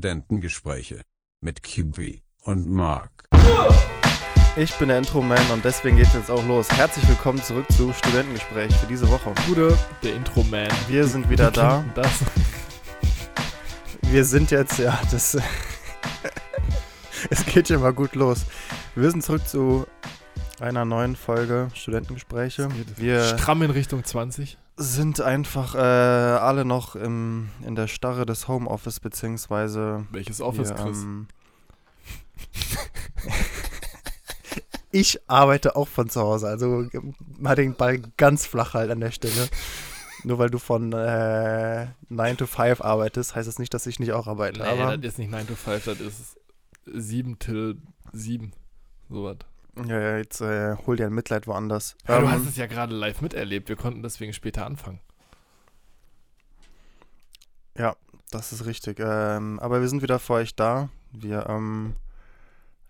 Studentengespräche 0.00 1.02
mit 1.42 1.62
Kiwi 1.62 2.22
und 2.44 2.66
Mark. 2.70 3.28
Ich 4.56 4.72
bin 4.76 4.88
der 4.88 4.96
Intro-Man 4.96 5.50
und 5.52 5.62
deswegen 5.62 5.98
geht 5.98 6.06
es 6.06 6.14
jetzt 6.14 6.30
auch 6.30 6.42
los. 6.46 6.70
Herzlich 6.70 7.06
willkommen 7.06 7.42
zurück 7.42 7.70
zu 7.70 7.92
Studentengespräch 7.92 8.74
für 8.76 8.86
diese 8.86 9.06
Woche. 9.10 9.34
Gute, 9.46 9.76
der 10.02 10.14
Intro-Man. 10.14 10.70
Wir 10.88 11.06
sind 11.06 11.28
wieder 11.28 11.50
da. 11.50 11.84
Das. 11.94 12.20
Wir 14.00 14.24
sind 14.24 14.50
jetzt, 14.50 14.78
ja, 14.78 14.98
das. 15.10 15.36
es 17.28 17.44
geht 17.44 17.68
schon 17.68 17.82
mal 17.82 17.92
gut 17.92 18.14
los. 18.14 18.46
Wir 18.94 19.10
sind 19.10 19.22
zurück 19.22 19.46
zu 19.46 19.86
einer 20.60 20.86
neuen 20.86 21.14
Folge 21.14 21.68
Studentengespräche. 21.74 22.70
Wir 22.96 23.22
Stramm 23.22 23.60
in 23.60 23.70
Richtung 23.70 24.02
20. 24.02 24.56
sind 24.80 25.20
einfach 25.20 25.74
äh, 25.74 25.78
alle 25.78 26.64
noch 26.64 26.96
im, 26.96 27.50
in 27.66 27.74
der 27.74 27.86
Starre 27.86 28.24
des 28.24 28.48
Homeoffice, 28.48 28.98
beziehungsweise. 28.98 30.06
Welches 30.10 30.40
Office, 30.40 30.74
Chris? 30.74 31.02
ähm, 31.02 31.28
ich 34.90 35.20
arbeite 35.28 35.76
auch 35.76 35.86
von 35.86 36.08
zu 36.08 36.22
Hause, 36.22 36.48
also 36.48 36.86
mal 37.38 37.56
den 37.56 37.74
Ball 37.74 38.00
ganz 38.16 38.46
flach 38.46 38.72
halt 38.72 38.90
an 38.90 39.00
der 39.00 39.10
Stelle. 39.10 39.48
Nur 40.24 40.38
weil 40.38 40.48
du 40.48 40.58
von 40.58 40.92
äh, 40.92 41.88
9 42.08 42.36
to 42.38 42.46
5 42.46 42.80
arbeitest, 42.80 43.34
heißt 43.34 43.48
das 43.48 43.58
nicht, 43.58 43.72
dass 43.74 43.86
ich 43.86 44.00
nicht 44.00 44.12
auch 44.12 44.26
arbeite. 44.26 44.60
nee, 44.60 44.66
aber 44.66 44.96
das 44.96 45.12
ist 45.12 45.18
nicht 45.18 45.30
9 45.30 45.46
to 45.46 45.54
5, 45.56 45.84
das 45.84 46.00
ist 46.00 46.36
7 46.86 47.38
till 47.38 47.76
7. 48.12 48.52
Sowas. 49.10 49.36
Ja, 49.86 50.00
ja, 50.00 50.16
jetzt 50.18 50.40
äh, 50.40 50.76
hol 50.86 50.96
dir 50.96 51.06
ein 51.06 51.12
Mitleid 51.14 51.46
woanders. 51.46 51.96
Ja, 52.08 52.18
du 52.20 52.26
Ähm, 52.26 52.32
hast 52.32 52.46
es 52.46 52.56
ja 52.56 52.66
gerade 52.66 52.94
live 52.94 53.20
miterlebt. 53.20 53.68
Wir 53.68 53.76
konnten 53.76 54.02
deswegen 54.02 54.32
später 54.32 54.66
anfangen. 54.66 55.00
Das 58.30 58.52
ist 58.52 58.64
richtig. 58.64 59.00
Ähm, 59.00 59.58
aber 59.60 59.80
wir 59.80 59.88
sind 59.88 60.02
wieder 60.02 60.18
für 60.18 60.34
euch 60.34 60.54
da. 60.54 60.88
Wir, 61.12 61.46
ähm, 61.48 61.96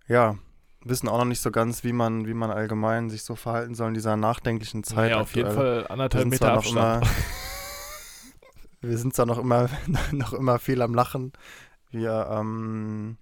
ja, 0.06 0.36
wissen 0.84 1.08
auch 1.08 1.18
noch 1.18 1.24
nicht 1.24 1.40
so 1.40 1.50
ganz, 1.50 1.82
wie 1.82 1.92
man, 1.92 2.26
wie 2.26 2.34
man 2.34 2.50
allgemein 2.50 3.08
sich 3.08 3.22
so 3.24 3.36
verhalten 3.36 3.74
soll 3.74 3.88
in 3.88 3.94
dieser 3.94 4.16
nachdenklichen 4.16 4.84
Zeit. 4.84 5.10
ja, 5.10 5.20
auf 5.20 5.34
jeden. 5.34 5.52
Fall 5.52 5.86
anderthalb 5.88 6.24
Wir 6.26 6.30
sind 6.30 6.42
Meter 6.42 6.52
Abstand. 6.52 6.76
immer, 6.76 7.00
wir 8.82 8.98
sind 8.98 9.14
zwar 9.14 9.26
noch 9.26 9.38
immer, 9.38 9.68
noch 10.12 10.34
immer 10.34 10.58
viel 10.58 10.82
am 10.82 10.94
Lachen. 10.94 11.32
Wir, 11.90 12.28
ähm, 12.30 13.16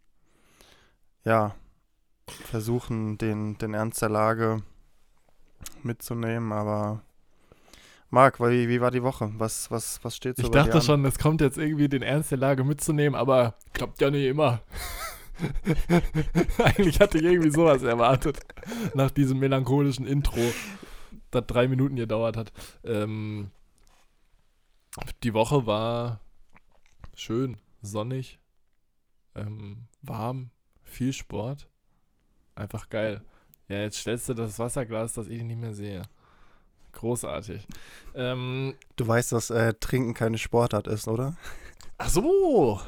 ja, 1.25 1.55
versuchen 2.31 3.19
den, 3.19 3.59
den 3.59 3.75
Ernst 3.75 4.03
der 4.03 4.09
Lage 4.09 4.63
mitzunehmen, 5.83 6.53
aber 6.53 7.03
Marc, 8.11 8.41
wie, 8.41 8.69
wie 8.69 8.81
war 8.81 8.91
die 8.91 9.03
Woche? 9.03 9.31
Was, 9.37 9.71
was, 9.71 10.03
was 10.03 10.17
steht 10.17 10.37
so 10.37 10.45
Ich 10.45 10.51
dachte 10.51 10.81
schon, 10.81 11.05
es 11.05 11.19
kommt 11.19 11.41
jetzt 11.41 11.59
irgendwie 11.59 11.89
den 11.89 12.03
Ernst 12.03 12.31
der 12.31 12.39
Lage 12.39 12.65
mitzunehmen, 12.65 13.15
aber 13.15 13.55
klappt 13.75 14.01
ja 14.01 14.11
nicht 14.11 14.25
immer. 14.25 14.63
Eigentlich 16.59 17.01
hatte 17.01 17.19
ich 17.19 17.25
irgendwie 17.25 17.51
sowas 17.51 17.83
erwartet. 17.83 18.41
Nach 18.95 19.11
diesem 19.11 19.39
melancholischen 19.39 20.07
Intro, 20.07 20.41
das 21.31 21.47
drei 21.47 21.69
Minuten 21.69 21.97
gedauert 21.97 22.37
hat. 22.37 22.53
Ähm, 22.83 23.51
die 25.23 25.35
Woche 25.35 25.67
war 25.67 26.21
schön, 27.15 27.59
sonnig, 27.83 28.39
ähm, 29.35 29.85
warm, 30.03 30.51
viel 30.83 31.13
Sport. 31.13 31.69
Einfach 32.59 32.89
geil. 32.89 33.23
Ja, 33.69 33.83
jetzt 33.83 33.99
stellst 33.99 34.29
du 34.29 34.35
das 34.35 34.59
Wasserglas, 34.59 35.13
das 35.13 35.29
ich 35.29 35.43
nicht 35.45 35.61
mehr 35.61 35.75
sehe. 35.75 36.03
Großartig. 36.91 37.69
Ähm, 38.15 38.75
Du 38.97 39.07
weißt, 39.07 39.31
dass 39.31 39.51
äh, 39.51 39.75
Trinken 39.75 40.13
keine 40.13 40.39
Sportart 40.39 40.89
ist, 40.89 41.07
oder? 41.07 41.37
Ach 41.99 42.09
so. 42.09 42.81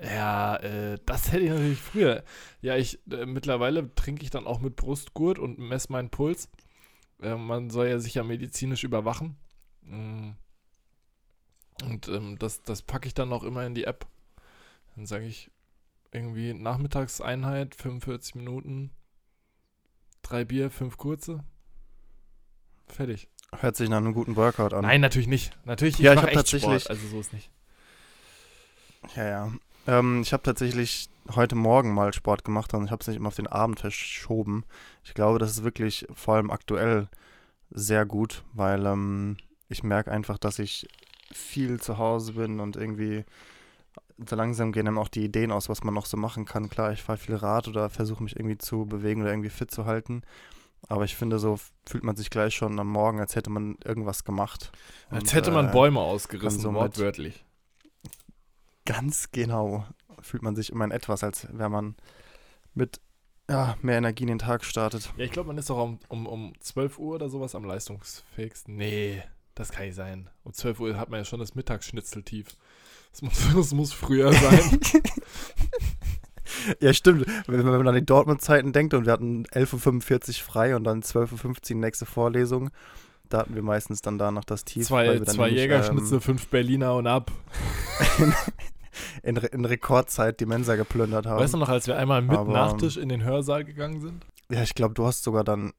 Ja, 0.00 0.56
äh, 0.56 0.98
das 1.06 1.32
hätte 1.32 1.44
ich 1.44 1.50
natürlich 1.50 1.80
früher. 1.80 2.22
Ja, 2.60 2.76
ich 2.76 3.00
äh, 3.10 3.26
mittlerweile 3.26 3.92
trinke 3.96 4.22
ich 4.22 4.30
dann 4.30 4.46
auch 4.46 4.60
mit 4.60 4.76
Brustgurt 4.76 5.40
und 5.40 5.58
messe 5.58 5.90
meinen 5.90 6.10
Puls. 6.10 6.48
Äh, 7.20 7.34
man 7.34 7.70
soll 7.70 7.88
ja 7.88 7.98
sich 7.98 8.14
ja 8.14 8.22
medizinisch 8.22 8.84
überwachen. 8.84 9.36
Mm. 9.82 10.30
Und 11.82 12.06
ähm, 12.06 12.38
das, 12.38 12.62
das 12.62 12.82
packe 12.82 13.08
ich 13.08 13.14
dann 13.14 13.32
auch 13.32 13.42
immer 13.42 13.66
in 13.66 13.74
die 13.74 13.84
App. 13.84 14.06
Dann 14.94 15.06
sage 15.06 15.26
ich 15.26 15.50
irgendwie 16.12 16.54
Nachmittagseinheit, 16.54 17.74
45 17.74 18.34
Minuten, 18.36 18.90
drei 20.22 20.44
Bier, 20.44 20.70
fünf 20.70 20.96
kurze. 20.96 21.44
Fertig. 22.86 23.28
Hört 23.58 23.76
sich 23.76 23.88
nach 23.88 23.98
einem 23.98 24.14
guten 24.14 24.36
Workout 24.36 24.74
an. 24.74 24.82
Nein, 24.82 25.00
natürlich 25.00 25.28
nicht. 25.28 25.56
Natürlich, 25.64 25.98
Ja, 25.98 26.12
ich 26.12 26.16
mach 26.16 26.22
hab 26.24 26.28
echt 26.30 26.36
tatsächlich- 26.38 26.82
Sport, 26.84 26.90
also 26.90 27.08
so 27.08 27.20
ist 27.20 27.32
nicht. 27.32 27.50
Ja, 29.16 29.24
ja. 29.24 29.52
Ähm, 29.86 30.20
ich 30.22 30.32
habe 30.32 30.42
tatsächlich 30.42 31.08
heute 31.34 31.54
Morgen 31.54 31.94
mal 31.94 32.12
Sport 32.12 32.44
gemacht 32.44 32.72
und 32.74 32.84
ich 32.84 32.90
habe 32.90 33.00
es 33.00 33.06
nicht 33.06 33.16
immer 33.16 33.28
auf 33.28 33.36
den 33.36 33.46
Abend 33.46 33.80
verschoben. 33.80 34.64
Ich 35.04 35.14
glaube, 35.14 35.38
das 35.38 35.50
ist 35.52 35.64
wirklich 35.64 36.06
vor 36.12 36.34
allem 36.36 36.50
aktuell 36.50 37.08
sehr 37.70 38.04
gut, 38.06 38.44
weil 38.52 38.84
ähm, 38.86 39.36
ich 39.68 39.82
merke 39.82 40.10
einfach, 40.10 40.36
dass 40.38 40.58
ich 40.58 40.86
viel 41.32 41.80
zu 41.80 41.98
Hause 41.98 42.34
bin 42.34 42.60
und 42.60 42.76
irgendwie 42.76 43.24
so 44.26 44.36
langsam 44.36 44.72
gehen 44.72 44.88
einem 44.88 44.98
auch 44.98 45.08
die 45.08 45.24
Ideen 45.24 45.52
aus, 45.52 45.68
was 45.68 45.84
man 45.84 45.94
noch 45.94 46.06
so 46.06 46.16
machen 46.16 46.44
kann. 46.44 46.68
Klar, 46.68 46.92
ich 46.92 47.02
fahre 47.02 47.18
viel 47.18 47.36
Rad 47.36 47.68
oder 47.68 47.88
versuche 47.88 48.22
mich 48.22 48.36
irgendwie 48.36 48.58
zu 48.58 48.86
bewegen 48.86 49.22
oder 49.22 49.30
irgendwie 49.30 49.50
fit 49.50 49.70
zu 49.70 49.86
halten. 49.86 50.22
Aber 50.88 51.04
ich 51.04 51.16
finde, 51.16 51.38
so 51.38 51.58
fühlt 51.86 52.04
man 52.04 52.16
sich 52.16 52.30
gleich 52.30 52.54
schon 52.54 52.78
am 52.78 52.88
Morgen, 52.88 53.20
als 53.20 53.36
hätte 53.36 53.50
man 53.50 53.76
irgendwas 53.84 54.24
gemacht. 54.24 54.70
Als 55.10 55.24
Und, 55.24 55.34
hätte 55.34 55.50
man 55.50 55.68
äh, 55.68 55.72
Bäume 55.72 56.00
ausgerissen, 56.00 56.60
so 56.60 56.74
wortwörtlich. 56.74 57.44
Ganz 58.84 59.30
genau 59.30 59.86
fühlt 60.20 60.42
man 60.42 60.56
sich 60.56 60.70
immer 60.70 60.84
in 60.84 60.90
etwas, 60.90 61.22
als 61.22 61.46
wäre 61.52 61.70
man 61.70 61.96
mit 62.74 63.00
ja, 63.50 63.76
mehr 63.82 63.98
Energie 63.98 64.24
in 64.24 64.28
den 64.28 64.38
Tag 64.38 64.64
startet. 64.64 65.10
Ja, 65.16 65.24
ich 65.24 65.30
glaube, 65.30 65.48
man 65.48 65.58
ist 65.58 65.70
doch 65.70 65.82
um, 65.82 65.98
um, 66.08 66.26
um 66.26 66.52
12 66.60 66.98
Uhr 66.98 67.14
oder 67.14 67.28
sowas 67.28 67.54
am 67.54 67.64
leistungsfähigsten. 67.64 68.76
Nee, 68.76 69.22
das 69.54 69.72
kann 69.72 69.86
nicht 69.86 69.94
sein. 69.94 70.28
Um 70.44 70.52
12 70.52 70.80
Uhr 70.80 70.96
hat 70.98 71.08
man 71.08 71.20
ja 71.20 71.24
schon 71.24 71.40
das 71.40 71.54
Mittagsschnitzeltief. 71.54 72.48
Das 73.20 73.22
muss, 73.22 73.48
das 73.54 73.74
muss 73.74 73.92
früher 73.92 74.32
sein. 74.32 74.80
ja, 76.80 76.92
stimmt. 76.92 77.26
Wenn, 77.46 77.64
wenn 77.64 77.78
man 77.78 77.88
an 77.88 77.94
die 77.94 78.06
Dortmund-Zeiten 78.06 78.72
denkt 78.72 78.94
und 78.94 79.06
wir 79.06 79.12
hatten 79.12 79.44
11.45 79.46 80.28
Uhr 80.28 80.34
frei 80.44 80.76
und 80.76 80.84
dann 80.84 81.02
12.15 81.02 81.74
Uhr 81.74 81.80
nächste 81.80 82.06
Vorlesung, 82.06 82.70
da 83.28 83.38
hatten 83.38 83.54
wir 83.54 83.62
meistens 83.62 84.02
dann 84.02 84.18
danach 84.18 84.44
das 84.44 84.64
Tief. 84.64 84.86
zwei 84.86 85.18
zwei 85.20 85.46
nämlich, 85.46 85.60
Jägerschnitzel, 85.60 86.20
fünf 86.20 86.48
Berliner 86.48 86.94
und 86.94 87.06
ab. 87.06 87.30
Ähm, 88.20 88.32
in, 89.22 89.36
in 89.36 89.64
Rekordzeit 89.64 90.40
die 90.40 90.46
Mensa 90.46 90.74
geplündert 90.74 91.26
haben. 91.26 91.40
Weißt 91.40 91.54
du 91.54 91.58
noch, 91.58 91.68
als 91.68 91.86
wir 91.86 91.96
einmal 91.96 92.22
mit 92.22 92.36
Aber- 92.36 92.52
Nachtisch 92.52 92.96
in 92.96 93.08
den 93.08 93.22
Hörsaal 93.22 93.64
gegangen 93.64 94.00
sind? 94.00 94.26
ja, 94.50 94.62
ich 94.62 94.74
glaube, 94.74 94.94
du 94.94 95.06
hast 95.06 95.22
sogar 95.22 95.44
dann. 95.44 95.72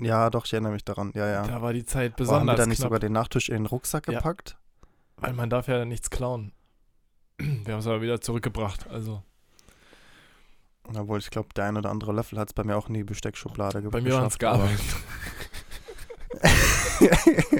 Ja, 0.00 0.30
doch, 0.30 0.46
ich 0.46 0.52
erinnere 0.52 0.72
mich 0.72 0.84
daran. 0.84 1.10
Ja, 1.14 1.26
ja. 1.26 1.46
Da 1.46 1.60
war 1.60 1.72
die 1.72 1.84
Zeit 1.84 2.12
Aber 2.20 2.26
haben 2.26 2.28
wir 2.30 2.34
besonders 2.40 2.56
dann 2.56 2.68
nicht 2.68 2.78
knapp, 2.78 2.86
sogar 2.86 3.00
den 3.00 3.12
Nachtisch 3.12 3.48
in 3.48 3.56
den 3.56 3.66
Rucksack 3.66 4.06
gepackt? 4.06 4.56
Weil 5.20 5.32
man 5.32 5.50
darf 5.50 5.68
ja 5.68 5.84
nichts 5.84 6.10
klauen. 6.10 6.52
Wir 7.38 7.72
haben 7.72 7.80
es 7.80 7.86
aber 7.86 8.02
wieder 8.02 8.20
zurückgebracht, 8.20 8.88
also 8.88 9.22
Obwohl, 10.84 11.18
ich 11.18 11.30
glaube, 11.30 11.48
der 11.54 11.64
ein 11.66 11.76
oder 11.76 11.90
andere 11.90 12.12
Löffel 12.12 12.38
hat 12.38 12.48
es 12.48 12.54
bei 12.54 12.64
mir 12.64 12.76
auch 12.76 12.88
in 12.88 12.94
die 12.94 13.04
Besteckschublade 13.04 13.82
ge 13.82 13.90
bei 13.90 14.00
mir 14.00 14.14
waren 14.14 14.26
es 14.26 14.38
Gabeln. 14.38 14.78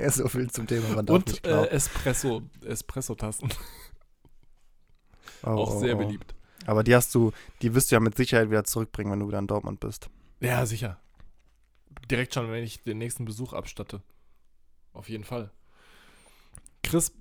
so 0.08 0.28
viel 0.28 0.50
zum 0.50 0.66
Thema, 0.66 0.96
man 0.96 1.06
darf 1.06 1.16
Und 1.16 1.26
nicht 1.28 1.46
äh. 1.46 1.66
Espresso, 1.68 2.42
Espresso-Tassen, 2.64 3.48
Oh, 5.42 5.48
auch 5.48 5.76
oh, 5.76 5.80
sehr 5.80 5.96
oh. 5.96 5.98
beliebt. 5.98 6.34
Aber 6.66 6.84
die 6.84 6.94
hast 6.94 7.14
du, 7.14 7.32
die 7.62 7.74
wirst 7.74 7.90
du 7.90 7.96
ja 7.96 8.00
mit 8.00 8.16
Sicherheit 8.16 8.50
wieder 8.50 8.64
zurückbringen, 8.64 9.12
wenn 9.12 9.20
du 9.20 9.28
wieder 9.28 9.38
in 9.38 9.46
Dortmund 9.46 9.80
bist. 9.80 10.10
Ja, 10.40 10.66
sicher. 10.66 10.98
Direkt 12.10 12.34
schon, 12.34 12.50
wenn 12.50 12.64
ich 12.64 12.82
den 12.82 12.98
nächsten 12.98 13.24
Besuch 13.24 13.52
abstatte. 13.52 14.02
Auf 14.92 15.08
jeden 15.08 15.24
Fall. 15.24 15.50
Chris, 16.82 17.12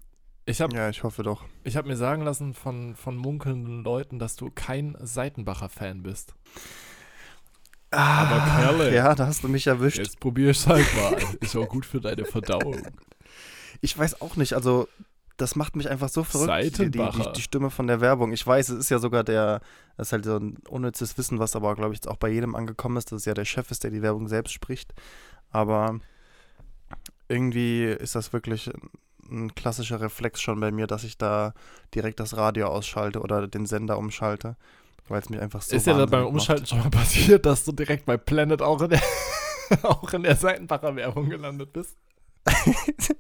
ich 0.50 0.62
habe 0.62 0.76
Ja, 0.76 0.90
ich 0.90 1.04
hoffe 1.04 1.24
doch. 1.24 1.44
ich 1.64 1.78
hab 1.78 1.86
mir 1.86 1.96
sagen 1.98 2.24
lassen 2.24 2.54
von, 2.54 2.96
von 2.96 3.16
munkelnden 3.16 3.84
Leuten, 3.84 4.20
dass 4.20 4.36
du 4.36 4.50
kein 4.54 4.96
Seitenbacher-Fan 5.00 6.04
bist. 6.04 6.34
Aber 7.92 8.40
Kerle. 8.46 8.90
Ah, 8.90 8.94
Ja, 8.94 9.16
da 9.16 9.28
hast 9.28 9.44
du 9.44 9.48
mich 9.48 9.66
erwischt. 9.68 9.98
Jetzt 9.98 10.20
probier 10.20 10.52
es 10.52 10.68
halt 10.68 10.86
mal. 10.96 11.18
Ist 11.42 11.56
auch 11.56 11.68
gut 11.68 11.86
für 11.86 12.00
deine 12.00 12.26
Verdauung. 12.26 12.78
Ich 13.82 13.98
weiß 13.98 14.22
auch 14.22 14.36
nicht, 14.36 14.54
also 14.54 14.88
das 15.38 15.56
macht 15.56 15.76
mich 15.78 15.90
einfach 15.90 16.10
so 16.10 16.24
verrückt, 16.26 16.78
die, 16.80 16.92
die, 16.92 17.10
die 17.36 17.42
Stimme 17.42 17.70
von 17.70 17.88
der 17.88 18.02
Werbung. 18.02 18.34
Ich 18.34 18.46
weiß, 18.46 18.70
es 18.70 18.78
ist 18.78 18.90
ja 18.90 19.00
sogar 19.00 19.24
der, 19.24 19.62
das 19.96 20.08
ist 20.10 20.12
halt 20.12 20.26
so 20.26 20.36
ein 20.38 20.58
unnützes 20.68 21.18
Wissen, 21.18 21.40
was 21.40 21.56
aber, 21.56 21.74
glaube 21.76 21.94
ich, 21.94 22.00
jetzt 22.00 22.10
auch 22.10 22.18
bei 22.18 22.30
jedem 22.30 22.56
angekommen 22.56 22.98
ist, 22.98 23.12
dass 23.12 23.22
es 23.22 23.26
ja 23.26 23.34
der 23.34 23.46
Chef 23.46 23.72
ist, 23.72 23.84
der 23.86 23.92
die 23.92 24.02
Werbung 24.02 24.28
selbst 24.28 24.52
spricht. 24.52 24.94
Aber 25.50 26.00
irgendwie 27.30 27.86
ist 27.86 28.16
das 28.16 28.34
wirklich 28.34 28.70
ein 29.32 29.56
klassischer 29.56 30.02
Reflex 30.02 30.42
schon 30.42 30.60
bei 30.60 30.72
mir, 30.72 30.88
dass 30.88 31.04
ich 31.04 31.18
da 31.18 31.54
direkt 31.96 32.20
das 32.20 32.36
Radio 32.38 32.68
ausschalte 32.68 33.22
oder 33.22 33.48
den 33.48 33.66
Sender 33.66 33.98
umschalte, 33.98 34.56
weil 35.08 35.22
es 35.22 35.30
mich 35.30 35.40
einfach 35.40 35.62
so 35.62 35.76
ist 35.76 35.88
ja 35.88 36.06
beim 36.06 36.26
Umschalten 36.26 36.66
schon 36.66 36.80
mal 36.80 36.90
passiert, 36.92 37.46
dass 37.46 37.64
du 37.66 37.72
direkt 37.72 38.06
bei 38.06 38.18
Planet 38.18 38.62
auch 38.62 38.82
in 38.82 38.90
der, 38.92 39.02
auch 39.84 40.12
in 40.14 40.24
der 40.24 40.36
Seitenbacher-Werbung 40.36 41.30
gelandet 41.30 41.74
bist? 41.74 41.96
macht. 42.46 43.16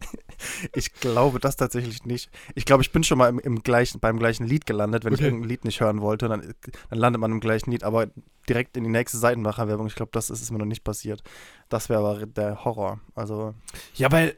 ich 0.73 0.93
glaube 0.93 1.39
das 1.39 1.55
tatsächlich 1.55 2.05
nicht. 2.05 2.29
Ich 2.55 2.65
glaube, 2.65 2.81
ich 2.83 2.91
bin 2.91 3.03
schon 3.03 3.17
mal 3.17 3.29
im, 3.29 3.39
im 3.39 3.61
gleichen, 3.61 3.99
beim 3.99 4.17
gleichen 4.17 4.45
Lied 4.47 4.65
gelandet, 4.65 5.03
wenn 5.03 5.13
ich 5.13 5.19
Okay. 5.19 5.25
irgendein 5.27 5.49
Lied 5.49 5.65
nicht 5.65 5.81
hören 5.81 6.01
wollte. 6.01 6.27
Dann, 6.27 6.53
dann 6.89 6.99
landet 6.99 7.19
man 7.19 7.31
im 7.31 7.39
gleichen 7.39 7.71
Lied, 7.71 7.83
aber 7.83 8.07
direkt 8.47 8.77
in 8.77 8.83
die 8.83 8.89
nächste 8.89 9.17
Seitenbacher-Werbung. 9.17 9.87
Ich 9.87 9.95
glaube, 9.95 10.11
das 10.13 10.29
ist, 10.29 10.41
ist 10.41 10.51
mir 10.51 10.57
noch 10.57 10.65
nicht 10.65 10.83
passiert. 10.83 11.21
Das 11.67 11.89
wäre 11.89 11.99
aber 11.99 12.25
der 12.25 12.63
Horror. 12.63 12.99
Also 13.15 13.53
Ja, 13.95 14.11
weil 14.11 14.35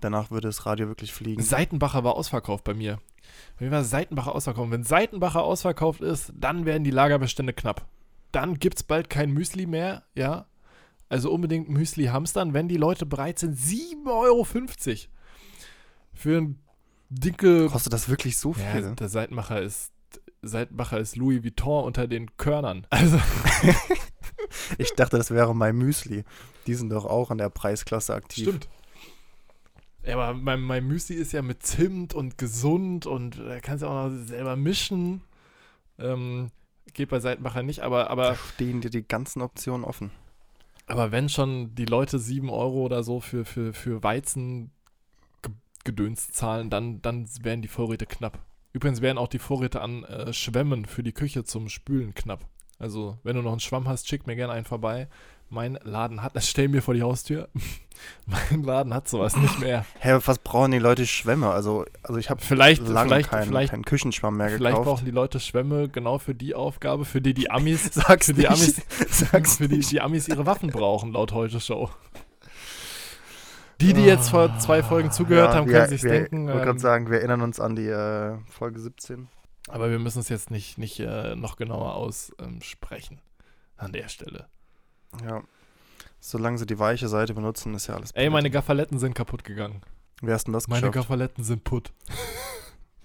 danach 0.00 0.30
würde 0.30 0.48
das 0.48 0.66
Radio 0.66 0.88
wirklich 0.88 1.12
fliegen. 1.12 1.42
Seitenbacher 1.42 2.04
war 2.04 2.14
ausverkauft 2.16 2.64
bei 2.64 2.74
mir. 2.74 2.98
Bei 3.58 3.66
mir 3.66 3.70
war 3.72 3.84
Seitenbacher 3.84 4.34
ausverkauft. 4.34 4.70
Wenn 4.70 4.82
Seitenbacher 4.84 5.42
ausverkauft 5.42 6.00
ist, 6.00 6.32
dann 6.36 6.64
werden 6.66 6.84
die 6.84 6.90
Lagerbestände 6.90 7.52
knapp. 7.52 7.86
Dann 8.32 8.58
gibt 8.58 8.76
es 8.76 8.82
bald 8.82 9.10
kein 9.10 9.30
Müsli 9.30 9.66
mehr, 9.66 10.02
ja. 10.14 10.46
Also 11.08 11.30
unbedingt 11.30 11.68
Müsli 11.68 12.06
hamstern, 12.06 12.54
wenn 12.54 12.68
die 12.68 12.78
Leute 12.78 13.04
bereit 13.04 13.38
sind, 13.38 13.58
7,50 13.58 14.06
Euro 14.10 14.44
für 16.14 16.36
ein 16.38 16.58
dicke. 17.10 17.68
Kostet 17.68 17.92
das 17.92 18.08
wirklich 18.08 18.38
so 18.38 18.54
Ja, 18.58 18.72
viel? 18.72 18.94
der 18.94 19.08
Seitenbacher 19.08 19.60
ist. 19.60 19.92
Seitenbacher 20.42 20.98
ist 20.98 21.16
Louis 21.16 21.44
Vuitton 21.44 21.84
unter 21.84 22.08
den 22.08 22.36
Körnern. 22.36 22.86
Also, 22.90 23.20
Ich 24.78 24.92
dachte, 24.94 25.16
das 25.18 25.30
wäre 25.30 25.54
mein 25.54 25.76
Müsli. 25.76 26.24
Die 26.66 26.74
sind 26.74 26.90
doch 26.90 27.04
auch 27.04 27.30
in 27.30 27.38
der 27.38 27.48
Preisklasse 27.50 28.14
aktiv. 28.14 28.44
stimmt. 28.48 28.68
Ja, 30.04 30.18
aber 30.18 30.34
mein, 30.34 30.60
mein 30.60 30.86
Müsli 30.86 31.14
ist 31.16 31.32
ja 31.32 31.42
mit 31.42 31.62
Zimt 31.62 32.12
und 32.14 32.36
gesund 32.38 33.06
und 33.06 33.38
da 33.38 33.60
kannst 33.60 33.82
du 33.82 33.86
auch 33.86 34.08
noch 34.08 34.16
selber 34.26 34.56
mischen. 34.56 35.22
Ähm, 35.98 36.50
geht 36.94 37.10
bei 37.10 37.20
Seitenbacher 37.20 37.62
nicht, 37.62 37.80
aber, 37.80 38.04
Da 38.04 38.10
aber, 38.10 38.34
stehen 38.36 38.80
dir 38.80 38.90
die 38.90 39.06
ganzen 39.06 39.42
Optionen 39.42 39.84
offen. 39.84 40.10
aber 40.86 41.12
wenn 41.12 41.28
schon 41.28 41.74
die 41.74 41.84
Leute 41.84 42.18
7 42.18 42.50
Euro 42.50 42.82
oder 42.84 43.02
so 43.04 43.20
für, 43.20 43.44
für, 43.44 43.72
für 43.72 44.02
Weizen 44.02 44.72
ge- 45.42 45.54
Gedöns 45.84 46.30
zahlen, 46.32 46.70
dann, 46.70 47.00
dann 47.02 47.28
werden 47.42 47.62
die 47.62 47.68
Vorräte 47.68 48.06
knapp. 48.06 48.40
Übrigens 48.72 49.02
werden 49.02 49.18
auch 49.18 49.28
die 49.28 49.38
Vorräte 49.38 49.80
an 49.82 50.04
äh, 50.04 50.32
Schwämmen 50.32 50.84
für 50.86 51.02
die 51.02 51.12
Küche 51.12 51.44
zum 51.44 51.68
Spülen 51.68 52.14
knapp. 52.14 52.48
Also, 52.78 53.18
wenn 53.22 53.36
du 53.36 53.42
noch 53.42 53.52
einen 53.52 53.60
Schwamm 53.60 53.86
hast, 53.88 54.08
schick 54.08 54.26
mir 54.26 54.34
gerne 54.34 54.52
einen 54.54 54.64
vorbei. 54.64 55.08
Mein 55.52 55.78
Laden 55.82 56.22
hat, 56.22 56.34
das 56.34 56.48
stell 56.48 56.68
mir 56.68 56.80
vor 56.80 56.94
die 56.94 57.02
Haustür. 57.02 57.50
mein 58.26 58.62
Laden 58.62 58.94
hat 58.94 59.06
sowas 59.06 59.36
nicht 59.36 59.60
mehr. 59.60 59.84
Hä, 60.00 60.18
was 60.24 60.38
brauchen 60.38 60.70
die 60.70 60.78
Leute 60.78 61.06
Schwämme? 61.06 61.50
Also, 61.50 61.84
also 62.02 62.18
ich 62.18 62.30
habe 62.30 62.40
Vielleicht, 62.40 62.88
lange 62.88 63.10
vielleicht, 63.10 63.28
keinen, 63.28 63.48
vielleicht, 63.48 63.70
keinen 63.70 63.84
Küchenschwamm 63.84 64.38
mehr 64.38 64.48
vielleicht 64.48 64.76
gekauft. 64.78 64.88
brauchen 64.88 65.04
die 65.04 65.10
Leute 65.10 65.40
Schwämme 65.40 65.90
genau 65.90 66.16
für 66.16 66.34
die 66.34 66.54
Aufgabe, 66.54 67.04
für 67.04 67.20
die 67.20 67.34
die 67.34 67.50
Amis, 67.50 67.90
Sag's 67.92 68.26
für 68.26 68.32
die 68.32 68.48
nicht. 68.48 68.50
Amis, 68.50 68.80
Sag's 69.10 69.56
für 69.58 69.68
die 69.68 69.80
die 69.80 70.00
Amis 70.00 70.26
ihre 70.26 70.46
Waffen 70.46 70.70
brauchen, 70.70 71.12
laut 71.12 71.32
heute 71.32 71.60
Show. 71.60 71.90
Die, 73.82 73.92
die 73.92 74.04
jetzt 74.04 74.30
vor 74.30 74.58
zwei 74.58 74.82
Folgen 74.82 75.10
zugehört 75.10 75.50
Ja, 75.50 75.56
haben, 75.56 75.66
wir, 75.66 75.74
können 75.74 75.88
sich 75.90 76.02
wir, 76.02 76.12
denken. 76.12 76.44
Ich 76.44 76.46
wollte 76.46 76.60
ähm, 76.60 76.64
gerade 76.66 76.78
sagen, 76.78 77.10
wir 77.10 77.18
erinnern 77.18 77.42
uns 77.42 77.60
an 77.60 77.76
die 77.76 77.88
äh, 77.88 78.38
Folge 78.48 78.80
17. 78.80 79.28
Aber 79.68 79.90
wir 79.90 79.98
müssen 79.98 80.20
es 80.20 80.30
jetzt 80.30 80.50
nicht, 80.50 80.78
nicht 80.78 80.98
äh, 81.00 81.36
noch 81.36 81.56
genauer 81.56 81.94
aussprechen. 81.94 83.20
an 83.76 83.92
der 83.92 84.08
Stelle. 84.08 84.46
Ja. 85.24 85.42
Solange 86.20 86.58
sie 86.58 86.66
die 86.66 86.78
weiche 86.78 87.08
Seite 87.08 87.34
benutzen, 87.34 87.74
ist 87.74 87.88
ja 87.88 87.96
alles 87.96 88.12
Ey, 88.12 88.30
meine. 88.30 88.50
Gaffaletten 88.50 88.98
sind 88.98 89.14
kaputt 89.14 89.44
gegangen. 89.44 89.82
Wer 90.20 90.36
ist 90.36 90.46
denn 90.46 90.52
das 90.52 90.68
Meine 90.68 90.82
geschafft? 90.82 91.08
Gaffaletten 91.08 91.42
sind 91.42 91.64
putt. 91.64 91.92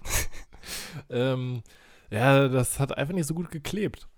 ähm, 1.10 1.62
ja, 2.10 2.48
das 2.48 2.78
hat 2.78 2.96
einfach 2.96 3.14
nicht 3.14 3.26
so 3.26 3.34
gut 3.34 3.50
geklebt. 3.50 4.08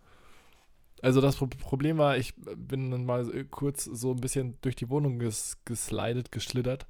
Also 1.02 1.20
das 1.20 1.36
Pro 1.36 1.46
Problem 1.46 1.96
war, 1.96 2.18
ich 2.18 2.34
bin 2.36 2.90
dann 2.90 3.06
mal 3.06 3.24
so 3.24 3.32
kurz 3.50 3.84
so 3.84 4.12
ein 4.12 4.20
bisschen 4.20 4.58
durch 4.60 4.76
die 4.76 4.90
Wohnung 4.90 5.18
ges 5.18 5.58
geslidet, 5.64 6.30
geschlittert. 6.30 6.86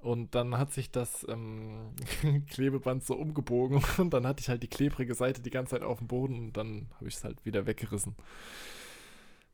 Und 0.00 0.34
dann 0.34 0.58
hat 0.58 0.72
sich 0.72 0.90
das 0.90 1.26
ähm, 1.28 1.94
Klebeband 2.50 3.04
so 3.04 3.14
umgebogen 3.14 3.82
und 3.98 4.10
dann 4.10 4.26
hatte 4.26 4.40
ich 4.40 4.48
halt 4.48 4.62
die 4.62 4.68
klebrige 4.68 5.14
Seite 5.14 5.42
die 5.42 5.50
ganze 5.50 5.76
Zeit 5.76 5.82
auf 5.82 5.98
dem 5.98 6.08
Boden 6.08 6.38
und 6.38 6.56
dann 6.56 6.88
habe 6.96 7.08
ich 7.08 7.14
es 7.14 7.24
halt 7.24 7.44
wieder 7.44 7.66
weggerissen. 7.66 8.14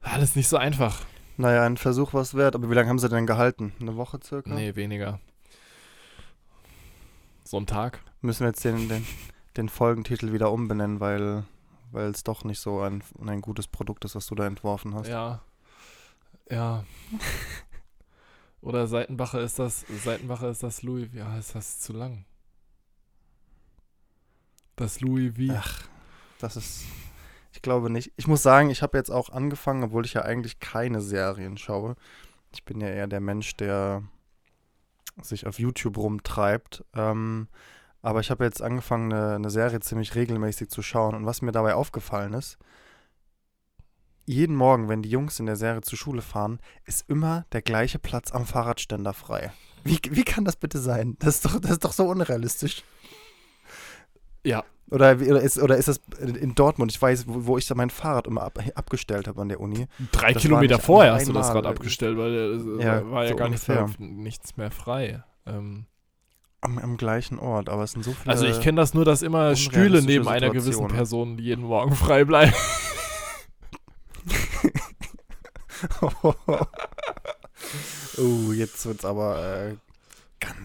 Alles 0.02 0.36
nicht 0.36 0.48
so 0.48 0.56
einfach. 0.56 1.00
Naja, 1.36 1.64
ein 1.64 1.76
Versuch 1.76 2.12
war 2.12 2.22
es 2.22 2.34
wert. 2.34 2.54
Aber 2.54 2.70
wie 2.70 2.74
lange 2.74 2.88
haben 2.88 2.98
sie 2.98 3.08
denn 3.08 3.26
gehalten? 3.26 3.72
Eine 3.80 3.96
Woche 3.96 4.20
circa? 4.22 4.54
Nee, 4.54 4.74
weniger. 4.76 5.20
So 7.44 7.56
ein 7.58 7.66
Tag. 7.66 8.00
Müssen 8.20 8.40
wir 8.40 8.48
jetzt 8.48 8.64
den, 8.64 8.88
den, 8.88 9.06
den 9.56 9.68
Folgentitel 9.68 10.32
wieder 10.32 10.52
umbenennen, 10.52 11.00
weil 11.00 11.44
weil 11.92 12.10
es 12.10 12.24
doch 12.24 12.42
nicht 12.44 12.58
so 12.58 12.80
ein, 12.80 13.04
ein 13.24 13.40
gutes 13.40 13.68
Produkt 13.68 14.04
ist, 14.04 14.14
was 14.14 14.26
du 14.26 14.34
da 14.34 14.46
entworfen 14.46 14.94
hast. 14.94 15.08
Ja. 15.08 15.42
Ja. 16.50 16.84
Oder 18.60 18.86
Seitenbacher 18.86 19.40
ist 19.40 19.58
das, 19.58 19.84
Seitenbacher 20.02 20.48
ist 20.50 20.62
das 20.62 20.82
Louis, 20.82 21.08
ja, 21.12 21.36
ist 21.38 21.54
das 21.54 21.80
zu 21.80 21.92
lang. 21.92 22.24
Das 24.76 25.00
Louis 25.00 25.34
V. 25.36 25.52
Ach, 25.54 25.82
das 26.38 26.56
ist. 26.56 26.84
Ich 27.52 27.62
glaube 27.62 27.90
nicht. 27.90 28.12
Ich 28.16 28.26
muss 28.26 28.42
sagen, 28.42 28.70
ich 28.70 28.82
habe 28.82 28.98
jetzt 28.98 29.10
auch 29.10 29.30
angefangen, 29.30 29.84
obwohl 29.84 30.04
ich 30.04 30.14
ja 30.14 30.22
eigentlich 30.22 30.58
keine 30.58 31.00
Serien 31.00 31.56
schaue. 31.56 31.96
Ich 32.52 32.64
bin 32.64 32.80
ja 32.80 32.88
eher 32.88 33.06
der 33.06 33.20
Mensch, 33.20 33.56
der 33.56 34.02
sich 35.20 35.46
auf 35.46 35.58
YouTube 35.58 35.98
rumtreibt. 35.98 36.84
Ähm, 36.94 37.48
aber 38.00 38.20
ich 38.20 38.30
habe 38.30 38.44
jetzt 38.44 38.62
angefangen, 38.62 39.12
eine, 39.12 39.36
eine 39.36 39.50
Serie 39.50 39.80
ziemlich 39.80 40.14
regelmäßig 40.14 40.70
zu 40.70 40.82
schauen. 40.82 41.14
Und 41.14 41.26
was 41.26 41.42
mir 41.42 41.52
dabei 41.52 41.74
aufgefallen 41.74 42.32
ist, 42.32 42.58
jeden 44.24 44.56
Morgen, 44.56 44.88
wenn 44.88 45.02
die 45.02 45.10
Jungs 45.10 45.40
in 45.40 45.46
der 45.46 45.56
Serie 45.56 45.82
zur 45.82 45.98
Schule 45.98 46.22
fahren, 46.22 46.60
ist 46.84 47.08
immer 47.08 47.44
der 47.52 47.62
gleiche 47.62 47.98
Platz 47.98 48.32
am 48.32 48.46
Fahrradständer 48.46 49.12
frei. 49.12 49.52
Wie, 49.84 49.98
wie 50.10 50.24
kann 50.24 50.44
das 50.44 50.56
bitte 50.56 50.78
sein? 50.78 51.16
Das 51.18 51.36
ist 51.36 51.44
doch, 51.44 51.60
das 51.60 51.72
ist 51.72 51.84
doch 51.84 51.92
so 51.92 52.06
unrealistisch. 52.08 52.84
Ja. 54.44 54.64
Oder, 54.90 55.16
oder, 55.16 55.40
ist, 55.40 55.58
oder 55.58 55.76
ist 55.78 55.88
das 55.88 56.00
in 56.18 56.54
Dortmund? 56.54 56.92
Ich 56.92 57.00
weiß, 57.00 57.26
wo, 57.26 57.46
wo 57.46 57.56
ich 57.58 57.66
da 57.66 57.74
mein 57.74 57.88
Fahrrad 57.88 58.26
immer 58.26 58.42
ab, 58.42 58.58
abgestellt 58.74 59.26
habe 59.26 59.40
an 59.40 59.48
der 59.48 59.58
Uni. 59.60 59.86
Drei 60.12 60.34
Das 60.34 60.42
Kilometer 60.42 60.78
vorher 60.78 61.14
hast 61.14 61.28
du 61.28 61.32
das 61.32 61.54
Rad 61.54 61.64
äh, 61.64 61.68
abgestellt, 61.68 62.18
weil 62.18 62.34
äh, 62.34 62.82
Ja, 62.84 62.96
war, 63.04 63.10
war 63.10 63.22
ja 63.24 63.30
so 63.30 63.36
gar 63.36 63.48
nichts 63.48 63.68
mehr, 63.68 63.88
nichts 63.98 64.56
mehr 64.58 64.70
frei. 64.70 65.24
Ähm, 65.46 65.86
Am, 66.60 66.78
am 66.78 66.96
gleichen 66.98 67.38
Ort, 67.38 67.70
aber 67.70 67.84
es 67.84 67.92
sind 67.92 68.04
so 68.04 68.12
viele. 68.12 68.30
also 68.32 68.44
ich 68.46 68.60
kenne 68.60 68.76
das 68.80 68.92
nur, 68.92 69.04
dass 69.06 69.22
immer 69.22 69.56
Stühle 69.56 70.02
neben 70.02 70.28
einer 70.28 70.50
gewissen. 70.50 70.88
Person 70.88 71.38
jeden 71.38 71.64
Morgen 71.64 71.94
frei 71.96 72.24
bleiben. 72.24 72.52
oh, 78.18 78.52
jetzt 78.52 78.84
wird's 78.86 79.04
aber 79.04 79.42
äh, 79.42 79.74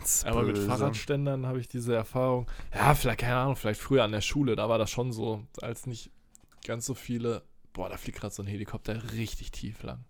ganz 0.08 0.26
Aber 0.26 0.44
mit. 0.44 0.58
Fahrradständern 0.58 1.46
habe 1.46 1.60
ich 1.60 1.68
diese 1.68 1.96
Erfahrung. 1.96 2.48
Ja, 2.74 2.96
vielleicht, 2.96 3.20
keine 3.20 3.36
Ahnung, 3.36 3.56
vielleicht 3.56 3.82
früher 3.82 4.04
an 4.04 4.12
der 4.12 4.22
Schule, 4.22 4.56
da 4.56 4.70
war 4.70 4.78
das 4.78 4.90
schon 4.90 5.12
so, 5.12 5.44
als 5.62 5.86
nicht 5.86 6.12
ganz 6.66 6.86
so 6.86 6.94
viele. 6.94 7.44
Boah, 7.74 7.90
da 7.90 7.98
fliegt 7.98 8.20
gerade 8.20 8.34
so 8.34 8.42
ein 8.42 8.48
Helikopter 8.48 9.12
richtig 9.14 9.52
tief 9.52 9.84
lang. 9.84 10.06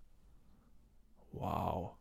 Wow. 1.31 1.91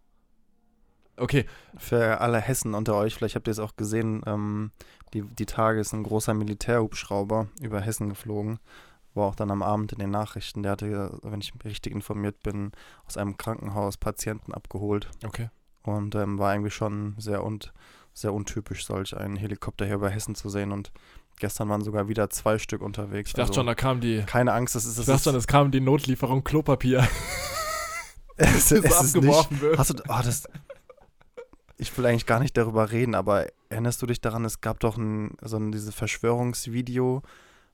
Okay, 1.18 1.46
Für 1.78 2.20
alle 2.20 2.40
Hessen 2.40 2.74
unter 2.74 2.94
euch, 2.94 3.14
vielleicht 3.14 3.36
habt 3.36 3.48
ihr 3.48 3.52
es 3.52 3.58
auch 3.58 3.76
gesehen, 3.76 4.22
ähm, 4.26 4.70
die, 5.14 5.22
die 5.22 5.46
Tage 5.46 5.80
ist 5.80 5.94
ein 5.94 6.02
großer 6.02 6.34
Militärhubschrauber 6.34 7.48
über 7.62 7.80
Hessen 7.80 8.10
geflogen. 8.10 8.58
War 9.14 9.28
auch 9.28 9.34
dann 9.34 9.50
am 9.50 9.62
Abend 9.62 9.92
in 9.92 9.98
den 9.98 10.10
Nachrichten. 10.10 10.62
Der 10.62 10.72
hatte, 10.72 11.18
wenn 11.22 11.40
ich 11.40 11.54
richtig 11.64 11.94
informiert 11.94 12.42
bin, 12.42 12.72
aus 13.06 13.16
einem 13.16 13.38
Krankenhaus 13.38 13.96
Patienten 13.96 14.52
abgeholt. 14.52 15.10
okay. 15.24 15.48
Und 15.86 16.14
ähm, 16.14 16.38
war 16.38 16.52
irgendwie 16.52 16.70
schon 16.70 17.14
sehr, 17.18 17.42
und, 17.42 17.72
sehr 18.12 18.32
untypisch, 18.32 18.86
solch 18.86 19.16
einen 19.16 19.36
Helikopter 19.36 19.86
hier 19.86 19.94
über 19.96 20.10
Hessen 20.10 20.34
zu 20.34 20.48
sehen. 20.48 20.72
Und 20.72 20.92
gestern 21.38 21.68
waren 21.68 21.82
sogar 21.82 22.08
wieder 22.08 22.30
zwei 22.30 22.58
Stück 22.58 22.82
unterwegs. 22.82 23.30
Ich 23.30 23.34
dachte 23.34 23.48
Also 23.48 23.54
schon, 23.54 23.66
da 23.66 23.74
kam 23.74 24.00
die. 24.00 24.22
keine 24.26 24.52
Angst, 24.52 24.74
das 24.74 24.84
ist, 24.84 24.98
Ich 24.98 25.06
dachte 25.06 25.24
schon, 25.24 25.36
es 25.36 25.46
kam 25.46 25.70
die 25.70 25.80
Notlieferung 25.80 26.44
Klopapier, 26.44 27.06
es, 28.36 28.70
es 28.70 28.72
ist 28.72 28.82
nicht, 28.82 28.94
abgeworfen 28.94 29.60
wird. 29.60 29.78
Hast 29.78 29.90
du, 29.90 30.02
oh, 30.08 30.20
das, 30.24 30.48
ich 31.78 31.96
will 31.96 32.06
eigentlich 32.06 32.26
gar 32.26 32.40
nicht 32.40 32.56
darüber 32.56 32.90
reden, 32.90 33.14
aber 33.14 33.46
erinnerst 33.68 34.00
du 34.02 34.06
dich 34.06 34.20
daran, 34.20 34.44
es 34.44 34.60
gab 34.60 34.80
doch 34.80 34.96
ein, 34.96 35.36
so 35.42 35.56
ein 35.56 35.72
dieses 35.72 35.94
Verschwörungsvideo, 35.94 37.22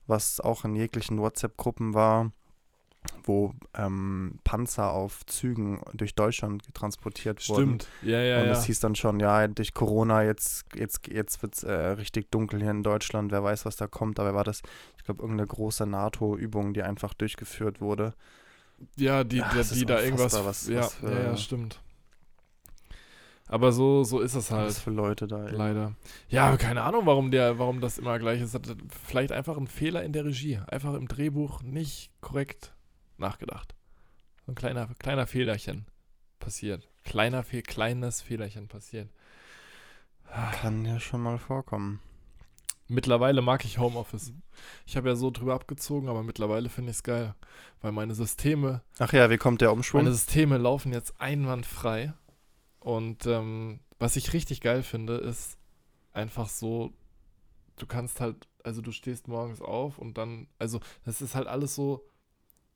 was 0.07 0.39
auch 0.39 0.65
in 0.65 0.75
jeglichen 0.75 1.19
WhatsApp-Gruppen 1.19 1.93
war, 1.93 2.31
wo 3.23 3.53
ähm, 3.73 4.39
Panzer 4.43 4.91
auf 4.91 5.25
Zügen 5.25 5.81
durch 5.93 6.13
Deutschland 6.15 6.63
transportiert 6.73 7.47
wurden. 7.49 7.79
Stimmt. 7.79 7.87
Ja, 8.01 8.19
ja, 8.21 8.39
Und 8.41 8.47
ja. 8.47 8.51
es 8.53 8.65
hieß 8.65 8.79
dann 8.81 8.95
schon, 8.95 9.19
ja, 9.19 9.47
durch 9.47 9.73
Corona, 9.73 10.23
jetzt, 10.23 10.65
jetzt, 10.75 11.07
jetzt 11.07 11.41
wird 11.41 11.55
es 11.55 11.63
äh, 11.63 11.71
richtig 11.73 12.31
dunkel 12.31 12.61
hier 12.61 12.71
in 12.71 12.83
Deutschland, 12.83 13.31
wer 13.31 13.43
weiß, 13.43 13.65
was 13.65 13.75
da 13.75 13.87
kommt. 13.87 14.19
Dabei 14.19 14.33
war 14.33 14.43
das, 14.43 14.61
ich 14.97 15.03
glaube, 15.03 15.21
irgendeine 15.21 15.47
große 15.47 15.85
NATO-Übung, 15.85 16.73
die 16.73 16.83
einfach 16.83 17.13
durchgeführt 17.13 17.79
wurde. 17.81 18.13
Ja, 18.97 19.23
die, 19.23 19.37
Ja, 19.37 19.49
die, 19.53 19.73
die 19.75 19.85
da 19.85 20.01
irgendwas. 20.01 20.33
was- 20.43 20.67
ja, 20.67 20.79
was 20.81 20.93
für- 20.95 21.11
ja, 21.11 21.21
ja, 21.23 21.37
stimmt. 21.37 21.79
Aber 23.47 23.71
so, 23.71 24.03
so 24.03 24.19
ist 24.19 24.35
es 24.35 24.49
Was 24.51 24.57
halt. 24.57 24.73
für 24.73 24.89
Leute 24.89 25.27
da. 25.27 25.45
ey. 25.47 25.55
Leider. 25.55 25.93
Ja, 26.29 26.55
keine 26.57 26.81
Ahnung, 26.83 27.05
warum 27.05 27.29
der, 27.29 27.59
warum 27.59 27.81
das 27.81 27.97
immer 27.97 28.17
gleich 28.17 28.41
ist. 28.41 28.57
Vielleicht 29.05 29.31
einfach 29.31 29.57
ein 29.57 29.67
Fehler 29.67 30.03
in 30.03 30.13
der 30.13 30.25
Regie. 30.25 30.59
Einfach 30.67 30.93
im 30.95 31.07
Drehbuch 31.07 31.61
nicht 31.61 32.09
korrekt 32.21 32.73
nachgedacht. 33.17 33.75
So 34.45 34.51
ein 34.51 34.55
kleiner, 34.55 34.87
kleiner 34.99 35.27
Fehlerchen 35.27 35.85
passiert. 36.39 36.89
Kleiner 37.03 37.43
Fe 37.43 37.61
kleines 37.61 38.21
Fehlerchen 38.21 38.67
passiert. 38.67 39.09
Kann 40.61 40.85
ja 40.85 40.99
schon 40.99 41.21
mal 41.21 41.37
vorkommen. 41.37 41.99
Mittlerweile 42.87 43.41
mag 43.41 43.63
ich 43.65 43.77
Homeoffice. 43.77 44.33
Ich 44.85 44.97
habe 44.97 45.09
ja 45.09 45.15
so 45.15 45.31
drüber 45.31 45.53
abgezogen, 45.53 46.09
aber 46.09 46.23
mittlerweile 46.23 46.69
finde 46.69 46.91
ich 46.91 46.97
es 46.97 47.03
geil, 47.03 47.33
weil 47.81 47.91
meine 47.91 48.13
Systeme, 48.13 48.81
Ach 48.99 49.13
ja, 49.13 49.29
wie 49.29 49.37
kommt 49.37 49.61
der 49.61 49.71
Umschwung? 49.71 50.03
meine 50.03 50.13
Systeme 50.13 50.57
laufen 50.57 50.91
jetzt 50.91 51.19
einwandfrei. 51.19 52.13
Und 52.79 53.25
ähm, 53.25 53.79
was 53.99 54.15
ich 54.17 54.33
richtig 54.33 54.59
geil 54.59 54.83
finde, 54.83 55.15
ist 55.15 55.57
einfach 56.11 56.49
so, 56.49 56.91
du 57.77 57.85
kannst 57.85 58.19
halt, 58.19 58.47
also 58.63 58.81
du 58.81 58.91
stehst 58.91 59.27
morgens 59.27 59.61
auf 59.61 59.97
und 59.97 60.17
dann, 60.17 60.47
also 60.59 60.79
das 61.05 61.21
ist 61.21 61.35
halt 61.35 61.47
alles 61.47 61.75
so, 61.75 62.05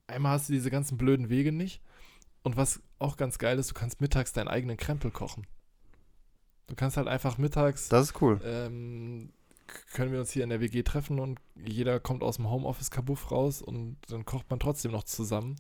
einmal 0.08 0.34
hast 0.34 0.50
du 0.50 0.54
diese 0.54 0.72
ganzen 0.72 0.98
blöden 0.98 1.30
Wege 1.30 1.52
nicht. 1.52 1.82
Und 2.44 2.58
was 2.58 2.82
auch 3.00 3.18
ganz 3.18 3.38
geil 3.38 3.60
ist, 3.60 3.70
du 3.70 3.74
kannst 3.74 4.02
mittags 4.02 4.34
deinen 4.34 4.48
eigenen 4.48 4.78
Krempel 4.78 5.12
kochen. 5.12 5.46
Du 6.68 6.76
kannst 6.76 6.98
halt 6.98 7.08
einfach 7.08 7.38
mittags 7.38 7.90
das 7.90 8.08
ist 8.08 8.22
cool. 8.22 8.42
ähm, 8.44 9.32
können 9.94 10.12
wir 10.12 10.20
uns 10.20 10.32
hier 10.32 10.44
in 10.44 10.50
der 10.50 10.62
WG 10.62 10.84
treffen 10.84 11.20
und 11.20 11.40
jeder 11.56 12.00
kommt 12.00 12.24
aus 12.24 12.38
dem 12.38 12.50
Homeoffice-Kabuff 12.50 13.32
raus 13.32 13.62
und 13.62 13.98
dann 14.10 14.26
kocht 14.26 14.50
man 14.50 14.60
trotzdem 14.60 14.92
noch 14.92 15.04
zusammen. 15.04 15.56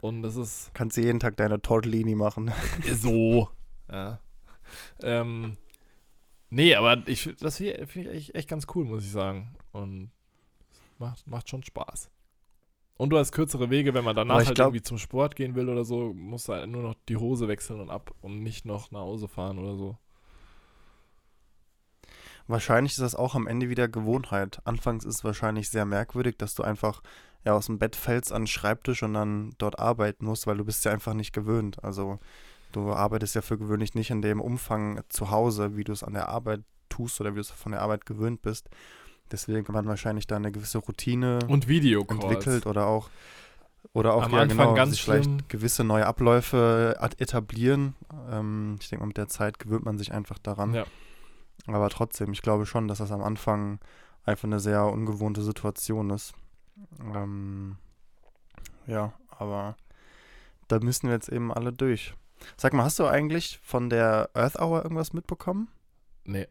Und 0.00 0.22
das 0.22 0.36
ist 0.36 0.70
Kannst 0.74 0.96
du 0.96 1.02
jeden 1.02 1.20
Tag 1.20 1.36
deine 1.36 1.60
Tortellini 1.60 2.14
machen. 2.14 2.50
so. 2.94 3.50
Ja. 3.90 4.20
Ähm, 5.02 5.56
nee, 6.48 6.74
aber 6.74 7.06
ich, 7.06 7.34
das 7.38 7.58
finde 7.58 7.86
ich 7.86 8.10
echt, 8.10 8.34
echt 8.34 8.48
ganz 8.48 8.66
cool, 8.74 8.84
muss 8.84 9.04
ich 9.04 9.10
sagen. 9.10 9.54
Und 9.72 10.10
macht, 10.98 11.26
macht 11.26 11.48
schon 11.50 11.62
Spaß. 11.62 12.10
Und 13.00 13.08
du 13.08 13.16
hast 13.16 13.32
kürzere 13.32 13.70
Wege, 13.70 13.94
wenn 13.94 14.04
man 14.04 14.14
danach 14.14 14.44
halt 14.44 14.54
glaub- 14.54 14.66
irgendwie 14.66 14.82
zum 14.82 14.98
Sport 14.98 15.34
gehen 15.34 15.54
will 15.54 15.70
oder 15.70 15.84
so, 15.84 16.12
musst 16.12 16.48
du 16.48 16.52
halt 16.52 16.68
nur 16.68 16.82
noch 16.82 16.94
die 17.08 17.16
Hose 17.16 17.48
wechseln 17.48 17.80
und 17.80 17.88
ab 17.88 18.14
und 18.20 18.42
nicht 18.42 18.66
noch 18.66 18.90
nach 18.90 19.00
Hause 19.00 19.26
fahren 19.26 19.58
oder 19.58 19.74
so. 19.74 19.96
Wahrscheinlich 22.46 22.92
ist 22.92 23.00
das 23.00 23.14
auch 23.14 23.34
am 23.34 23.46
Ende 23.46 23.70
wieder 23.70 23.88
Gewohnheit. 23.88 24.60
Anfangs 24.64 25.06
ist 25.06 25.14
es 25.14 25.24
wahrscheinlich 25.24 25.70
sehr 25.70 25.86
merkwürdig, 25.86 26.36
dass 26.36 26.54
du 26.54 26.62
einfach 26.62 27.00
ja, 27.42 27.54
aus 27.54 27.66
dem 27.66 27.78
Bett 27.78 27.96
fällst 27.96 28.32
an 28.32 28.42
den 28.42 28.48
Schreibtisch 28.48 29.02
und 29.02 29.14
dann 29.14 29.54
dort 29.56 29.78
arbeiten 29.78 30.26
musst, 30.26 30.46
weil 30.46 30.58
du 30.58 30.66
bist 30.66 30.84
ja 30.84 30.92
einfach 30.92 31.14
nicht 31.14 31.32
gewöhnt. 31.32 31.82
Also 31.82 32.18
du 32.72 32.92
arbeitest 32.92 33.34
ja 33.34 33.40
für 33.40 33.56
gewöhnlich 33.56 33.94
nicht 33.94 34.10
in 34.10 34.20
dem 34.20 34.42
Umfang 34.42 35.00
zu 35.08 35.30
Hause, 35.30 35.74
wie 35.74 35.84
du 35.84 35.92
es 35.92 36.04
an 36.04 36.12
der 36.12 36.28
Arbeit 36.28 36.60
tust 36.90 37.18
oder 37.22 37.30
wie 37.30 37.36
du 37.36 37.40
es 37.40 37.50
von 37.50 37.72
der 37.72 37.80
Arbeit 37.80 38.04
gewöhnt 38.04 38.42
bist. 38.42 38.68
Deswegen 39.32 39.60
hat 39.66 39.74
man 39.74 39.86
wahrscheinlich 39.86 40.26
da 40.26 40.36
eine 40.36 40.52
gewisse 40.52 40.78
Routine 40.78 41.38
Und 41.48 41.68
Videocalls. 41.68 42.22
entwickelt 42.22 42.66
oder 42.66 42.86
auch 42.86 43.08
oder 43.92 44.14
auch 44.14 44.24
Am 44.24 44.32
ja 44.32 44.40
Anfang 44.42 44.74
genau, 44.74 44.86
sich 44.86 45.02
vielleicht 45.02 45.24
schlimm. 45.24 45.38
gewisse 45.48 45.84
neue 45.84 46.06
Abläufe 46.06 46.96
ad- 47.00 47.16
etablieren. 47.18 47.96
Ähm, 48.30 48.76
ich 48.80 48.88
denke 48.88 49.02
mal, 49.02 49.06
mit 49.08 49.16
der 49.16 49.28
Zeit 49.28 49.58
gewöhnt 49.58 49.84
man 49.84 49.96
sich 49.98 50.12
einfach 50.12 50.38
daran. 50.38 50.74
Ja. 50.74 50.84
Aber 51.66 51.88
trotzdem, 51.88 52.32
ich 52.32 52.42
glaube 52.42 52.66
schon, 52.66 52.88
dass 52.88 52.98
das 52.98 53.10
am 53.10 53.22
Anfang 53.22 53.80
einfach 54.24 54.44
eine 54.44 54.60
sehr 54.60 54.84
ungewohnte 54.84 55.42
Situation 55.42 56.10
ist. 56.10 56.34
Ähm, 57.14 57.76
ja, 58.86 59.12
aber 59.30 59.76
da 60.68 60.78
müssen 60.80 61.06
wir 61.08 61.14
jetzt 61.14 61.28
eben 61.30 61.52
alle 61.52 61.72
durch. 61.72 62.14
Sag 62.56 62.72
mal, 62.74 62.84
hast 62.84 62.98
du 62.98 63.06
eigentlich 63.06 63.60
von 63.62 63.90
der 63.90 64.30
Earth 64.34 64.58
Hour 64.60 64.82
irgendwas 64.82 65.12
mitbekommen? 65.12 65.68
Nee. 66.24 66.46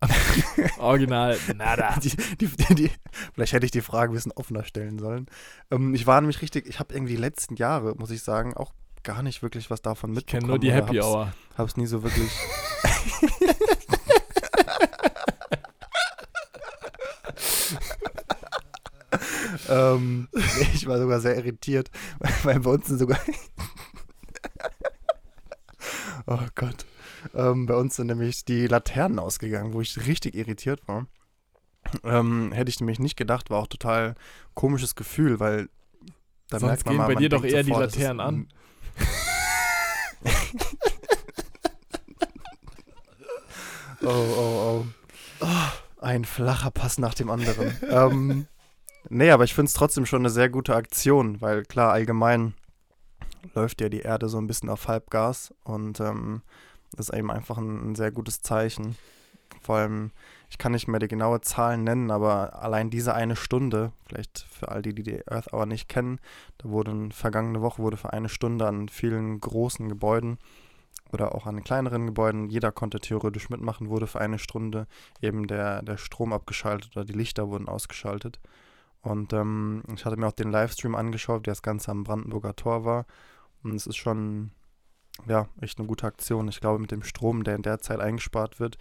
Original, 0.78 1.36
nada. 1.56 1.96
Die, 2.00 2.10
die, 2.36 2.74
die, 2.74 2.90
vielleicht 3.34 3.52
hätte 3.52 3.66
ich 3.66 3.72
die 3.72 3.80
Frage 3.80 4.12
ein 4.12 4.14
bisschen 4.14 4.32
offener 4.32 4.64
stellen 4.64 4.98
sollen. 4.98 5.26
Ähm, 5.70 5.94
ich 5.94 6.06
war 6.06 6.20
nämlich 6.20 6.40
richtig, 6.40 6.66
ich 6.66 6.78
habe 6.78 6.94
irgendwie 6.94 7.16
die 7.16 7.20
letzten 7.20 7.56
Jahre, 7.56 7.94
muss 7.96 8.10
ich 8.10 8.22
sagen, 8.22 8.54
auch 8.54 8.72
gar 9.02 9.22
nicht 9.22 9.42
wirklich 9.42 9.70
was 9.70 9.82
davon 9.82 10.10
Ich 10.10 10.16
mitbekommen. 10.16 10.40
kenne 10.42 10.52
nur 10.52 10.58
die 10.58 10.72
Happy 10.72 10.96
hab's, 10.96 11.06
Hour. 11.06 11.32
Hab's 11.56 11.76
nie 11.76 11.86
so 11.86 12.02
wirklich. 12.02 12.30
ähm, 19.68 20.28
ich 20.74 20.86
war 20.86 20.98
sogar 20.98 21.20
sehr 21.20 21.36
irritiert, 21.36 21.90
weil, 22.18 22.32
weil 22.44 22.60
bei 22.60 22.70
uns 22.70 22.86
sind 22.86 22.98
sogar. 22.98 23.18
oh 26.26 26.38
Gott. 26.54 26.86
Ähm, 27.34 27.66
bei 27.66 27.74
uns 27.74 27.96
sind 27.96 28.06
nämlich 28.08 28.44
die 28.44 28.66
Laternen 28.66 29.18
ausgegangen, 29.18 29.72
wo 29.72 29.80
ich 29.80 30.06
richtig 30.06 30.34
irritiert 30.34 30.86
war. 30.86 31.06
Ähm, 32.04 32.52
hätte 32.52 32.68
ich 32.70 32.80
nämlich 32.80 32.98
nicht 32.98 33.16
gedacht, 33.16 33.50
war 33.50 33.58
auch 33.60 33.66
total 33.66 34.14
komisches 34.54 34.94
Gefühl, 34.94 35.40
weil 35.40 35.68
da 36.50 36.58
Sonst 36.58 36.70
merkt 36.70 36.86
man 36.86 36.92
gehen 36.92 36.98
mal, 36.98 37.06
bei 37.08 37.14
man 37.14 37.22
dir 37.22 37.28
doch 37.30 37.44
eher 37.44 37.62
die 37.62 37.68
sofort, 37.70 37.86
ist 37.88 37.96
Laternen 37.96 38.20
an. 38.20 38.34
ein- 38.34 38.48
Oh, 44.02 44.06
oh, 44.08 44.84
oh. 45.40 45.46
Ein 46.00 46.24
flacher 46.24 46.70
Pass 46.70 46.98
nach 46.98 47.14
dem 47.14 47.30
anderen. 47.30 47.76
ähm, 47.90 48.46
nee, 49.08 49.30
aber 49.30 49.44
ich 49.44 49.54
finde 49.54 49.68
es 49.68 49.74
trotzdem 49.74 50.06
schon 50.06 50.22
eine 50.22 50.30
sehr 50.30 50.48
gute 50.48 50.74
Aktion, 50.76 51.40
weil 51.40 51.64
klar, 51.64 51.92
allgemein 51.92 52.54
läuft 53.54 53.80
ja 53.80 53.88
die 53.88 54.00
Erde 54.00 54.28
so 54.28 54.38
ein 54.38 54.46
bisschen 54.46 54.68
auf 54.68 54.86
Halbgas 54.86 55.52
und 55.64 55.98
ähm, 56.00 56.42
ist 56.96 57.12
eben 57.12 57.30
einfach 57.30 57.58
ein, 57.58 57.90
ein 57.90 57.94
sehr 57.94 58.10
gutes 58.10 58.42
Zeichen. 58.42 58.96
Vor 59.60 59.76
allem, 59.76 60.12
ich 60.50 60.58
kann 60.58 60.72
nicht 60.72 60.88
mehr 60.88 61.00
die 61.00 61.08
genaue 61.08 61.40
Zahl 61.40 61.78
nennen, 61.78 62.10
aber 62.10 62.62
allein 62.62 62.90
diese 62.90 63.14
eine 63.14 63.36
Stunde, 63.36 63.92
vielleicht 64.06 64.46
für 64.50 64.68
all 64.68 64.82
die, 64.82 64.94
die 64.94 65.02
die 65.02 65.28
Earth 65.28 65.52
Hour 65.52 65.66
nicht 65.66 65.88
kennen, 65.88 66.20
da 66.58 66.68
wurde 66.68 67.08
vergangene 67.10 67.60
Woche 67.60 67.82
wurde 67.82 67.96
für 67.96 68.12
eine 68.12 68.28
Stunde 68.28 68.66
an 68.66 68.88
vielen 68.88 69.40
großen 69.40 69.88
Gebäuden 69.88 70.38
oder 71.12 71.34
auch 71.34 71.46
an 71.46 71.64
kleineren 71.64 72.06
Gebäuden, 72.06 72.50
jeder 72.50 72.72
konnte 72.72 73.00
theoretisch 73.00 73.48
mitmachen, 73.50 73.88
wurde 73.88 74.06
für 74.06 74.20
eine 74.20 74.38
Stunde 74.38 74.86
eben 75.20 75.46
der, 75.46 75.82
der 75.82 75.96
Strom 75.96 76.32
abgeschaltet 76.32 76.96
oder 76.96 77.04
die 77.04 77.14
Lichter 77.14 77.48
wurden 77.48 77.68
ausgeschaltet. 77.68 78.40
Und 79.00 79.32
ähm, 79.32 79.82
ich 79.94 80.04
hatte 80.04 80.16
mir 80.16 80.26
auch 80.26 80.32
den 80.32 80.50
Livestream 80.50 80.94
angeschaut, 80.94 81.46
der 81.46 81.52
das 81.52 81.62
Ganze 81.62 81.90
am 81.90 82.04
Brandenburger 82.04 82.56
Tor 82.56 82.84
war. 82.84 83.06
Und 83.62 83.74
es 83.74 83.86
ist 83.86 83.96
schon, 83.96 84.50
ja, 85.26 85.48
echt 85.60 85.78
eine 85.78 85.86
gute 85.88 86.06
Aktion. 86.06 86.48
Ich 86.48 86.60
glaube, 86.60 86.78
mit 86.78 86.90
dem 86.90 87.02
Strom, 87.02 87.44
der 87.44 87.56
in 87.56 87.62
der 87.62 87.80
Zeit 87.80 88.00
eingespart 88.00 88.60
wird, 88.60 88.78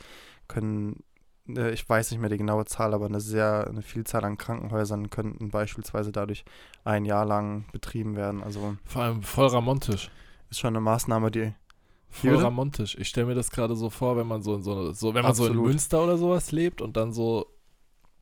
können, 0.48 1.03
äh, 1.48 1.72
ich 1.72 1.88
weiß 1.88 2.12
nicht 2.12 2.20
mehr 2.20 2.29
die 2.29 2.38
genaue 2.38 2.65
Zahl, 2.65 2.94
aber 2.94 3.06
eine 3.06 3.20
sehr, 3.20 3.67
eine 3.67 3.82
Vielzahl 3.82 4.24
an 4.25 4.38
Krankenhäusern 4.38 5.10
könnten 5.10 5.50
beispielsweise 5.50 6.12
dadurch 6.12 6.46
ein 6.84 7.06
Jahr 7.06 7.25
lang 7.25 7.65
betrieben 7.72 8.15
werden. 8.15 8.44
Also 8.44 8.77
Vor 8.86 9.01
allem 9.03 9.24
voll 9.24 9.48
ramontisch. 9.48 10.10
ist 10.50 10.60
schon 10.60 10.70
eine 10.75 10.82
Maßnahme, 10.82 11.32
die 11.32 11.53
Voll 12.10 12.32
bitte? 12.32 12.44
ramontisch. 12.44 12.98
Ich 12.98 13.10
stelle 13.10 13.27
mir 13.27 13.36
das 13.36 13.51
gerade 13.51 13.75
so 13.75 13.89
vor, 13.89 14.15
wenn 14.17 14.27
man 14.27 14.41
so 14.41 14.56
in 14.56 14.63
so, 14.63 14.91
so 14.94 15.13
wenn 15.13 15.24
man 15.24 15.34
so 15.36 15.46
in 15.46 15.51
Absolut. 15.51 15.67
Münster 15.67 16.03
oder 16.03 16.17
sowas 16.17 16.51
lebt 16.51 16.82
und 16.82 16.96
dann 16.96 17.12
so 17.12 17.48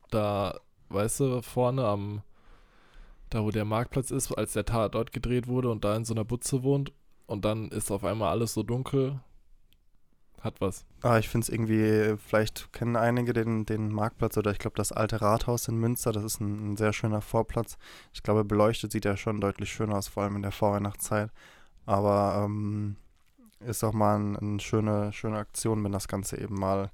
da, 0.09 0.59
weißt 0.89 1.19
du, 1.19 1.41
vorne 1.41 1.85
am 1.85 2.21
da 3.29 3.43
wo 3.43 3.51
der 3.51 3.65
Marktplatz 3.65 4.11
ist, 4.11 4.31
als 4.31 4.53
der 4.53 4.65
Tatort 4.65 5.11
gedreht 5.11 5.47
wurde 5.47 5.69
und 5.69 5.83
da 5.83 5.95
in 5.95 6.05
so 6.05 6.13
einer 6.13 6.23
Butze 6.23 6.63
wohnt 6.63 6.93
und 7.27 7.45
dann 7.45 7.69
ist 7.69 7.91
auf 7.91 8.03
einmal 8.03 8.29
alles 8.29 8.53
so 8.53 8.63
dunkel. 8.63 9.19
Hat 10.41 10.61
was. 10.61 10.85
Ah, 11.01 11.17
ich 11.17 11.27
finde 11.27 11.45
es 11.45 11.49
irgendwie, 11.49 12.17
vielleicht 12.23 12.71
kennen 12.71 12.95
einige 12.95 13.33
den, 13.33 13.65
den 13.65 13.91
Marktplatz 13.91 14.37
oder 14.37 14.51
ich 14.51 14.59
glaube 14.59 14.75
das 14.75 14.91
alte 14.91 15.19
Rathaus 15.19 15.67
in 15.67 15.77
Münster, 15.77 16.11
das 16.11 16.23
ist 16.23 16.39
ein, 16.39 16.73
ein 16.73 16.77
sehr 16.77 16.93
schöner 16.93 17.21
Vorplatz. 17.21 17.79
Ich 18.13 18.21
glaube, 18.21 18.45
beleuchtet 18.45 18.91
sieht 18.91 19.05
er 19.05 19.17
schon 19.17 19.41
deutlich 19.41 19.71
schöner 19.71 19.97
aus, 19.97 20.07
vor 20.07 20.23
allem 20.23 20.35
in 20.35 20.43
der 20.43 20.51
Vorweihnachtszeit. 20.51 21.31
Aber 21.87 22.43
ähm, 22.45 22.97
ist 23.59 23.83
auch 23.83 23.93
mal 23.93 24.17
ein, 24.17 24.37
eine 24.37 24.59
schöne, 24.59 25.11
schöne 25.13 25.37
Aktion, 25.37 25.83
wenn 25.83 25.91
das 25.91 26.07
Ganze 26.07 26.39
eben 26.39 26.55
mal 26.55 26.91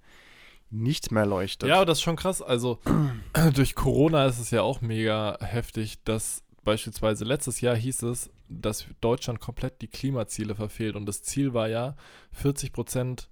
nicht 0.70 1.12
mehr 1.12 1.26
leuchtet. 1.26 1.68
Ja, 1.68 1.76
aber 1.76 1.86
das 1.86 1.98
ist 1.98 2.04
schon 2.04 2.16
krass. 2.16 2.42
Also 2.42 2.80
durch 3.54 3.76
Corona 3.76 4.26
ist 4.26 4.40
es 4.40 4.52
ja 4.52 4.62
auch 4.62 4.82
mega 4.82 5.38
heftig, 5.42 6.02
dass 6.04 6.44
beispielsweise 6.64 7.26
letztes 7.26 7.62
Jahr 7.62 7.76
hieß 7.76 8.04
es, 8.04 8.30
dass 8.48 8.86
Deutschland 9.02 9.40
komplett 9.40 9.82
die 9.82 9.88
Klimaziele 9.88 10.56
verfehlt 10.56 10.96
und 10.96 11.06
das 11.06 11.24
Ziel 11.24 11.54
war 11.54 11.68
ja 11.68 11.96
40 12.34 12.74
Prozent 12.74 13.30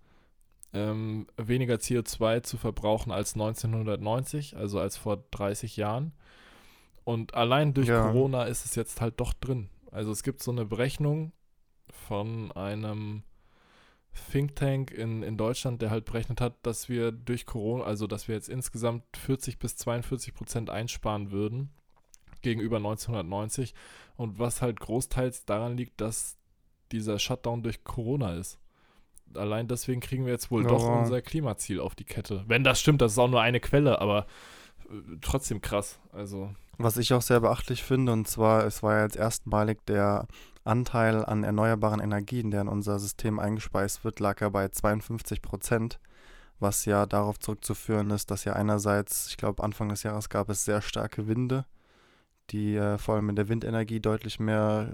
ähm, 0.73 1.27
weniger 1.37 1.75
CO2 1.75 2.43
zu 2.43 2.57
verbrauchen 2.57 3.11
als 3.11 3.33
1990, 3.33 4.55
also 4.55 4.79
als 4.79 4.97
vor 4.97 5.23
30 5.31 5.77
Jahren. 5.77 6.13
Und 7.03 7.33
allein 7.33 7.73
durch 7.73 7.87
Ja. 7.87 8.03
Corona 8.03 8.43
ist 8.43 8.65
es 8.65 8.75
jetzt 8.75 9.01
halt 9.01 9.19
doch 9.19 9.33
drin. 9.33 9.69
Also 9.91 10.11
es 10.11 10.21
gibt 10.21 10.43
so 10.43 10.51
eine 10.51 10.65
Berechnung 10.65 11.31
von 12.07 12.51
einem 12.51 13.23
Think 14.31 14.55
Tank 14.55 14.91
in, 14.91 15.23
in 15.23 15.37
Deutschland, 15.37 15.81
der 15.81 15.89
halt 15.89 16.05
berechnet 16.05 16.39
hat, 16.39 16.55
dass 16.63 16.87
wir 16.87 17.11
durch 17.11 17.47
Corona, 17.47 17.83
also 17.83 18.05
dass 18.05 18.27
wir 18.27 18.35
jetzt 18.35 18.49
insgesamt 18.49 19.03
40 19.17 19.57
bis 19.57 19.75
42 19.75 20.35
Prozent 20.35 20.69
einsparen 20.69 21.31
würden 21.31 21.71
gegenüber 22.41 22.77
1990. 22.77 23.73
Und 24.17 24.39
was 24.39 24.61
halt 24.61 24.79
großteils 24.79 25.45
daran 25.45 25.77
liegt, 25.77 26.01
dass 26.01 26.37
dieser 26.91 27.19
Shutdown 27.19 27.63
durch 27.63 27.83
Corona 27.83 28.33
ist. 28.33 28.59
Allein 29.35 29.67
deswegen 29.67 30.01
kriegen 30.01 30.25
wir 30.25 30.31
jetzt 30.33 30.49
wohl 30.49 30.63
doch 30.63 30.81
Ja. 30.81 30.99
unser 30.99 31.21
Klimaziel 31.21 31.79
auf 31.79 31.95
die 31.95 32.03
Kette. 32.03 32.43
Wenn 32.47 32.63
das 32.63 32.79
stimmt, 32.81 33.01
das 33.01 33.11
ist 33.13 33.19
auch 33.19 33.27
nur 33.29 33.41
eine 33.41 33.59
Quelle, 33.59 34.01
aber 34.01 34.25
äh, 34.89 35.17
trotzdem 35.21 35.61
krass. 35.61 35.99
Also, 36.11 36.51
Was 36.79 36.97
ich 36.97 37.13
auch 37.13 37.21
sehr 37.21 37.39
beachtlich 37.39 37.83
finde, 37.83 38.11
und 38.11 38.27
zwar, 38.27 38.65
es 38.65 38.81
war 38.81 38.95
ja 38.97 39.03
jetzt 39.03 39.17
erstmalig 39.17 39.85
der 39.85 40.27
Anteil 40.63 41.23
an 41.23 41.43
erneuerbaren 41.43 41.99
Energien, 41.99 42.51
der 42.51 42.61
in 42.61 42.67
unser 42.67 42.97
System 42.99 43.37
eingespeist 43.39 44.03
wird, 44.03 44.19
lag 44.19 44.41
er 44.41 44.49
bei 44.49 44.67
52 44.67 45.41
Prozent, 45.41 45.99
was 46.59 46.85
ja 46.85 47.05
darauf 47.05 47.37
zurückzuführen 47.39 48.09
ist, 48.11 48.31
dass 48.31 48.45
ja 48.45 48.53
einerseits, 48.53 49.27
ich 49.27 49.37
glaube, 49.37 49.63
Anfang 49.63 49.89
des 49.89 50.03
Jahres 50.03 50.29
gab 50.29 50.49
es 50.49 50.65
sehr 50.65 50.81
starke 50.81 51.27
Winde, 51.27 51.65
die 52.51 52.75
äh, 52.75 52.97
vor 52.97 53.15
allem 53.15 53.29
in 53.29 53.35
der 53.35 53.49
Windenergie 53.49 53.99
deutlich 53.99 54.39
mehr 54.39 54.93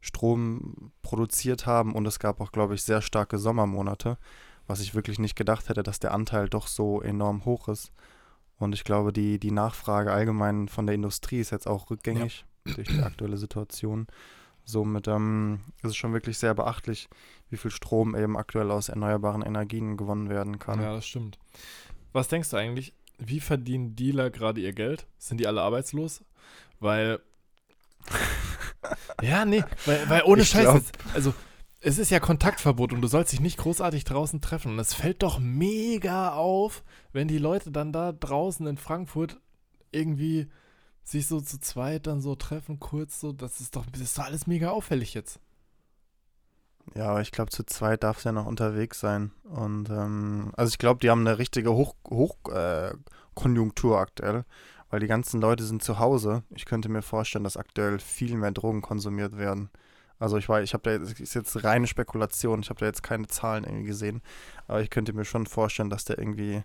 Strom 0.00 0.92
produziert 1.02 1.66
haben 1.66 1.94
und 1.94 2.06
es 2.06 2.18
gab 2.18 2.40
auch, 2.40 2.52
glaube 2.52 2.74
ich, 2.74 2.82
sehr 2.82 3.02
starke 3.02 3.38
Sommermonate, 3.38 4.18
was 4.66 4.80
ich 4.80 4.94
wirklich 4.94 5.18
nicht 5.18 5.36
gedacht 5.36 5.68
hätte, 5.68 5.82
dass 5.82 5.98
der 5.98 6.12
Anteil 6.12 6.48
doch 6.48 6.66
so 6.66 7.00
enorm 7.00 7.44
hoch 7.44 7.68
ist. 7.68 7.92
Und 8.58 8.74
ich 8.74 8.84
glaube, 8.84 9.12
die, 9.12 9.38
die 9.38 9.50
Nachfrage 9.50 10.12
allgemein 10.12 10.68
von 10.68 10.86
der 10.86 10.94
Industrie 10.94 11.40
ist 11.40 11.50
jetzt 11.50 11.66
auch 11.66 11.90
rückgängig 11.90 12.44
ja. 12.66 12.74
durch 12.74 12.88
die 12.88 13.02
aktuelle 13.02 13.36
Situation. 13.36 14.06
Somit 14.64 15.06
ähm, 15.08 15.60
ist 15.82 15.90
es 15.90 15.96
schon 15.96 16.12
wirklich 16.12 16.38
sehr 16.38 16.54
beachtlich, 16.54 17.08
wie 17.50 17.56
viel 17.56 17.70
Strom 17.70 18.16
eben 18.16 18.36
aktuell 18.36 18.70
aus 18.70 18.88
erneuerbaren 18.88 19.42
Energien 19.42 19.96
gewonnen 19.96 20.28
werden 20.28 20.58
kann. 20.58 20.80
Ja, 20.80 20.94
das 20.94 21.06
stimmt. 21.06 21.38
Was 22.12 22.28
denkst 22.28 22.50
du 22.50 22.56
eigentlich, 22.56 22.92
wie 23.18 23.40
verdienen 23.40 23.94
Dealer 23.94 24.30
gerade 24.30 24.60
ihr 24.60 24.72
Geld? 24.72 25.06
Sind 25.18 25.38
die 25.38 25.46
alle 25.46 25.62
arbeitslos? 25.62 26.24
Weil. 26.80 27.20
ja, 29.22 29.44
nee, 29.44 29.64
weil, 29.84 30.08
weil 30.08 30.22
ohne 30.24 30.42
ich 30.42 30.48
Scheiß. 30.48 30.64
Glaub, 30.64 30.82
also, 31.14 31.34
es 31.80 31.98
ist 31.98 32.10
ja 32.10 32.20
Kontaktverbot 32.20 32.92
und 32.92 33.00
du 33.00 33.08
sollst 33.08 33.32
dich 33.32 33.40
nicht 33.40 33.58
großartig 33.58 34.04
draußen 34.04 34.40
treffen. 34.40 34.72
Und 34.72 34.78
es 34.78 34.94
fällt 34.94 35.22
doch 35.22 35.38
mega 35.38 36.32
auf, 36.32 36.84
wenn 37.12 37.28
die 37.28 37.38
Leute 37.38 37.70
dann 37.70 37.92
da 37.92 38.12
draußen 38.12 38.66
in 38.66 38.76
Frankfurt 38.76 39.40
irgendwie 39.92 40.48
sich 41.04 41.28
so 41.28 41.40
zu 41.40 41.60
zweit 41.60 42.06
dann 42.06 42.20
so 42.20 42.34
treffen, 42.34 42.80
kurz 42.80 43.20
so. 43.20 43.32
Das 43.32 43.60
ist 43.60 43.76
doch, 43.76 43.86
das 43.86 44.00
ist 44.00 44.18
doch 44.18 44.24
alles 44.24 44.46
mega 44.46 44.70
auffällig 44.70 45.14
jetzt. 45.14 45.40
Ja, 46.94 47.10
aber 47.10 47.20
ich 47.20 47.32
glaube, 47.32 47.50
zu 47.50 47.64
zweit 47.64 48.04
darf 48.04 48.18
es 48.18 48.24
ja 48.24 48.32
noch 48.32 48.46
unterwegs 48.46 49.00
sein. 49.00 49.32
Und 49.44 49.90
ähm, 49.90 50.52
also 50.56 50.70
ich 50.70 50.78
glaube, 50.78 51.00
die 51.00 51.10
haben 51.10 51.26
eine 51.26 51.38
richtige 51.38 51.72
Hochkonjunktur 51.72 53.92
Hoch, 53.92 53.98
äh, 53.98 54.02
aktuell, 54.02 54.44
weil 54.96 55.00
die 55.00 55.08
ganzen 55.08 55.42
Leute 55.42 55.62
sind 55.62 55.82
zu 55.82 55.98
Hause. 55.98 56.42
Ich 56.54 56.64
könnte 56.64 56.88
mir 56.88 57.02
vorstellen, 57.02 57.44
dass 57.44 57.58
aktuell 57.58 57.98
viel 57.98 58.34
mehr 58.34 58.50
Drogen 58.50 58.80
konsumiert 58.80 59.36
werden. 59.36 59.68
Also 60.18 60.38
ich 60.38 60.48
weiß, 60.48 60.64
ich 60.64 60.72
habe 60.72 60.84
da 60.84 60.92
jetzt, 60.92 61.20
ist 61.20 61.34
jetzt 61.34 61.64
reine 61.64 61.86
Spekulation, 61.86 62.60
ich 62.60 62.70
habe 62.70 62.80
da 62.80 62.86
jetzt 62.86 63.02
keine 63.02 63.26
Zahlen 63.26 63.64
irgendwie 63.64 63.84
gesehen, 63.84 64.22
aber 64.66 64.80
ich 64.80 64.88
könnte 64.88 65.12
mir 65.12 65.26
schon 65.26 65.44
vorstellen, 65.44 65.90
dass 65.90 66.06
da 66.06 66.14
irgendwie 66.16 66.62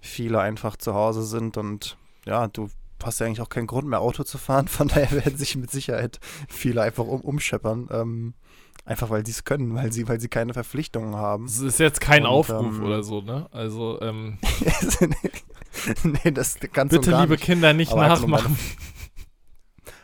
viele 0.00 0.38
einfach 0.38 0.76
zu 0.76 0.94
Hause 0.94 1.24
sind 1.24 1.56
und 1.56 1.98
ja, 2.26 2.46
du 2.46 2.70
hast 3.02 3.18
ja 3.18 3.26
eigentlich 3.26 3.40
auch 3.40 3.48
keinen 3.48 3.66
Grund 3.66 3.88
mehr 3.88 4.02
Auto 4.02 4.22
zu 4.22 4.38
fahren, 4.38 4.68
von 4.68 4.86
daher 4.86 5.10
werden 5.24 5.36
sich 5.36 5.56
mit 5.56 5.72
Sicherheit 5.72 6.20
viele 6.48 6.82
einfach 6.82 7.06
um, 7.06 7.22
umscheppern. 7.22 7.88
Ähm, 7.90 8.34
einfach 8.84 9.10
weil 9.10 9.24
sie 9.24 9.32
es 9.32 9.44
können, 9.44 9.74
weil 9.74 9.92
sie, 9.92 10.08
weil 10.08 10.20
sie 10.20 10.28
keine 10.28 10.54
Verpflichtungen 10.54 11.16
haben. 11.16 11.44
Es 11.44 11.60
ist 11.60 11.78
jetzt 11.78 12.00
kein 12.00 12.22
und, 12.22 12.30
Aufruf 12.30 12.76
ähm, 12.76 12.84
oder 12.84 13.02
so, 13.02 13.20
ne? 13.20 13.46
Also, 13.50 14.00
ähm, 14.00 14.38
nee, 16.02 16.30
das 16.30 16.58
kannst 16.72 16.92
Bitte, 16.92 17.18
liebe 17.18 17.34
nicht. 17.34 17.44
Kinder, 17.44 17.72
nicht 17.72 17.92
aber 17.92 18.08
nachmachen. 18.08 18.58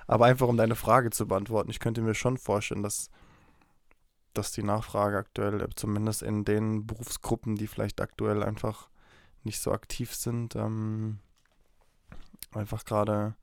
Aber 0.06 0.26
einfach 0.26 0.48
um 0.48 0.56
deine 0.56 0.76
Frage 0.76 1.10
zu 1.10 1.26
beantworten, 1.26 1.70
ich 1.70 1.80
könnte 1.80 2.02
mir 2.02 2.14
schon 2.14 2.36
vorstellen, 2.36 2.82
dass, 2.82 3.10
dass 4.34 4.52
die 4.52 4.62
Nachfrage 4.62 5.16
aktuell, 5.16 5.62
äh, 5.62 5.68
zumindest 5.74 6.22
in 6.22 6.44
den 6.44 6.86
Berufsgruppen, 6.86 7.56
die 7.56 7.66
vielleicht 7.66 8.00
aktuell 8.00 8.42
einfach 8.42 8.88
nicht 9.44 9.60
so 9.60 9.72
aktiv 9.72 10.14
sind, 10.14 10.56
ähm, 10.56 11.20
einfach 12.52 12.84
gerade 12.84 13.34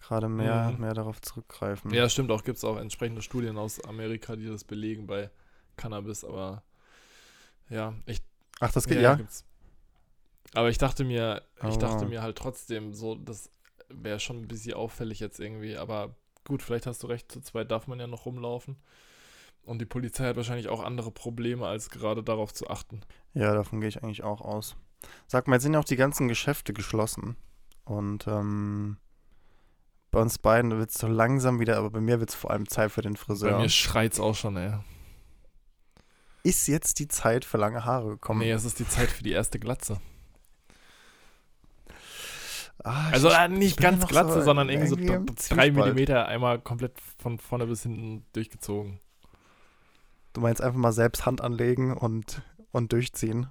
gerade 0.00 0.28
mehr, 0.28 0.72
mhm. 0.72 0.80
mehr 0.80 0.94
darauf 0.94 1.20
zurückgreifen. 1.20 1.92
Ja, 1.92 2.08
stimmt 2.08 2.30
auch, 2.30 2.44
gibt 2.44 2.58
es 2.58 2.64
auch 2.64 2.76
entsprechende 2.76 3.22
Studien 3.22 3.58
aus 3.58 3.82
Amerika, 3.84 4.36
die 4.36 4.46
das 4.46 4.64
belegen 4.64 5.06
bei 5.06 5.30
Cannabis, 5.76 6.24
aber 6.24 6.62
ja, 7.68 7.94
ich. 8.06 8.22
Ach, 8.60 8.72
das 8.72 8.86
geht 8.86 9.00
ja. 9.00 9.16
ja. 9.16 9.26
Aber 10.54 10.70
ich 10.70 10.78
dachte 10.78 11.04
mir, 11.04 11.42
ich 11.58 11.74
oh. 11.74 11.78
dachte 11.78 12.06
mir 12.06 12.22
halt 12.22 12.38
trotzdem, 12.38 12.94
so, 12.94 13.14
das 13.14 13.50
wäre 13.88 14.20
schon 14.20 14.38
ein 14.38 14.48
bisschen 14.48 14.74
auffällig 14.74 15.20
jetzt 15.20 15.40
irgendwie, 15.40 15.76
aber 15.76 16.14
gut, 16.44 16.62
vielleicht 16.62 16.86
hast 16.86 17.02
du 17.02 17.08
recht, 17.08 17.30
zu 17.30 17.40
zweit 17.40 17.70
darf 17.70 17.86
man 17.86 18.00
ja 18.00 18.06
noch 18.06 18.26
rumlaufen. 18.26 18.76
Und 19.64 19.80
die 19.80 19.86
Polizei 19.86 20.28
hat 20.28 20.36
wahrscheinlich 20.36 20.68
auch 20.68 20.82
andere 20.82 21.10
Probleme, 21.10 21.66
als 21.66 21.90
gerade 21.90 22.22
darauf 22.22 22.54
zu 22.54 22.68
achten. 22.68 23.00
Ja, 23.34 23.52
davon 23.52 23.80
gehe 23.80 23.88
ich 23.88 24.02
eigentlich 24.02 24.22
auch 24.22 24.40
aus. 24.40 24.76
Sag 25.26 25.48
mal, 25.48 25.56
jetzt 25.56 25.64
sind 25.64 25.74
ja 25.74 25.80
auch 25.80 25.84
die 25.84 25.96
ganzen 25.96 26.28
Geschäfte 26.28 26.72
geschlossen. 26.72 27.36
Und 27.84 28.28
ähm, 28.28 28.96
bei 30.10 30.20
uns 30.20 30.38
beiden 30.38 30.78
wird 30.78 30.90
es 30.90 30.96
so 30.96 31.06
langsam 31.06 31.60
wieder, 31.60 31.76
aber 31.76 31.90
bei 31.90 32.00
mir 32.00 32.20
wird 32.20 32.30
es 32.30 32.34
vor 32.34 32.50
allem 32.50 32.68
Zeit 32.68 32.92
für 32.92 33.02
den 33.02 33.16
Friseur. 33.16 33.52
Bei 33.52 33.58
mir 33.58 33.68
schreit 33.68 34.14
es 34.14 34.20
auch 34.20 34.34
schon, 34.34 34.56
ey. 34.56 34.72
Ist 36.42 36.68
jetzt 36.68 36.98
die 37.00 37.08
Zeit 37.08 37.44
für 37.44 37.58
lange 37.58 37.84
Haare 37.84 38.10
gekommen? 38.10 38.40
Nee, 38.40 38.52
es 38.52 38.64
ist 38.64 38.78
die 38.78 38.88
Zeit 38.88 39.10
für 39.10 39.24
die 39.24 39.32
erste 39.32 39.58
Glatze. 39.58 40.00
Ah, 42.84 43.10
also 43.10 43.30
ich, 43.30 43.48
nicht 43.48 43.80
ganz 43.80 44.06
Glatze, 44.06 44.34
so 44.34 44.42
sondern 44.42 44.68
irgendwie 44.68 44.88
so 44.88 45.54
drei 45.54 45.72
Millimeter 45.72 46.28
einmal 46.28 46.60
komplett 46.60 46.92
von 47.18 47.38
vorne 47.38 47.66
bis 47.66 47.82
hinten 47.82 48.24
durchgezogen. 48.32 49.00
Du 50.34 50.40
meinst 50.40 50.60
einfach 50.60 50.78
mal 50.78 50.92
selbst 50.92 51.26
Hand 51.26 51.40
anlegen 51.40 51.96
und, 51.96 52.42
und 52.70 52.92
durchziehen. 52.92 53.48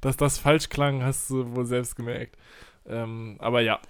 Dass 0.00 0.16
das 0.16 0.38
falsch 0.38 0.70
klang, 0.70 1.02
hast 1.02 1.28
du 1.28 1.54
wohl 1.54 1.66
selbst 1.66 1.96
gemerkt. 1.96 2.38
Ähm, 2.86 3.36
aber 3.38 3.60
ja. 3.60 3.80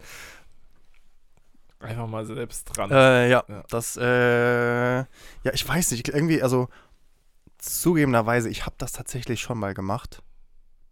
Einfach 1.78 2.06
mal 2.06 2.26
selbst 2.26 2.64
dran. 2.64 2.90
Äh, 2.90 3.30
ja, 3.30 3.42
ja, 3.48 3.64
das, 3.70 3.96
äh, 3.96 4.98
ja, 4.98 5.06
ich 5.52 5.66
weiß 5.66 5.92
nicht, 5.92 6.08
irgendwie, 6.08 6.42
also 6.42 6.68
zugegebenerweise, 7.56 8.50
ich 8.50 8.66
habe 8.66 8.76
das 8.78 8.92
tatsächlich 8.92 9.40
schon 9.40 9.58
mal 9.58 9.72
gemacht. 9.72 10.22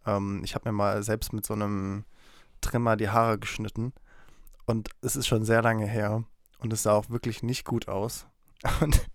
Ähm, 0.05 0.41
ich 0.43 0.55
habe 0.55 0.69
mir 0.69 0.73
mal 0.73 1.03
selbst 1.03 1.33
mit 1.33 1.45
so 1.45 1.53
einem 1.53 2.05
Trimmer 2.61 2.95
die 2.95 3.09
Haare 3.09 3.37
geschnitten. 3.37 3.93
Und 4.65 4.89
es 5.01 5.15
ist 5.15 5.27
schon 5.27 5.45
sehr 5.45 5.61
lange 5.61 5.85
her. 5.85 6.23
Und 6.59 6.73
es 6.73 6.83
sah 6.83 6.93
auch 6.93 7.09
wirklich 7.09 7.43
nicht 7.43 7.65
gut 7.65 7.87
aus. 7.87 8.27
Und, 8.81 9.07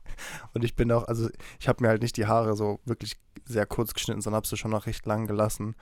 und 0.54 0.64
ich 0.64 0.74
bin 0.74 0.90
auch, 0.90 1.06
also 1.06 1.28
ich 1.60 1.68
habe 1.68 1.82
mir 1.82 1.90
halt 1.90 2.00
nicht 2.00 2.16
die 2.16 2.26
Haare 2.26 2.56
so 2.56 2.80
wirklich 2.86 3.18
sehr 3.44 3.66
kurz 3.66 3.92
geschnitten, 3.92 4.22
sondern 4.22 4.36
habe 4.36 4.46
sie 4.46 4.56
schon 4.56 4.70
noch 4.70 4.86
recht 4.86 5.04
lang 5.04 5.26
gelassen. 5.26 5.74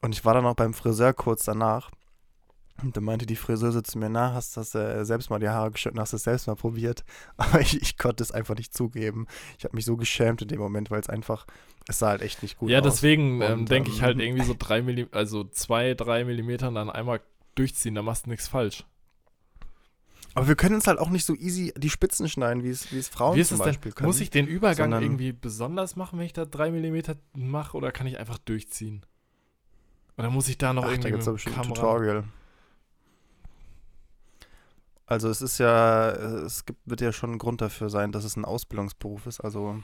Und 0.00 0.12
ich 0.12 0.24
war 0.24 0.32
dann 0.32 0.46
auch 0.46 0.54
beim 0.54 0.72
Friseur 0.72 1.12
kurz 1.12 1.44
danach. 1.44 1.90
Und 2.82 2.96
dann 2.96 3.04
meinte 3.04 3.24
die 3.24 3.36
Friseuse 3.36 3.82
zu 3.82 3.98
mir, 3.98 4.10
na, 4.10 4.34
hast 4.34 4.56
du 4.56 4.60
äh, 4.78 5.04
selbst 5.04 5.30
mal 5.30 5.38
die 5.38 5.48
Haare 5.48 5.70
geschnitten, 5.70 5.98
hast 5.98 6.12
du 6.12 6.16
es 6.16 6.24
selbst 6.24 6.46
mal 6.46 6.56
probiert? 6.56 7.04
Aber 7.36 7.60
ich, 7.60 7.80
ich 7.80 7.96
konnte 7.96 8.22
es 8.22 8.32
einfach 8.32 8.54
nicht 8.54 8.74
zugeben. 8.74 9.26
Ich 9.58 9.64
habe 9.64 9.74
mich 9.74 9.84
so 9.84 9.96
geschämt 9.96 10.42
in 10.42 10.48
dem 10.48 10.60
Moment, 10.60 10.90
weil 10.90 11.00
es 11.00 11.08
einfach, 11.08 11.46
es 11.88 11.98
sah 11.98 12.08
halt 12.08 12.22
echt 12.22 12.42
nicht 12.42 12.58
gut 12.58 12.68
ja, 12.68 12.80
aus. 12.80 12.84
Ja, 12.84 12.90
deswegen 12.90 13.40
ähm, 13.40 13.66
denke 13.66 13.90
ich 13.90 14.02
halt 14.02 14.16
ähm, 14.16 14.20
irgendwie 14.20 14.44
so 14.44 14.54
drei 14.58 14.82
Millimeter, 14.82 15.16
also 15.16 15.44
zwei, 15.44 15.94
drei 15.94 16.24
Millimeter 16.24 16.70
dann 16.70 16.90
einmal 16.90 17.20
durchziehen, 17.54 17.94
da 17.94 18.02
machst 18.02 18.26
du 18.26 18.30
nichts 18.30 18.48
falsch. 18.48 18.84
Aber 20.34 20.48
wir 20.48 20.54
können 20.54 20.74
uns 20.74 20.86
halt 20.86 20.98
auch 20.98 21.08
nicht 21.08 21.24
so 21.24 21.34
easy 21.34 21.72
die 21.78 21.88
Spitzen 21.88 22.28
schneiden, 22.28 22.62
wie 22.62 22.68
es, 22.68 22.92
wie 22.92 22.98
es 22.98 23.08
Frauen 23.08 23.36
wie 23.36 23.44
zum 23.44 23.56
Beispiel 23.56 23.90
denn? 23.90 23.96
können. 23.96 24.06
Muss 24.06 24.20
ich 24.20 24.28
den 24.28 24.46
Übergang 24.46 24.92
irgendwie 24.92 25.32
besonders 25.32 25.96
machen, 25.96 26.18
wenn 26.18 26.26
ich 26.26 26.34
da 26.34 26.44
drei 26.44 26.70
Millimeter 26.70 27.16
mache, 27.34 27.74
oder 27.74 27.90
kann 27.90 28.06
ich 28.06 28.18
einfach 28.18 28.36
durchziehen? 28.36 29.06
Oder 30.18 30.28
muss 30.28 30.48
ich 30.48 30.58
da 30.58 30.74
noch 30.74 30.84
Ach, 30.84 30.90
irgendwie 30.90 31.10
da 31.10 31.16
gibt's 31.16 31.46
mit 31.46 31.54
Kamera... 31.54 31.74
Tutorial. 31.74 32.24
Also 35.06 35.30
es 35.30 35.40
ist 35.40 35.58
ja, 35.58 36.10
es 36.10 36.64
gibt, 36.64 36.80
wird 36.84 37.00
ja 37.00 37.12
schon 37.12 37.32
ein 37.32 37.38
Grund 37.38 37.60
dafür 37.60 37.88
sein, 37.90 38.10
dass 38.10 38.24
es 38.24 38.36
ein 38.36 38.44
Ausbildungsberuf 38.44 39.26
ist. 39.26 39.40
Also 39.40 39.80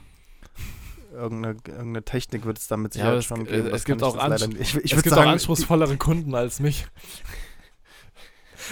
irgendeine, 1.13 1.55
irgendeine 1.65 2.03
Technik 2.03 2.45
wird 2.45 2.57
es 2.57 2.67
damit 2.67 2.93
sicher 2.93 3.15
ja, 3.15 3.21
schon 3.21 3.45
geben. 3.45 3.67
Es 3.67 3.85
gibt, 3.85 4.03
auch, 4.03 4.17
anspr 4.17 4.59
ich, 4.59 4.75
ich 4.75 4.93
es 4.93 5.03
gibt 5.03 5.15
sagen, 5.15 5.29
auch 5.29 5.31
anspruchsvollere 5.33 5.95
Kunden 5.97 6.35
als 6.35 6.59
mich. 6.59 6.87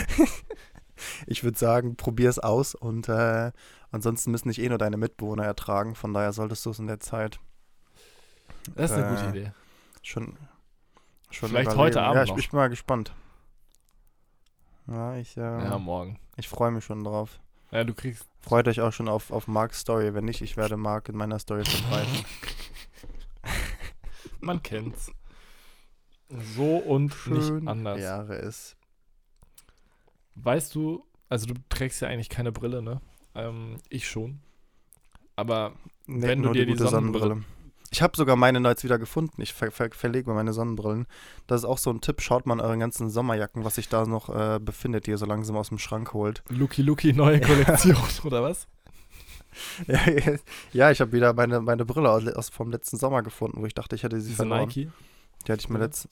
ich 1.27 1.43
würde 1.45 1.57
sagen, 1.57 1.95
probier 1.95 2.29
es 2.29 2.39
aus 2.39 2.75
und 2.75 3.07
äh, 3.07 3.51
ansonsten 3.91 4.31
müssen 4.31 4.49
nicht 4.49 4.59
eh 4.59 4.67
nur 4.67 4.77
deine 4.77 4.97
Mitbewohner 4.97 5.45
ertragen. 5.45 5.95
Von 5.95 6.13
daher 6.13 6.33
solltest 6.33 6.65
du 6.65 6.71
es 6.71 6.79
in 6.79 6.87
der 6.87 6.99
Zeit. 6.99 7.39
Das 8.75 8.91
ist 8.91 8.97
eine 8.97 9.07
gute 9.07 9.25
äh, 9.25 9.29
Idee. 9.29 9.51
Schon, 10.01 10.37
schon 11.29 11.49
Vielleicht 11.49 11.71
überlegen. 11.71 11.79
heute 11.79 12.01
Abend. 12.01 12.27
Ja, 12.27 12.35
ich, 12.35 12.43
ich 12.43 12.49
bin 12.49 12.57
mal 12.57 12.69
gespannt. 12.69 13.13
Ja, 14.87 15.15
ich, 15.15 15.37
äh, 15.37 15.41
ja, 15.41 15.77
morgen. 15.77 16.19
Ich 16.41 16.49
freue 16.49 16.71
mich 16.71 16.83
schon 16.83 17.03
drauf. 17.03 17.39
Ja, 17.71 17.83
du 17.83 17.93
kriegst. 17.93 18.25
Freut 18.41 18.67
euch 18.67 18.81
auch 18.81 18.91
schon 18.91 19.07
auf, 19.07 19.29
auf 19.29 19.47
Marks 19.47 19.81
Story. 19.81 20.15
Wenn 20.15 20.25
nicht, 20.25 20.41
ich 20.41 20.57
werde 20.57 20.75
Mark 20.75 21.07
in 21.07 21.15
meiner 21.15 21.37
Story 21.37 21.63
verbreiten. 21.63 22.25
Man 24.41 24.63
kennt's. 24.63 25.11
So 26.55 26.77
und 26.77 27.13
Schön 27.13 27.59
nicht 27.59 27.67
anders. 27.67 27.99
Wäre 27.99 28.33
es. 28.39 28.75
Weißt 30.33 30.73
du, 30.73 31.05
also 31.29 31.45
du 31.45 31.53
trägst 31.69 32.01
ja 32.01 32.07
eigentlich 32.07 32.29
keine 32.29 32.51
Brille, 32.51 32.81
ne? 32.81 33.01
Ähm, 33.35 33.77
ich 33.89 34.09
schon. 34.09 34.39
Aber 35.35 35.73
nee, 36.07 36.27
wenn 36.27 36.41
du 36.41 36.53
dir 36.53 36.65
die, 36.65 36.71
die 36.71 36.77
Sonnenbrille, 36.79 37.19
Sonnenbrille 37.19 37.60
Ich 37.93 38.01
habe 38.01 38.15
sogar 38.15 38.37
meine 38.37 38.59
jetzt 38.69 38.85
wieder 38.85 38.97
gefunden. 38.97 39.41
Ich 39.41 39.53
ver 39.53 39.69
ver 39.69 39.89
verlege 39.91 40.33
meine 40.33 40.53
Sonnenbrillen. 40.53 41.07
Das 41.45 41.61
ist 41.61 41.65
auch 41.65 41.77
so 41.77 41.89
ein 41.89 41.99
Tipp. 41.99 42.21
Schaut 42.21 42.45
mal 42.45 42.53
an 42.53 42.61
euren 42.61 42.79
ganzen 42.79 43.09
Sommerjacken, 43.09 43.65
was 43.65 43.75
sich 43.75 43.89
da 43.89 44.05
noch 44.05 44.29
äh, 44.29 44.59
befindet, 44.59 45.07
die 45.07 45.11
ihr 45.11 45.17
so 45.17 45.25
langsam 45.25 45.57
aus 45.57 45.69
dem 45.69 45.77
Schrank 45.77 46.13
holt. 46.13 46.41
Lucky 46.47 46.81
Lucky, 46.81 47.11
neue 47.11 47.41
Kollektion, 47.41 47.97
oder 48.23 48.43
was? 48.43 48.67
ja, 49.87 49.99
ja, 50.71 50.91
ich 50.91 51.01
habe 51.01 51.11
wieder 51.11 51.33
meine, 51.33 51.59
meine 51.59 51.83
Brille 51.83 52.09
aus, 52.09 52.25
aus, 52.27 52.49
vom 52.49 52.71
letzten 52.71 52.97
Sommer 52.97 53.23
gefunden, 53.23 53.61
wo 53.61 53.65
ich 53.65 53.73
dachte, 53.73 53.95
ich 53.95 54.03
hätte 54.03 54.21
sie 54.21 54.29
Diese 54.29 54.37
verloren. 54.37 54.67
Nike? 54.67 54.89
Die 55.45 55.51
hatte 55.51 55.61
ich 55.61 55.69
mir 55.69 55.75
oder? 55.75 55.85
letzt. 55.85 56.07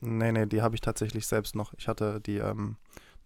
Nee, 0.00 0.30
nee, 0.30 0.46
die 0.46 0.62
habe 0.62 0.76
ich 0.76 0.80
tatsächlich 0.80 1.26
selbst 1.26 1.56
noch. 1.56 1.74
Ich 1.76 1.88
hatte 1.88 2.20
die, 2.20 2.36
ähm, 2.36 2.76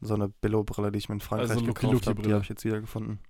so 0.00 0.14
eine 0.14 0.28
Billo-Brille, 0.28 0.90
die 0.90 0.98
ich 0.98 1.08
mir 1.08 1.16
in 1.16 1.20
Frankreich 1.20 1.50
Also 1.50 1.64
gekauft 1.64 2.06
habe. 2.06 2.22
Die 2.22 2.32
habe 2.32 2.42
ich 2.42 2.48
jetzt 2.48 2.64
wieder 2.64 2.80
gefunden. 2.80 3.20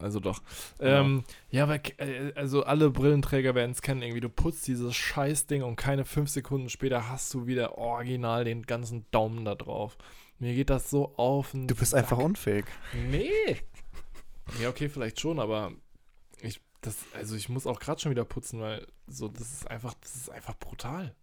Also 0.00 0.20
doch. 0.20 0.42
Genau. 0.78 1.00
Ähm, 1.00 1.24
ja, 1.50 1.64
aber 1.64 1.80
äh, 1.98 2.32
also 2.34 2.64
alle 2.64 2.90
Brillenträger 2.90 3.54
werden 3.54 3.70
es 3.72 3.82
kennen. 3.82 4.02
Irgendwie, 4.02 4.20
du 4.20 4.28
putzt 4.28 4.66
dieses 4.66 4.94
Scheißding 4.94 5.62
und 5.62 5.76
keine 5.76 6.04
fünf 6.04 6.30
Sekunden 6.30 6.68
später 6.68 7.08
hast 7.08 7.32
du 7.34 7.46
wieder 7.46 7.78
original 7.78 8.44
den 8.44 8.62
ganzen 8.62 9.06
Daumen 9.10 9.44
da 9.44 9.54
drauf. 9.54 9.96
Mir 10.38 10.54
geht 10.54 10.70
das 10.70 10.90
so 10.90 11.14
auf. 11.16 11.52
Du 11.52 11.74
bist 11.74 11.92
Sack. 11.92 12.04
einfach 12.04 12.18
unfähig. 12.18 12.66
Nee. 13.10 13.56
Ja, 14.60 14.68
okay, 14.68 14.88
vielleicht 14.88 15.18
schon, 15.20 15.40
aber 15.40 15.72
ich, 16.40 16.60
das, 16.82 16.96
also 17.14 17.34
ich 17.36 17.48
muss 17.48 17.66
auch 17.66 17.80
gerade 17.80 18.00
schon 18.00 18.10
wieder 18.10 18.24
putzen, 18.24 18.60
weil 18.60 18.86
so, 19.06 19.28
das 19.28 19.52
ist 19.52 19.70
einfach, 19.70 19.94
das 19.94 20.14
ist 20.14 20.30
einfach 20.30 20.56
brutal. 20.58 21.14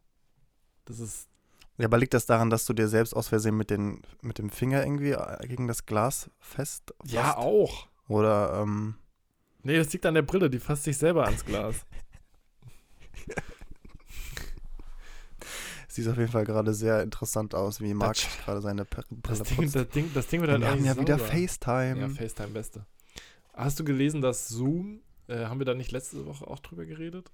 Das 0.86 1.00
ist, 1.00 1.30
Ja, 1.78 1.86
aber 1.86 1.98
liegt 1.98 2.14
das 2.14 2.26
daran, 2.26 2.50
dass 2.50 2.66
du 2.66 2.74
dir 2.74 2.88
selbst 2.88 3.16
aus 3.16 3.30
Versehen 3.30 3.56
mit, 3.56 3.70
den, 3.70 4.02
mit 4.22 4.40
dem 4.40 4.50
Finger 4.50 4.84
irgendwie 4.84 5.12
äh, 5.12 5.48
gegen 5.48 5.68
das 5.68 5.86
Glas 5.86 6.30
fest 6.40 6.94
ja 7.06 7.38
auch. 7.38 7.88
Oder, 8.08 8.62
ähm, 8.62 8.96
Nee, 9.66 9.78
das 9.78 9.94
liegt 9.94 10.06
an 10.06 10.14
der 10.16 10.24
Brille, 10.24 10.50
die 10.50 10.60
fasst 10.60 10.84
sich 10.84 10.98
selber 10.98 11.24
ans 11.26 11.46
Glas. 11.46 11.86
sieht 15.88 16.08
auf 16.08 16.18
jeden 16.18 16.32
Fall 16.32 16.44
gerade 16.46 16.74
sehr 16.74 17.02
interessant 17.04 17.54
aus, 17.56 17.80
wie 17.80 17.94
Marc 17.94 18.18
gerade 18.44 18.62
seine 18.62 18.84
Per- 18.86 19.06
Das 19.22 19.40
Brille 19.44 19.56
Ding, 19.70 19.72
das, 19.72 19.88
Ding, 19.90 20.12
das 20.14 20.28
Ding 20.28 20.42
wird 20.42 20.52
halt 20.52 20.62
Wir 20.62 20.70
haben 20.70 20.84
ja 20.86 21.00
wieder 21.00 21.18
sauber. 21.20 21.32
FaceTime. 21.32 22.00
Ja, 22.02 22.10
FaceTime 22.10 22.50
Beste. 22.50 22.86
Hast 23.54 23.80
du 23.80 23.84
gelesen, 23.84 24.22
dass 24.22 24.48
Zoom, 24.48 25.02
äh, 25.28 25.46
haben 25.46 25.60
wir 25.60 25.66
da 25.66 25.76
nicht 25.76 25.92
letzte 25.92 26.26
Woche 26.26 26.48
auch 26.48 26.60
drüber 26.60 26.86
geredet? 26.86 27.32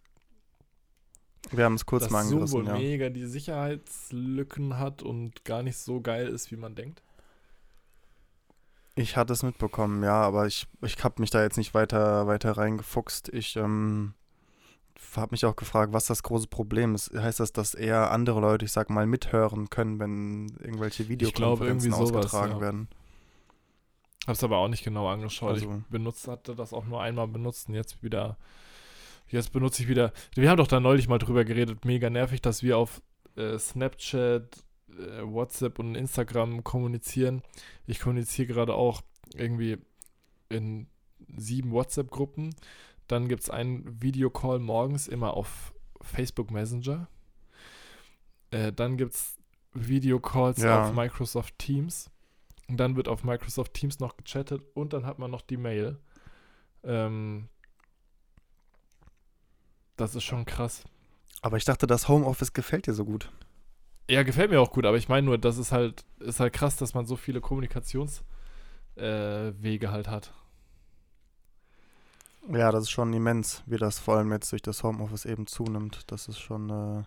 Wir 1.51 1.63
haben 1.63 1.75
es 1.75 1.86
kurz 1.86 2.03
dass 2.03 2.12
mal 2.12 2.23
Zoom 2.23 2.43
angerissen, 2.43 2.60
wohl 2.60 2.67
ja. 2.67 2.73
mega 2.77 3.10
die 3.10 3.25
Sicherheitslücken 3.25 4.77
hat 4.77 5.01
und 5.01 5.45
gar 5.45 5.63
nicht 5.63 5.77
so 5.77 6.01
geil 6.01 6.27
ist, 6.27 6.51
wie 6.51 6.58
man 6.58 6.75
denkt. 6.75 7.01
Ich 8.99 9.15
hatte 9.15 9.31
es 9.31 9.43
mitbekommen, 9.43 10.03
ja, 10.03 10.15
aber 10.15 10.45
ich, 10.45 10.67
ich 10.81 11.01
habe 11.03 11.21
mich 11.21 11.29
da 11.29 11.41
jetzt 11.41 11.57
nicht 11.57 11.73
weiter, 11.73 12.27
weiter 12.27 12.57
reingefuchst. 12.57 13.29
Ich 13.29 13.55
ähm, 13.55 14.13
habe 15.15 15.29
mich 15.31 15.45
auch 15.45 15.55
gefragt, 15.55 15.93
was 15.93 16.05
das 16.05 16.21
große 16.21 16.47
Problem 16.47 16.95
ist. 16.95 17.13
Heißt 17.13 17.39
das, 17.39 17.53
dass 17.53 17.73
eher 17.73 18.12
andere 18.12 18.41
Leute, 18.41 18.65
ich 18.65 18.73
sag 18.73 18.89
mal, 18.89 19.05
mithören 19.05 19.69
können, 19.69 19.99
wenn 19.99 20.49
irgendwelche 20.59 21.05
glaube, 21.05 21.13
Videokonferenzen 21.13 21.91
irgendwie 21.91 22.07
sowas, 22.07 22.25
ausgetragen 22.25 22.55
ja. 22.55 22.62
werden? 22.62 22.88
Hab's 24.27 24.43
aber 24.43 24.57
auch 24.57 24.67
nicht 24.67 24.83
genau 24.83 25.07
angeschaut. 25.07 25.51
Also- 25.51 25.71
ich 25.71 25.85
benutzt, 25.89 26.27
hatte 26.27 26.53
das 26.53 26.73
auch 26.73 26.85
nur 26.85 27.01
einmal 27.01 27.27
benutzt 27.29 27.69
und 27.69 27.75
jetzt 27.75 28.03
wieder. 28.03 28.38
Jetzt 29.29 29.53
benutze 29.53 29.83
ich 29.83 29.88
wieder. 29.88 30.12
Wir 30.35 30.49
haben 30.49 30.57
doch 30.57 30.67
da 30.67 30.81
neulich 30.81 31.07
mal 31.07 31.19
drüber 31.19 31.45
geredet. 31.45 31.85
Mega 31.85 32.09
nervig, 32.09 32.41
dass 32.41 32.63
wir 32.63 32.77
auf 32.77 33.01
äh, 33.38 33.57
Snapchat, 33.57 34.65
äh, 34.97 35.21
WhatsApp 35.23 35.80
und 35.80 35.95
Instagram 35.95 36.63
kommunizieren. 36.63 37.41
Ich 37.88 37.99
kommuniziere 37.99 38.47
gerade 38.47 38.73
auch 38.73 39.02
irgendwie 39.36 39.78
in 40.49 40.88
sieben 41.38 41.71
WhatsApp-Gruppen. 41.71 42.56
Dann 43.08 43.28
gibt 43.28 43.43
es 43.43 43.49
einen 43.49 44.02
Videocall 44.02 44.60
morgens 44.60 45.08
immer 45.08 45.34
auf 45.36 45.73
Facebook 46.02 46.52
Messenger. 46.52 47.08
Äh, 48.52 48.71
dann 48.73 48.97
gibt 48.97 49.15
es 49.15 49.38
Videocalls 49.73 50.62
Ja. 50.62 50.84
auf 50.84 50.93
Microsoft 50.93 51.58
Teams. 51.60 52.10
Und 52.67 52.78
dann 52.78 52.95
wird 52.95 53.08
auf 53.08 53.23
Microsoft 53.23 53.73
Teams 53.73 53.99
noch 53.99 54.15
gechattet 54.17 54.62
und 54.75 54.93
dann 54.93 55.06
hat 55.06 55.17
man 55.17 55.32
noch 55.32 55.41
die 55.41 55.58
Mail. 55.58 55.97
Ähm, 56.84 57.49
das 59.97 60.15
ist 60.15 60.23
schon 60.23 60.45
krass. 60.45 60.84
Aber 61.41 61.58
ich 61.58 61.65
dachte, 61.65 61.88
das 61.88 62.08
Homeoffice 62.08 62.54
gefällt 62.54 62.86
dir 62.88 62.93
so 62.93 63.06
gut. 63.06 63.32
Ja, 64.10 64.24
gefällt 64.24 64.50
mir 64.50 64.60
auch 64.60 64.72
gut, 64.72 64.88
aber 64.88 64.98
ich 64.98 65.08
meine 65.08 65.26
nur, 65.26 65.38
das 65.38 65.60
ist 65.60 65.72
halt, 65.72 66.04
ist 66.17 66.39
halt 66.39 66.52
krass, 66.52 66.76
dass 66.76 66.95
man 66.95 67.06
so 67.06 67.15
viele 67.15 67.41
Kommunikationswege 67.41 68.26
äh, 68.98 69.88
halt 69.88 70.08
hat. 70.08 70.34
Ja, 72.52 72.72
das 72.72 72.86
ist 72.86 72.89
schon 72.89 73.13
immens, 73.13 73.62
wie 73.67 73.78
das 73.78 74.00
vor 74.00 74.17
allem 74.17 74.32
jetzt 74.32 74.52
durch 74.52 74.63
das 74.63 74.82
Homeoffice 74.82 75.26
eben 75.26 75.45
zunimmt. 75.45 76.06
Das 76.08 76.28
ist 76.28 76.39
schon, 76.39 76.72
äh, 76.72 77.04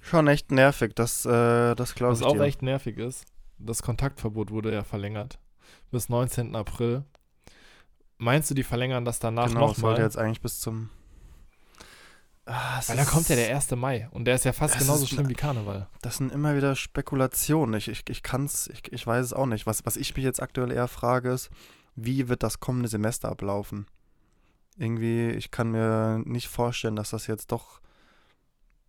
schon 0.00 0.26
echt 0.26 0.50
nervig. 0.50 0.94
Das, 0.96 1.24
äh, 1.24 1.76
das 1.76 1.94
glaube 1.94 2.14
Was 2.14 2.20
ich 2.22 2.26
auch 2.26 2.32
dir. 2.32 2.42
echt 2.42 2.62
nervig 2.62 2.98
ist, 2.98 3.26
das 3.58 3.82
Kontaktverbot 3.82 4.50
wurde 4.50 4.72
ja 4.72 4.82
verlängert. 4.82 5.38
Bis 5.92 6.08
19. 6.08 6.56
April. 6.56 7.04
Meinst 8.18 8.50
du, 8.50 8.54
die 8.54 8.64
verlängern 8.64 9.04
das 9.04 9.20
danach 9.20 9.46
genau, 9.46 9.70
es 9.70 9.76
sollte 9.76 10.00
nochmal? 10.00 10.02
jetzt 10.04 10.18
eigentlich 10.18 10.40
bis 10.40 10.58
zum. 10.58 10.90
Ah, 12.48 12.80
Weil 12.86 12.96
da 12.96 13.04
kommt 13.04 13.28
ja 13.28 13.34
der 13.34 13.52
1. 13.54 13.72
Mai 13.72 14.08
und 14.12 14.24
der 14.24 14.36
ist 14.36 14.44
ja 14.44 14.52
fast 14.52 14.78
genauso 14.78 15.02
ist- 15.04 15.10
schlimm 15.10 15.28
wie 15.28 15.34
Karneval. 15.34 15.88
Das 16.02 16.16
sind 16.18 16.30
immer 16.30 16.56
wieder 16.56 16.76
Spekulationen. 16.76 17.74
Ich, 17.74 17.88
ich, 17.88 18.04
ich 18.08 18.22
kann 18.22 18.44
es, 18.44 18.68
ich, 18.68 18.92
ich 18.92 19.04
weiß 19.06 19.24
es 19.24 19.32
auch 19.32 19.46
nicht. 19.46 19.66
Was, 19.66 19.84
was 19.84 19.96
ich 19.96 20.14
mich 20.14 20.24
jetzt 20.24 20.40
aktuell 20.40 20.70
eher 20.70 20.86
frage, 20.86 21.30
ist, 21.32 21.50
wie 21.96 22.28
wird 22.28 22.44
das 22.44 22.60
kommende 22.60 22.88
Semester 22.88 23.28
ablaufen? 23.30 23.86
Irgendwie, 24.78 25.30
ich 25.30 25.50
kann 25.50 25.72
mir 25.72 26.22
nicht 26.24 26.46
vorstellen, 26.48 26.94
dass 26.94 27.10
das 27.10 27.26
jetzt 27.26 27.50
doch 27.50 27.80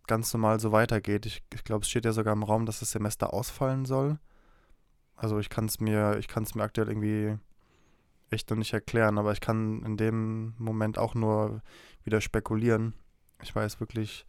ganz 0.06 0.32
normal 0.32 0.60
so 0.60 0.70
weitergeht. 0.70 1.26
Ich, 1.26 1.42
ich 1.52 1.64
glaube, 1.64 1.82
es 1.82 1.88
steht 1.90 2.04
ja 2.04 2.12
sogar 2.12 2.34
im 2.34 2.44
Raum, 2.44 2.64
dass 2.64 2.78
das 2.80 2.92
Semester 2.92 3.32
ausfallen 3.34 3.86
soll. 3.86 4.18
Also 5.16 5.38
ich 5.40 5.48
kann 5.50 5.64
es 5.64 5.80
mir, 5.80 6.16
ich 6.18 6.28
kann 6.28 6.44
es 6.44 6.54
mir 6.54 6.62
aktuell 6.62 6.88
irgendwie 6.88 7.36
echt 8.30 8.50
noch 8.50 8.56
nicht 8.56 8.72
erklären, 8.72 9.18
aber 9.18 9.32
ich 9.32 9.40
kann 9.40 9.82
in 9.84 9.96
dem 9.96 10.54
Moment 10.58 10.96
auch 10.96 11.14
nur 11.16 11.60
wieder 12.04 12.20
spekulieren. 12.20 12.94
Ich 13.42 13.54
weiß 13.54 13.80
wirklich 13.80 14.26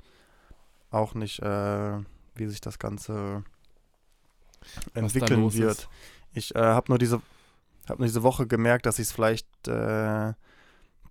auch 0.91 1.13
nicht, 1.13 1.39
äh, 1.41 1.97
wie 2.35 2.47
sich 2.47 2.61
das 2.61 2.79
Ganze 2.79 3.43
entwickeln 4.93 5.51
wird. 5.53 5.71
ist. 5.71 5.89
Ich 6.33 6.55
äh, 6.55 6.59
habe 6.59 6.91
nur 6.91 6.97
diese 6.97 7.21
habe 7.87 8.01
nur 8.01 8.07
diese 8.07 8.21
Woche 8.23 8.45
gemerkt, 8.45 8.85
dass 8.85 8.99
ich 8.99 9.07
es 9.07 9.11
vielleicht 9.11 9.47
äh, 9.67 10.33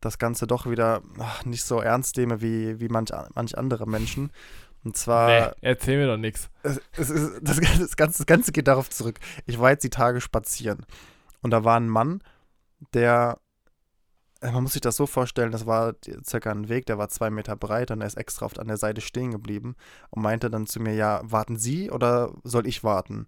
das 0.01 0.19
Ganze 0.19 0.47
doch 0.47 0.71
wieder 0.71 1.03
ach, 1.19 1.45
nicht 1.45 1.65
so 1.65 1.81
ernst 1.81 2.17
nehme 2.17 2.41
wie, 2.41 2.79
wie 2.79 2.89
manch, 2.89 3.11
manch 3.35 3.59
andere 3.59 3.87
Menschen. 3.89 4.31
Und 4.85 4.97
zwar, 4.97 5.29
nee, 5.29 5.53
erzähl 5.63 5.99
mir 5.99 6.07
doch 6.07 6.17
nichts. 6.17 6.51
es, 6.63 6.81
es 6.93 7.09
das, 7.43 7.61
Ganze- 7.61 7.81
das, 7.81 7.97
Ganze, 7.97 8.19
das 8.19 8.27
Ganze 8.27 8.53
geht 8.53 8.69
darauf 8.69 8.91
zurück. 8.91 9.19
Ich 9.45 9.59
war 9.59 9.71
jetzt 9.71 9.83
die 9.83 9.91
Tage 9.91 10.21
spazieren 10.21 10.87
und 11.43 11.51
da 11.51 11.65
war 11.65 11.79
ein 11.81 11.89
Mann, 11.89 12.23
der, 12.95 13.39
man 14.41 14.63
muss 14.63 14.73
sich 14.73 14.81
das 14.81 14.97
so 14.97 15.07
vorstellen, 15.07 15.51
das 15.51 15.67
war 15.67 15.95
circa 16.25 16.51
ein 16.51 16.69
Weg, 16.69 16.87
der 16.87 16.99
war 16.99 17.09
zwei 17.09 17.31
Meter 17.31 17.57
breit 17.57 17.91
und 17.91 18.01
er 18.01 18.07
ist 18.07 18.17
extra 18.17 18.47
oft 18.47 18.59
an 18.59 18.69
der 18.69 18.77
Seite 18.77 19.01
stehen 19.01 19.33
geblieben 19.33 19.75
und 20.11 20.23
meinte 20.23 20.51
dann 20.51 20.67
zu 20.67 20.81
mir, 20.81 20.95
ja, 20.95 21.21
warten 21.25 21.57
Sie 21.57 21.91
oder 21.91 22.33
soll 22.45 22.67
ich 22.67 22.85
warten? 22.85 23.27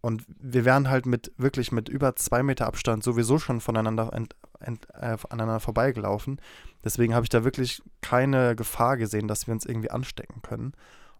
Und 0.00 0.24
wir 0.38 0.64
wären 0.64 0.88
halt 0.88 1.06
mit 1.06 1.32
wirklich 1.38 1.72
mit 1.72 1.88
über 1.88 2.14
zwei 2.14 2.42
Meter 2.42 2.66
Abstand 2.66 3.02
sowieso 3.02 3.38
schon 3.38 3.60
voneinander 3.60 4.12
ent, 4.12 4.36
ent, 4.60 4.86
äh, 4.94 5.16
aneinander 5.28 5.60
vorbeigelaufen. 5.60 6.40
Deswegen 6.84 7.14
habe 7.14 7.24
ich 7.24 7.30
da 7.30 7.42
wirklich 7.42 7.82
keine 8.00 8.54
Gefahr 8.54 8.96
gesehen, 8.96 9.26
dass 9.26 9.48
wir 9.48 9.54
uns 9.54 9.66
irgendwie 9.66 9.90
anstecken 9.90 10.40
können. 10.42 10.72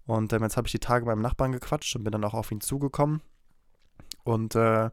Und 0.06 0.32
ähm, 0.32 0.42
jetzt 0.42 0.56
habe 0.56 0.68
ich 0.68 0.72
die 0.72 0.78
Tage 0.78 1.06
beim 1.06 1.20
Nachbarn 1.20 1.52
gequatscht 1.52 1.96
und 1.96 2.04
bin 2.04 2.12
dann 2.12 2.24
auch 2.24 2.34
auf 2.34 2.52
ihn 2.52 2.60
zugekommen. 2.60 3.20
Und 4.22 4.54
äh, 4.54 4.90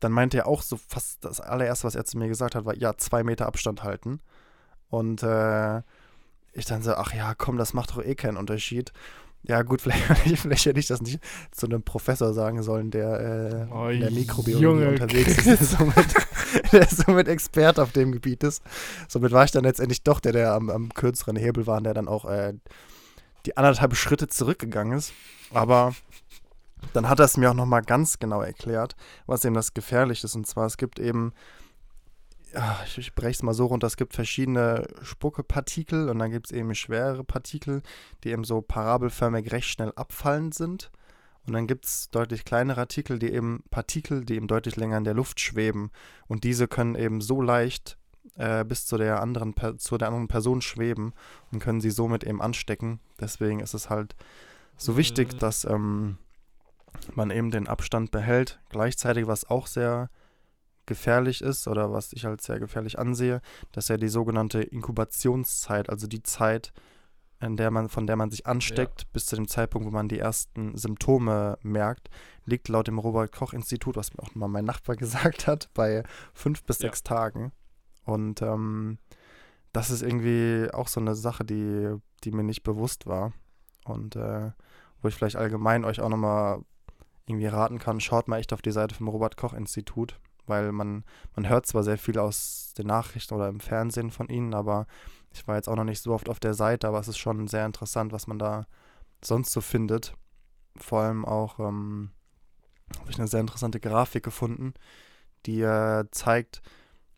dann 0.00 0.12
meinte 0.12 0.38
er 0.38 0.46
auch 0.46 0.62
so 0.62 0.76
fast 0.76 1.24
das 1.24 1.40
allererste, 1.40 1.86
was 1.86 1.94
er 1.94 2.04
zu 2.04 2.18
mir 2.18 2.28
gesagt 2.28 2.54
hat, 2.54 2.64
war, 2.64 2.76
ja, 2.76 2.96
zwei 2.96 3.22
Meter 3.22 3.46
Abstand 3.46 3.82
halten. 3.82 4.20
Und 4.88 5.22
äh, 5.22 5.78
ich 6.52 6.64
dann 6.66 6.82
so, 6.82 6.94
ach 6.94 7.14
ja, 7.14 7.34
komm, 7.34 7.56
das 7.56 7.74
macht 7.74 7.90
doch 7.90 8.02
eh 8.02 8.14
keinen 8.14 8.36
Unterschied. 8.36 8.92
Ja, 9.42 9.62
gut, 9.62 9.80
vielleicht, 9.82 10.02
vielleicht 10.38 10.66
hätte 10.66 10.80
ich 10.80 10.86
das 10.86 11.00
nicht 11.00 11.20
zu 11.50 11.66
einem 11.66 11.82
Professor 11.82 12.34
sagen 12.34 12.62
sollen, 12.62 12.90
der 12.90 13.68
äh, 13.70 13.74
Oh, 13.74 13.88
in 13.88 14.00
der 14.00 14.10
Mikrobiologie 14.10 14.64
Junge 14.64 14.88
unterwegs 14.88 15.38
ist, 15.38 15.46
der 15.46 15.56
somit, 15.56 16.06
der 16.72 16.86
somit 16.86 17.28
Experte 17.28 17.82
auf 17.82 17.92
dem 17.92 18.12
Gebiet 18.12 18.42
ist. 18.42 18.62
Somit 19.08 19.32
war 19.32 19.44
ich 19.44 19.50
dann 19.50 19.64
letztendlich 19.64 20.02
doch 20.02 20.20
der, 20.20 20.32
der 20.32 20.52
am, 20.52 20.70
am 20.70 20.92
kürzeren 20.92 21.36
Hebel 21.36 21.66
war 21.66 21.78
und 21.78 21.84
der 21.84 21.94
dann 21.94 22.08
auch 22.08 22.24
äh, 22.24 22.54
die 23.46 23.56
anderthalb 23.56 23.94
Schritte 23.96 24.28
zurückgegangen 24.28 24.98
ist. 24.98 25.12
Aber 25.52 25.94
dann 26.92 27.08
hat 27.08 27.18
er 27.18 27.24
es 27.24 27.36
mir 27.36 27.50
auch 27.50 27.54
nochmal 27.54 27.82
ganz 27.82 28.18
genau 28.18 28.42
erklärt, 28.42 28.96
was 29.26 29.44
eben 29.44 29.54
das 29.54 29.74
gefährlich 29.74 30.24
ist. 30.24 30.34
Und 30.34 30.46
zwar, 30.46 30.66
es 30.66 30.76
gibt 30.76 30.98
eben, 30.98 31.32
ich, 32.84 32.98
ich 32.98 33.14
breche 33.14 33.30
es 33.30 33.42
mal 33.42 33.54
so 33.54 33.66
runter, 33.66 33.86
es 33.86 33.96
gibt 33.96 34.14
verschiedene 34.14 34.86
Spuckepartikel 35.02 36.08
und 36.08 36.18
dann 36.18 36.30
gibt 36.30 36.46
es 36.46 36.52
eben 36.52 36.74
schwerere 36.74 37.24
Partikel, 37.24 37.82
die 38.24 38.30
eben 38.30 38.44
so 38.44 38.60
parabelförmig 38.60 39.52
recht 39.52 39.68
schnell 39.68 39.92
abfallend 39.94 40.54
sind. 40.54 40.90
Und 41.46 41.54
dann 41.54 41.66
gibt 41.66 41.86
es 41.86 42.10
deutlich 42.10 42.44
kleinere 42.44 42.76
Partikel, 42.76 43.18
die 43.18 43.32
eben 43.32 43.64
Partikel, 43.70 44.24
die 44.24 44.34
eben 44.34 44.46
deutlich 44.46 44.76
länger 44.76 44.98
in 44.98 45.04
der 45.04 45.14
Luft 45.14 45.40
schweben. 45.40 45.90
Und 46.28 46.44
diese 46.44 46.68
können 46.68 46.94
eben 46.94 47.20
so 47.20 47.40
leicht 47.40 47.96
äh, 48.36 48.64
bis 48.64 48.86
zu 48.86 48.98
der 48.98 49.20
anderen 49.20 49.54
zu 49.78 49.96
der 49.98 50.08
anderen 50.08 50.28
Person 50.28 50.60
schweben 50.60 51.12
und 51.50 51.60
können 51.60 51.80
sie 51.80 51.90
somit 51.90 52.24
eben 52.24 52.42
anstecken. 52.42 53.00
Deswegen 53.20 53.60
ist 53.60 53.74
es 53.74 53.90
halt 53.90 54.14
so 54.76 54.96
wichtig, 54.96 55.32
Mhm. 55.34 55.38
dass 55.38 55.64
ähm, 55.64 56.18
man 57.14 57.30
eben 57.30 57.50
den 57.50 57.68
Abstand 57.68 58.10
behält. 58.10 58.60
Gleichzeitig, 58.68 59.26
was 59.26 59.48
auch 59.48 59.66
sehr 59.66 60.10
gefährlich 60.86 61.40
ist 61.40 61.68
oder 61.68 61.92
was 61.92 62.12
ich 62.12 62.26
als 62.26 62.44
sehr 62.44 62.58
gefährlich 62.58 62.98
ansehe, 62.98 63.40
dass 63.72 63.88
ja 63.88 63.96
die 63.96 64.08
sogenannte 64.08 64.60
Inkubationszeit, 64.62 65.88
also 65.88 66.06
die 66.06 66.22
Zeit, 66.22 66.72
in 67.40 67.56
der 67.56 67.70
man, 67.70 67.88
von 67.88 68.06
der 68.06 68.16
man 68.16 68.30
sich 68.30 68.46
ansteckt, 68.46 69.10
bis 69.12 69.26
zu 69.26 69.36
dem 69.36 69.48
Zeitpunkt, 69.48 69.86
wo 69.86 69.90
man 69.90 70.08
die 70.08 70.18
ersten 70.18 70.76
Symptome 70.76 71.58
merkt, 71.62 72.10
liegt 72.44 72.68
laut 72.68 72.88
dem 72.88 72.98
Robert-Koch-Institut, 72.98 73.96
was 73.96 74.12
mir 74.12 74.22
auch 74.22 74.34
mal 74.34 74.48
mein 74.48 74.64
Nachbar 74.64 74.96
gesagt 75.04 75.46
hat, 75.46 75.70
bei 75.74 76.02
fünf 76.34 76.64
bis 76.64 76.80
Ja. 76.80 76.88
sechs 76.88 77.02
Tagen. 77.02 77.52
Und 78.04 78.42
ähm, 78.42 78.98
das 79.72 79.90
ist 79.90 80.02
irgendwie 80.02 80.68
auch 80.72 80.88
so 80.88 81.00
eine 81.00 81.14
Sache, 81.14 81.44
die, 81.44 81.94
die 82.24 82.32
mir 82.32 82.42
nicht 82.42 82.62
bewusst 82.62 83.06
war. 83.06 83.32
Und 83.84 84.16
äh, 84.16 84.50
wo 85.00 85.08
ich 85.08 85.14
vielleicht 85.14 85.36
allgemein 85.36 85.84
euch 85.84 86.00
auch 86.00 86.08
nochmal 86.08 86.62
irgendwie 87.26 87.46
raten 87.46 87.78
kann, 87.78 88.00
schaut 88.00 88.28
mal 88.28 88.38
echt 88.38 88.52
auf 88.52 88.62
die 88.62 88.72
Seite 88.72 88.94
vom 88.94 89.08
Robert-Koch-Institut, 89.08 90.18
weil 90.46 90.72
man, 90.72 91.04
man 91.36 91.48
hört 91.48 91.66
zwar 91.66 91.82
sehr 91.84 91.98
viel 91.98 92.18
aus 92.18 92.72
den 92.76 92.86
Nachrichten 92.86 93.34
oder 93.34 93.48
im 93.48 93.60
Fernsehen 93.60 94.10
von 94.10 94.28
ihnen, 94.28 94.54
aber 94.54 94.86
ich 95.32 95.46
war 95.46 95.56
jetzt 95.56 95.68
auch 95.68 95.76
noch 95.76 95.84
nicht 95.84 96.00
so 96.02 96.12
oft 96.12 96.28
auf 96.28 96.40
der 96.40 96.54
Seite, 96.54 96.88
aber 96.88 96.98
es 96.98 97.08
ist 97.08 97.18
schon 97.18 97.46
sehr 97.46 97.66
interessant, 97.66 98.12
was 98.12 98.26
man 98.26 98.38
da 98.38 98.66
sonst 99.22 99.52
so 99.52 99.60
findet. 99.60 100.14
Vor 100.76 101.00
allem 101.00 101.24
auch 101.24 101.58
ähm, 101.60 102.10
habe 102.98 103.10
ich 103.10 103.18
eine 103.18 103.28
sehr 103.28 103.40
interessante 103.40 103.78
Grafik 103.80 104.24
gefunden, 104.24 104.74
die 105.46 105.60
äh, 105.62 106.04
zeigt, 106.10 106.62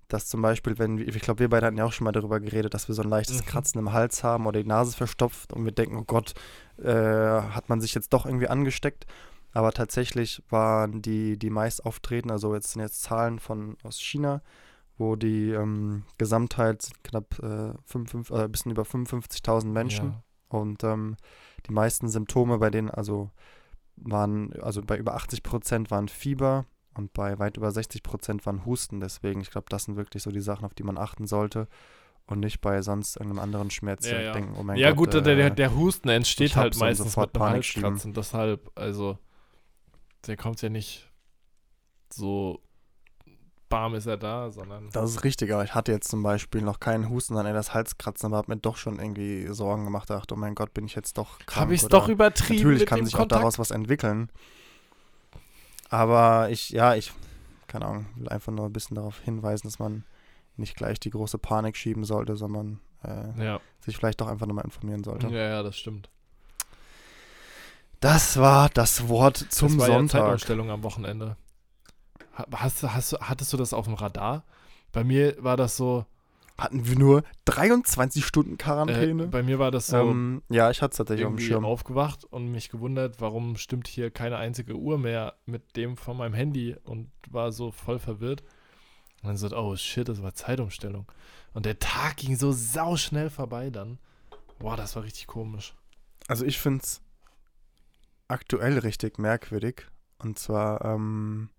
dass 0.09 0.27
zum 0.27 0.43
Beispiel, 0.43 0.79
wenn, 0.79 0.99
wir- 0.99 1.09
ich 1.09 1.23
glaube, 1.23 1.41
wir 1.41 1.49
beide 1.49 1.67
hatten 1.67 1.79
ja 1.79 1.87
auch 1.87 1.93
schon 1.93 2.05
mal 2.05 2.13
darüber 2.13 2.39
geredet, 2.41 2.75
dass 2.75 2.89
wir 2.89 2.95
so 2.95 3.03
ein 3.03 3.09
leichtes 3.09 3.41
Mhm. 3.43 3.47
Kratzen 3.47 3.79
im 3.79 3.93
Hals 3.93 4.23
haben 4.23 4.47
oder 4.47 4.63
die 4.63 4.69
Nase 4.69 4.95
verstopft 4.97 5.53
und 5.55 5.65
wir 5.65 5.73
denken, 5.73 5.97
oh 5.97 6.05
Gott, 6.05 6.35
äh, 6.79 6.93
hat 6.93 7.69
man 7.71 7.81
sich 7.81 7.95
jetzt 7.95 8.13
doch 8.13 8.27
irgendwie 8.27 8.49
angesteckt. 8.49 9.07
Aber 9.53 9.73
tatsächlich 9.73 10.43
waren 10.49 11.03
die, 11.03 11.39
die 11.39 11.51
meist 11.51 11.85
auftreten, 11.85 12.31
also 12.31 12.55
jetzt 12.55 12.73
sind 12.73 12.83
jetzt 12.83 13.03
Zahlen 13.03 13.39
von 13.39 13.77
aus 13.83 14.01
China, 14.01 14.43
wo 14.97 15.17
die 15.17 15.51
ähm, 15.51 16.05
Gesamtheit 16.19 16.91
knapp 17.03 17.39
äh, 17.41 17.75
55, 17.85 18.35
äh, 18.35 18.45
ein 18.45 18.53
bisschen 18.53 18.73
über 18.73 18.83
55.000 18.83 19.67
Menschen. 19.67 20.07
Ja. 20.07 20.23
Und 20.49 20.85
ähm, 20.85 21.17
die 21.67 21.73
meisten 21.73 22.09
Symptome 22.09 22.59
bei 22.59 22.71
denen, 22.71 22.91
also 22.91 23.31
waren, 23.97 24.53
also 24.61 24.83
bei 24.83 24.97
über 24.97 25.15
80 25.15 25.43
Prozent 25.43 25.91
waren 25.91 26.09
Fieber 26.09 26.67
und 26.95 27.13
bei 27.13 27.39
weit 27.39 27.57
über 27.57 27.71
60 27.71 28.03
Prozent 28.03 28.47
waren 28.47 28.65
Husten. 28.65 29.01
Deswegen, 29.01 29.41
ich 29.41 29.51
glaube, 29.51 29.67
das 29.69 29.85
sind 29.85 29.97
wirklich 29.97 30.23
so 30.23 30.31
die 30.31 30.41
Sachen, 30.41 30.65
auf 30.65 30.75
die 30.75 30.83
man 30.83 30.99
achten 30.99 31.27
sollte 31.27 31.69
und 32.27 32.41
nicht 32.41 32.61
bei 32.61 32.83
sonst 32.83 33.17
irgendeinem 33.17 33.43
anderen 33.43 33.71
Schmerz 33.71 34.09
Ja, 34.09 34.21
ja. 34.21 34.33
denken, 34.33 34.55
oh 34.59 34.63
mein 34.63 34.77
ja, 34.77 34.91
Gott. 34.91 35.13
gut, 35.13 35.15
äh, 35.15 35.23
der, 35.23 35.51
der, 35.51 35.75
Husten 35.75 36.09
entsteht 36.09 36.57
halt 36.57 36.77
meistens 36.79 37.13
sofort 37.13 37.35
mit 37.35 37.43
einem. 37.43 38.13
Deshalb, 38.15 38.71
also, 38.75 39.19
der 40.27 40.37
kommt 40.37 40.61
ja 40.63 40.69
nicht 40.69 41.09
so 42.13 42.61
bam 43.69 43.95
ist 43.95 44.05
er 44.07 44.19
da, 44.19 44.51
sondern. 44.51 44.91
Das 44.91 45.11
ist 45.11 45.25
richtig, 45.25 45.51
aber 45.53 45.65
ich 45.65 45.75
hatte 45.75 45.93
jetzt 45.93 46.11
zum 46.11 46.23
Beispiel 46.23 46.61
noch 46.61 46.79
keinen 46.79 47.09
Husten, 47.09 47.33
sondern 47.35 47.47
eher 47.47 47.59
das 47.59 47.73
Halskratzen, 47.73 48.27
aber 48.27 48.37
habe 48.37 48.53
mir 48.55 48.61
doch 48.61 48.77
schon 48.77 48.99
irgendwie 48.99 49.47
Sorgen 49.49 49.85
gemacht. 49.85 50.11
Dachte, 50.11 50.35
oh 50.35 50.37
mein 50.37 50.55
Gott, 50.55 50.75
bin 50.75 50.85
ich 50.85 50.95
jetzt 50.95 51.17
doch 51.17 51.39
krank? 51.47 51.57
Habe 51.57 51.75
ich 51.75 51.83
es 51.83 51.89
doch 51.89 52.09
übertrieben. 52.09 52.57
Natürlich 52.63 52.85
kann 52.87 53.03
sich 53.07 53.15
Kontakt. 53.15 53.33
auch 53.33 53.39
daraus 53.39 53.59
was 53.59 53.71
entwickeln. 53.71 54.31
Aber 55.89 56.51
ich, 56.51 56.71
ja, 56.71 56.95
ich, 56.95 57.13
keine 57.67 57.87
Ahnung, 57.87 58.07
will 58.17 58.29
einfach 58.29 58.53
nur 58.53 58.67
ein 58.67 58.73
bisschen 58.73 58.95
darauf 58.95 59.19
hinweisen, 59.21 59.67
dass 59.69 59.79
man 59.79 60.05
nicht 60.57 60.77
gleich 60.77 61.01
die 61.01 61.11
große 61.11 61.39
Panik 61.39 61.77
schieben 61.77 62.05
sollte, 62.05 62.37
sondern 62.37 62.79
äh, 63.05 63.43
Ja. 63.45 63.61
sich 63.81 63.97
vielleicht 63.97 64.21
doch 64.21 64.29
einfach 64.29 64.47
nochmal 64.47 64.65
informieren 64.65 65.03
sollte. 65.03 65.29
ja, 65.29 65.49
ja, 65.49 65.63
das 65.63 65.79
stimmt. 65.79 66.11
Das 68.03 68.37
war 68.37 68.69
das 68.69 69.09
Wort 69.09 69.37
zum 69.51 69.69
das 69.69 69.79
war 69.79 69.89
Ja 69.89 69.95
Sonntag. 69.95 70.21
Zeitumstellung 70.23 70.71
am 70.71 70.83
Wochenende. 70.83 71.37
Ha- 72.37 72.47
Hast, 72.55 72.83
hast, 72.83 73.13
hattest 73.21 73.53
du 73.53 73.57
das 73.57 73.73
auf 73.73 73.85
dem 73.87 73.95
Radar? 73.95 74.45
Bei 74.93 75.05
mir 75.05 75.37
war 75.43 75.57
das 75.57 75.77
so. 75.77 76.05
Hatten 76.59 76.87
wir 76.87 76.99
nur 76.99 77.23
23 77.47 78.25
Stunden 78.27 78.55
Äh, 78.55 78.57
Quarantäne? 78.59 79.27
bei 79.29 79.43
mir 79.43 79.59
war 79.59 79.71
das 79.71 79.87
so. 79.87 79.97
ähm, 79.97 80.43
ja, 80.51 80.71
ich 80.71 80.83
hatte 80.83 80.93
es 80.93 80.99
tatsächlich 80.99 81.27
auf 81.27 81.33
dem 81.35 81.39
Schirm. 81.41 81.65
aufgewacht 81.65 82.25
und 82.25 82.53
mich 82.53 82.69
gewundert, 82.69 83.21
warum 83.21 83.57
stimmt 83.57 83.89
hier 83.89 84.11
keine 84.11 84.37
einzige 84.37 84.75
Uhr 84.75 84.99
mehr 84.99 85.35
mit 85.47 85.77
dem 85.77 85.97
von 85.97 86.17
meinem 86.19 86.35
Handy 86.35 86.77
und 86.85 87.11
war 87.31 87.53
so 87.53 87.71
voll 87.71 87.99
verwirrt. 87.99 88.43
Und 89.23 89.29
dann 89.29 89.37
so, 89.39 89.49
oh 89.57 89.77
shit, 89.77 90.09
das 90.09 90.23
war 90.23 90.35
Zeitumstellung. 90.35 91.11
Und 91.55 91.65
der 91.67 91.79
Tag 91.79 92.17
ging 92.19 92.37
so 92.37 92.53
sauschnell 92.53 93.31
vorbei 93.31 93.71
dann. 93.71 93.99
Boah, 94.59 94.77
das 94.77 94.95
war 94.95 95.05
richtig 95.05 95.27
komisch. 95.29 95.75
Also 96.29 96.45
ich 96.45 96.59
finde 96.59 96.83
es 96.85 97.01
aktuell 98.33 98.79
richtig 98.79 99.19
merkwürdig. 99.19 99.87
Und 100.19 100.39
zwar, 100.39 100.85
ähm, 100.85 101.51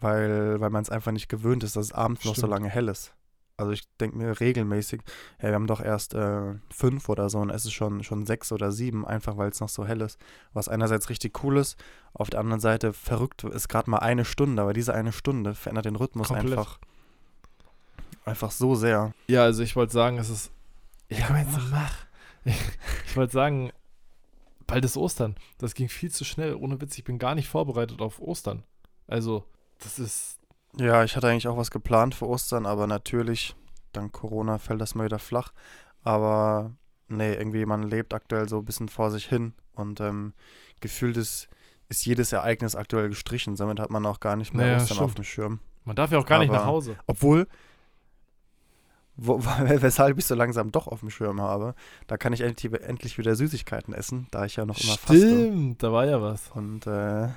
weil, 0.00 0.60
weil 0.60 0.70
man 0.70 0.82
es 0.82 0.90
einfach 0.90 1.12
nicht 1.12 1.28
gewöhnt 1.28 1.64
ist, 1.64 1.76
dass 1.76 1.86
es 1.86 1.92
abends 1.92 2.24
noch 2.24 2.34
so 2.34 2.40
Stimmt. 2.42 2.52
lange 2.52 2.68
hell 2.68 2.88
ist. 2.88 3.14
Also 3.56 3.72
ich 3.72 3.82
denke 4.00 4.16
mir 4.16 4.40
regelmäßig, 4.40 5.02
hey, 5.38 5.50
wir 5.50 5.54
haben 5.54 5.66
doch 5.66 5.80
erst 5.80 6.14
äh, 6.14 6.54
fünf 6.70 7.08
oder 7.08 7.28
so 7.28 7.38
und 7.38 7.50
es 7.50 7.64
ist 7.64 7.72
schon, 7.72 8.02
schon 8.02 8.26
sechs 8.26 8.50
oder 8.50 8.72
sieben, 8.72 9.06
einfach 9.06 9.36
weil 9.36 9.50
es 9.50 9.60
noch 9.60 9.68
so 9.68 9.86
hell 9.86 10.00
ist. 10.00 10.18
Was 10.52 10.68
einerseits 10.68 11.10
richtig 11.10 11.44
cool 11.44 11.58
ist, 11.58 11.76
auf 12.14 12.30
der 12.30 12.40
anderen 12.40 12.60
Seite 12.60 12.92
verrückt 12.92 13.44
ist 13.44 13.68
gerade 13.68 13.90
mal 13.90 13.98
eine 13.98 14.24
Stunde, 14.24 14.62
aber 14.62 14.72
diese 14.72 14.94
eine 14.94 15.12
Stunde 15.12 15.54
verändert 15.54 15.84
den 15.84 15.96
Rhythmus 15.96 16.28
Komplett. 16.28 16.58
einfach, 16.58 16.78
einfach 18.24 18.50
so 18.50 18.74
sehr. 18.74 19.12
Ja, 19.28 19.44
also 19.44 19.62
ich 19.62 19.76
wollte 19.76 19.92
sagen, 19.92 20.18
es 20.18 20.30
ist. 20.30 20.50
Ja, 21.08 21.36
jetzt, 21.38 21.58
mach. 21.70 21.94
Ich 23.06 23.16
wollte 23.16 23.34
sagen, 23.34 23.70
bald 24.66 24.84
ist 24.84 24.96
Ostern. 24.96 25.36
Das 25.58 25.74
ging 25.74 25.88
viel 25.88 26.10
zu 26.10 26.24
schnell. 26.24 26.54
Ohne 26.54 26.80
Witz, 26.80 26.96
ich 26.98 27.04
bin 27.04 27.18
gar 27.18 27.34
nicht 27.34 27.48
vorbereitet 27.48 28.00
auf 28.00 28.20
Ostern. 28.20 28.62
Also, 29.06 29.44
das 29.80 29.98
ist. 29.98 30.38
Ja, 30.78 31.04
ich 31.04 31.16
hatte 31.16 31.28
eigentlich 31.28 31.48
auch 31.48 31.56
was 31.58 31.70
geplant 31.70 32.14
für 32.14 32.26
Ostern, 32.28 32.64
aber 32.66 32.86
natürlich, 32.86 33.54
dank 33.92 34.12
Corona 34.12 34.58
fällt 34.58 34.80
das 34.80 34.94
mal 34.94 35.04
wieder 35.04 35.18
flach. 35.18 35.52
Aber 36.02 36.72
nee, 37.08 37.34
irgendwie, 37.34 37.66
man 37.66 37.82
lebt 37.82 38.14
aktuell 38.14 38.48
so 38.48 38.58
ein 38.58 38.64
bisschen 38.64 38.88
vor 38.88 39.10
sich 39.10 39.26
hin 39.26 39.52
und 39.74 40.00
ähm, 40.00 40.32
gefühlt 40.80 41.16
ist, 41.16 41.48
ist 41.88 42.06
jedes 42.06 42.32
Ereignis 42.32 42.74
aktuell 42.74 43.08
gestrichen. 43.10 43.54
Somit 43.56 43.80
hat 43.80 43.90
man 43.90 44.06
auch 44.06 44.20
gar 44.20 44.36
nicht 44.36 44.54
mehr 44.54 44.66
Naja, 44.66 44.76
Ostern 44.78 44.98
auf 44.98 45.10
stimmt. 45.10 45.18
dem 45.18 45.24
Schirm. 45.24 45.60
Man 45.84 45.96
darf 45.96 46.10
ja 46.10 46.18
auch 46.18 46.26
gar 46.26 46.38
nicht 46.38 46.48
Aber- 46.50 46.58
nach 46.60 46.66
Hause. 46.66 46.96
Obwohl, 47.06 47.46
wo, 49.16 49.42
weshalb 49.42 50.18
ich 50.18 50.24
so 50.24 50.34
langsam 50.34 50.72
doch 50.72 50.86
auf 50.86 51.00
dem 51.00 51.10
Schirm 51.10 51.40
habe, 51.40 51.74
da 52.06 52.16
kann 52.16 52.32
ich 52.32 52.40
endlich, 52.40 52.72
endlich 52.72 53.18
wieder 53.18 53.36
Süßigkeiten 53.36 53.92
essen, 53.92 54.26
da 54.30 54.46
ich 54.46 54.56
ja 54.56 54.64
noch 54.64 54.78
immer 54.78 54.96
faste. 54.96 55.16
Stimmt, 55.16 55.82
da 55.82 55.92
war 55.92 56.06
ja 56.06 56.22
was. 56.22 56.50
Und 56.50 56.86
äh, 56.86 57.28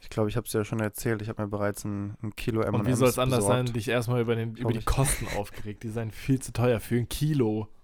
ich 0.00 0.10
glaube, 0.10 0.28
ich 0.28 0.36
habe 0.36 0.46
es 0.46 0.52
ja 0.52 0.64
schon 0.64 0.80
erzählt, 0.80 1.22
ich 1.22 1.30
habe 1.30 1.42
mir 1.42 1.48
bereits 1.48 1.84
ein, 1.84 2.16
ein 2.22 2.36
Kilo 2.36 2.60
M&M's 2.60 2.78
Und 2.78 2.86
wie 2.86 2.92
soll 2.92 3.08
es 3.08 3.18
anders 3.18 3.40
besorgt. 3.40 3.68
sein, 3.68 3.74
dich 3.74 3.88
erstmal 3.88 4.20
über, 4.20 4.36
den, 4.36 4.54
über 4.54 4.72
die. 4.72 4.84
Kosten 4.84 5.26
aufgeregt? 5.36 5.82
Die 5.82 5.88
seien 5.88 6.10
viel 6.10 6.40
zu 6.40 6.52
teuer 6.52 6.78
für 6.80 6.96
ein 6.96 7.08
Kilo. 7.08 7.68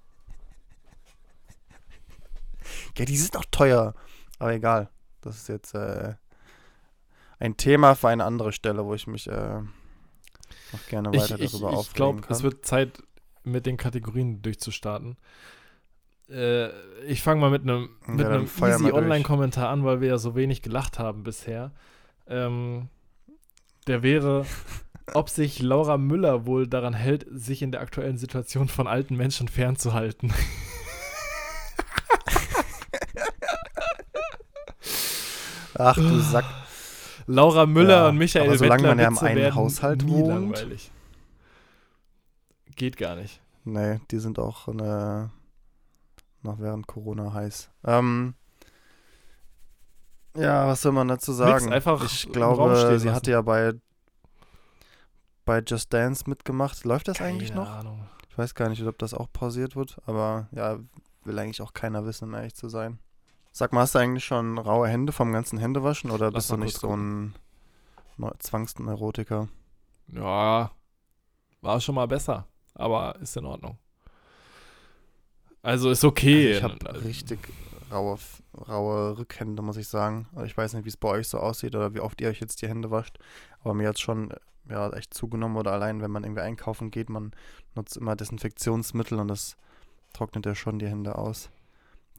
Ja, 2.97 3.05
die 3.05 3.17
sind 3.17 3.35
doch 3.35 3.47
teuer. 3.51 3.95
Aber 4.39 4.53
egal. 4.53 4.91
Das 5.23 5.37
ist 5.37 5.49
jetzt 5.49 5.75
äh, 5.75 6.15
ein 7.41 7.57
Thema 7.57 7.97
für 7.97 8.09
eine 8.09 8.25
andere 8.25 8.53
Stelle, 8.53 8.85
wo 8.85 8.95
ich 8.95 9.07
mich 9.07 9.27
äh, 9.27 9.63
noch 10.73 10.87
gerne 10.89 11.11
Ich, 11.13 11.23
weiter 11.23 11.41
ich, 11.41 11.51
darüber 11.53 11.71
ich 11.71 11.77
aufregen 11.77 11.97
glaube, 11.97 12.23
es 12.29 12.43
wird 12.43 12.65
Zeit, 12.65 13.03
mit 13.43 13.67
den 13.67 13.77
Kategorien 13.77 14.43
durchzustarten. 14.43 15.17
Äh, 16.29 16.69
ich 17.05 17.23
fange 17.23 17.41
mal 17.41 17.51
mit 17.51 17.63
einem 17.63 17.91
Ja, 18.07 18.13
mit 18.13 18.27
einem 18.27 18.47
feuer 18.47 18.77
easy. 18.77 18.93
Online-Kommentar 18.93 19.69
an, 19.69 19.85
weil 19.85 20.01
wir 20.01 20.09
ja 20.09 20.19
so 20.19 20.35
wenig 20.35 20.63
gelacht 20.63 20.99
haben 20.99 21.23
bisher. 21.25 21.73
Ähm, 22.27 22.89
der 23.87 24.03
wäre, 24.03 24.47
ob 25.15 25.29
sich 25.29 25.61
Laura 25.61 25.99
Müller 25.99 26.47
wohl 26.47 26.67
daran 26.67 26.95
hält, 26.95 27.27
sich 27.31 27.63
in 27.63 27.73
der 27.73 27.81
aktuellen 27.81 28.19
Situation 28.19 28.69
von 28.69 28.87
alten 28.87 29.17
Menschen 29.17 29.49
fernzuhalten. 29.49 30.33
Ach 35.75 35.95
du 35.95 36.19
Sack. 36.21 36.45
Laura 37.31 37.67
Müller 37.67 37.89
Ja, 38.03 38.09
und 38.09 38.19
Michael 38.19 38.49
aber 38.49 38.59
solange 38.59 38.83
Wettler 38.83 38.95
man 38.95 38.99
ja 38.99 39.09
im 39.09 39.19
einen 39.19 39.55
Haushalt 39.55 40.09
wohnt. 40.09 40.29
langweilig. 40.29 40.91
Geht 42.77 42.97
gar 42.97 43.17
nicht. 43.17 43.41
Nee, 43.65 44.01
die 44.11 44.19
sind 44.19 44.39
auch 44.39 44.69
äh, 44.69 44.73
noch 46.43 46.59
während 46.59 46.87
Corona 46.87 47.33
heiß. 47.33 47.71
Ähm, 47.85 48.35
ja, 50.37 50.67
was 50.67 50.83
soll 50.83 50.93
man 50.93 51.09
dazu 51.09 51.33
sagen? 51.33 51.73
einfach 51.73 52.05
ich 52.05 52.31
glaube, 52.33 52.75
sie 52.99 53.07
lassen. 53.07 53.13
hatte 53.13 53.31
ja 53.33 53.43
bei, 53.43 53.75
bei 55.45 55.61
Just 55.67 55.93
Dance 55.93 56.25
mitgemacht. 56.29 56.85
Läuft 56.85 57.09
das 57.09 57.21
eigentlich 57.21 57.51
Keine 57.51 57.63
noch? 57.63 57.71
Ahnung. 57.71 58.07
Ich 58.29 58.39
weiß 58.39 58.55
gar 58.55 58.69
nicht, 58.69 58.83
ob 58.85 58.99
das 58.99 59.13
auch 59.13 59.29
pausiert 59.33 59.77
wird, 59.77 59.99
aber 60.07 60.49
ja, 60.53 60.79
will 61.25 61.39
eigentlich 61.39 61.61
auch 61.63 61.75
keiner 61.75 62.05
wissen, 62.07 62.25
um 62.29 62.35
ehrlich 62.35 62.55
zu 62.55 62.69
sein. 62.69 62.99
Sag 63.53 63.73
mal, 63.73 63.81
hast 63.81 63.95
du 63.95 63.99
eigentlich 63.99 64.25
schon 64.25 64.59
raue 64.59 64.89
Hände 64.89 65.13
vom 65.13 65.33
ganzen 65.33 65.59
Händewaschen 65.59 66.11
oder 66.11 66.27
Lass 66.31 66.35
bist 66.49 66.51
du 66.51 66.57
nicht 66.57 66.79
so 66.79 66.95
ein 66.97 67.35
Neu- 68.17 68.31
Zwangsneurotiker? 68.39 69.49
Ja, 70.09 70.71
War 71.61 71.81
schon 71.81 71.95
mal 71.95 72.07
besser, 72.09 72.47
aber 72.75 73.17
ist 73.21 73.37
in 73.37 73.45
Ordnung. 73.45 73.79
Also 75.63 75.91
ist 75.91 76.05
okay. 76.05 76.55
Also 76.55 76.67
ich 76.69 76.85
habe 76.85 77.05
richtig 77.05 77.39
raue, 77.91 78.19
raue 78.69 79.19
Rückhände, 79.19 79.63
muss 79.63 79.77
ich 79.77 79.89
sagen. 79.89 80.27
Ich 80.45 80.57
weiß 80.57 80.73
nicht, 80.75 80.85
wie 80.85 80.89
es 80.89 80.97
bei 80.97 81.09
euch 81.09 81.29
so 81.29 81.39
aussieht 81.39 81.75
oder 81.75 81.93
wie 81.95 82.01
oft 82.01 82.21
ihr 82.21 82.29
euch 82.29 82.41
jetzt 82.41 82.63
die 82.63 82.69
Hände 82.69 82.91
wascht. 82.91 83.19
Aber 83.63 83.75
mir 83.75 83.89
hat 83.89 83.97
es 83.97 84.01
schon 84.01 84.33
ja, 84.69 84.89
echt 84.91 85.13
zugenommen 85.13 85.57
oder 85.57 85.73
allein, 85.73 86.01
wenn 86.01 86.11
man 86.11 86.25
irgendwie 86.25 86.41
einkaufen 86.43 86.91
geht, 86.91 87.11
man 87.11 87.33
nutzt 87.75 87.97
immer 87.97 88.17
Desinfektionsmittel 88.17 89.19
und 89.19 89.29
das 89.29 89.57
trocknet 90.15 90.47
ja 90.47 90.55
schon 90.55 90.79
die 90.79 90.89
Hände 90.89 91.17
aus. 91.19 91.51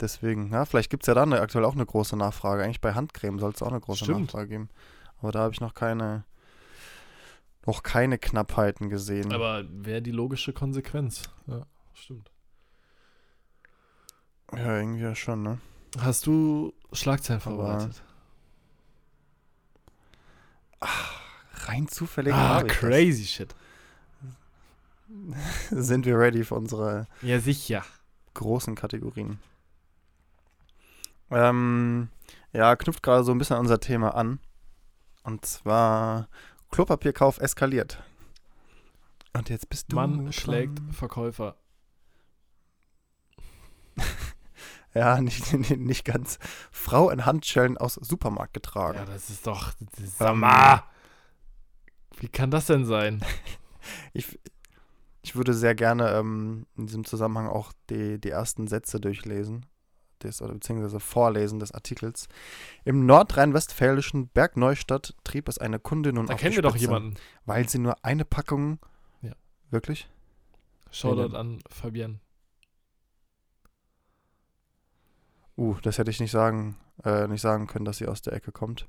Deswegen, 0.01 0.51
ja, 0.51 0.65
vielleicht 0.65 0.89
gibt 0.89 1.03
es 1.03 1.07
ja 1.07 1.13
da 1.13 1.23
eine, 1.23 1.39
aktuell 1.41 1.63
auch 1.63 1.75
eine 1.75 1.85
große 1.85 2.17
Nachfrage. 2.17 2.63
Eigentlich 2.63 2.81
bei 2.81 2.93
Handcreme 2.93 3.37
soll 3.39 3.51
es 3.51 3.61
auch 3.61 3.67
eine 3.69 3.79
große 3.79 4.03
Stimmt. 4.05 4.21
Nachfrage 4.21 4.47
geben. 4.49 4.69
Aber 5.19 5.31
da 5.31 5.39
habe 5.41 5.53
ich 5.53 5.61
noch 5.61 5.75
keine, 5.75 6.23
noch 7.67 7.83
keine 7.83 8.17
Knappheiten 8.17 8.89
gesehen. 8.89 9.31
Aber 9.31 9.63
wäre 9.69 10.01
die 10.01 10.11
logische 10.11 10.53
Konsequenz. 10.53 11.23
Ja, 11.45 11.67
stimmt. 11.93 12.31
ja, 14.53 14.77
irgendwie 14.79 15.03
ja 15.03 15.13
schon, 15.15 15.43
ne? 15.43 15.59
Hast 15.99 16.25
du 16.25 16.73
Schlagzeilen 16.93 17.41
Aber- 17.45 17.55
vorbereitet? 17.55 18.01
Rein 21.67 21.87
zufällig 21.87 22.33
Ah, 22.33 22.63
crazy 22.63 23.25
shit. 23.25 23.53
das. 25.69 25.69
sind 25.87 26.05
wir 26.05 26.17
ready 26.17 26.43
für 26.43 26.55
unsere 26.55 27.05
Ja, 27.21 27.39
sicher. 27.39 27.83
großen 28.33 28.73
Kategorien. 28.75 29.39
Ähm, 31.31 32.09
ja, 32.53 32.75
knüpft 32.75 33.01
gerade 33.01 33.23
so 33.23 33.31
ein 33.31 33.37
bisschen 33.37 33.55
an 33.55 33.61
unser 33.61 33.79
Thema 33.79 34.15
an. 34.15 34.39
Und 35.23 35.45
zwar 35.45 36.27
Klopapierkauf 36.71 37.39
eskaliert. 37.39 38.03
Und 39.33 39.49
jetzt 39.49 39.69
bist 39.69 39.91
du. 39.91 39.95
Mann 39.95 40.31
schlägt 40.33 40.79
Verkäufer. 40.91 41.55
Ja, 44.93 45.21
nicht, 45.21 45.53
nicht, 45.57 45.77
nicht 45.77 46.05
ganz. 46.05 46.37
Frau 46.71 47.09
in 47.09 47.25
Handschellen 47.25 47.77
aus 47.77 47.95
Supermarkt 47.95 48.53
getragen. 48.53 48.97
Ja, 48.97 49.05
das 49.05 49.29
ist 49.29 49.47
doch. 49.47 49.73
Das 49.79 50.03
ist, 50.03 50.19
Ähm! 50.19 50.45
Wie 52.17 52.27
kann 52.27 52.51
das 52.51 52.65
denn 52.67 52.85
sein? 52.85 53.23
Ich, 54.13 54.39
ich 55.23 55.35
würde 55.35 55.55
sehr 55.55 55.73
gerne 55.73 56.11
ähm, 56.11 56.67
in 56.77 56.85
diesem 56.85 57.03
Zusammenhang 57.03 57.47
auch 57.47 57.73
die, 57.89 58.21
die 58.21 58.29
ersten 58.29 58.67
Sätze 58.67 58.99
durchlesen. 58.99 59.65
Des, 60.23 60.41
oder 60.41 60.53
beziehungsweise 60.53 60.99
vorlesen 60.99 61.59
des 61.59 61.71
Artikels. 61.71 62.27
Im 62.85 63.05
nordrhein-westfälischen 63.05 64.27
Bergneustadt 64.29 65.15
trieb 65.23 65.47
es 65.47 65.57
eine 65.57 65.79
Kundin 65.79 66.15
nun 66.15 66.27
Da 66.27 66.33
auf 66.33 66.39
kennen 66.39 66.55
wir 66.55 66.61
doch 66.61 66.71
Spitze, 66.71 66.85
jemanden. 66.85 67.15
Weil 67.45 67.67
sie 67.67 67.79
nur 67.79 67.95
eine 68.03 68.25
Packung. 68.25 68.79
Ja. 69.21 69.33
Wirklich? 69.69 70.07
Shoutout 70.91 71.35
an 71.35 71.59
Fabienne. 71.69 72.19
Uh, 75.57 75.75
das 75.83 75.97
hätte 75.97 76.11
ich 76.11 76.19
nicht 76.19 76.31
sagen, 76.31 76.77
äh, 77.03 77.27
nicht 77.27 77.41
sagen 77.41 77.67
können, 77.67 77.85
dass 77.85 77.97
sie 77.97 78.07
aus 78.07 78.21
der 78.21 78.33
Ecke 78.33 78.51
kommt. 78.51 78.87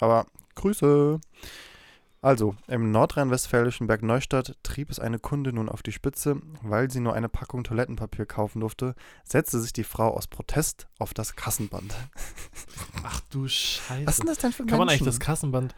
Aber 0.00 0.26
Grüße. 0.54 1.20
Also, 2.22 2.54
im 2.66 2.90
nordrhein-westfälischen 2.90 3.86
Bergneustadt 3.86 4.54
trieb 4.62 4.90
es 4.90 5.00
eine 5.00 5.18
Kunde 5.18 5.54
nun 5.54 5.70
auf 5.70 5.82
die 5.82 5.92
Spitze, 5.92 6.36
weil 6.60 6.90
sie 6.90 7.00
nur 7.00 7.14
eine 7.14 7.30
Packung 7.30 7.64
Toilettenpapier 7.64 8.26
kaufen 8.26 8.60
durfte, 8.60 8.94
setzte 9.24 9.58
sich 9.58 9.72
die 9.72 9.84
Frau 9.84 10.14
aus 10.14 10.26
Protest 10.26 10.86
auf 10.98 11.14
das 11.14 11.34
Kassenband. 11.34 11.94
Ach 13.04 13.20
du 13.30 13.48
Scheiße. 13.48 14.06
Was 14.06 14.14
ist 14.14 14.20
denn 14.20 14.26
das 14.26 14.38
denn 14.38 14.52
für 14.52 14.66
Kann 14.66 14.78
man 14.78 14.90
eigentlich 14.90 15.00
Menschen? 15.00 15.18
das 15.18 15.20
Kassenband 15.20 15.74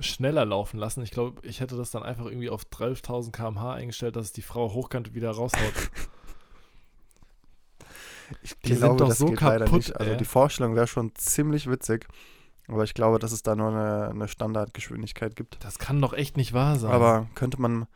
schneller 0.00 0.44
laufen 0.44 0.78
lassen? 0.78 1.00
Ich 1.04 1.12
glaube, 1.12 1.46
ich 1.46 1.60
hätte 1.60 1.76
das 1.76 1.92
dann 1.92 2.02
einfach 2.02 2.26
irgendwie 2.26 2.50
auf 2.50 2.64
12.000 2.64 3.30
km/h 3.30 3.74
eingestellt, 3.74 4.16
dass 4.16 4.26
es 4.26 4.32
die 4.32 4.42
Frau 4.42 4.72
hochkant 4.72 5.14
wieder 5.14 5.30
raushaut. 5.30 5.62
Ich 8.42 8.58
Die 8.60 8.74
sind 8.74 8.80
glaube, 8.80 8.96
doch 8.96 9.08
das 9.08 9.18
so 9.18 9.26
geht 9.26 9.40
leider 9.40 9.64
kaputt, 9.64 9.78
nicht. 9.78 9.96
Also 9.96 10.10
ey. 10.12 10.16
die 10.16 10.24
Vorstellung 10.24 10.74
wäre 10.74 10.86
schon 10.86 11.14
ziemlich 11.14 11.70
witzig, 11.70 12.06
aber 12.68 12.84
ich 12.84 12.94
glaube, 12.94 13.18
dass 13.18 13.32
es 13.32 13.42
da 13.42 13.56
nur 13.56 13.68
eine, 13.68 14.08
eine 14.08 14.28
Standardgeschwindigkeit 14.28 15.34
gibt. 15.36 15.62
Das 15.64 15.78
kann 15.78 16.00
doch 16.00 16.12
echt 16.12 16.36
nicht 16.36 16.52
wahr 16.52 16.78
sein. 16.78 16.92
Aber 16.92 17.26
könnte 17.34 17.60
man 17.60 17.86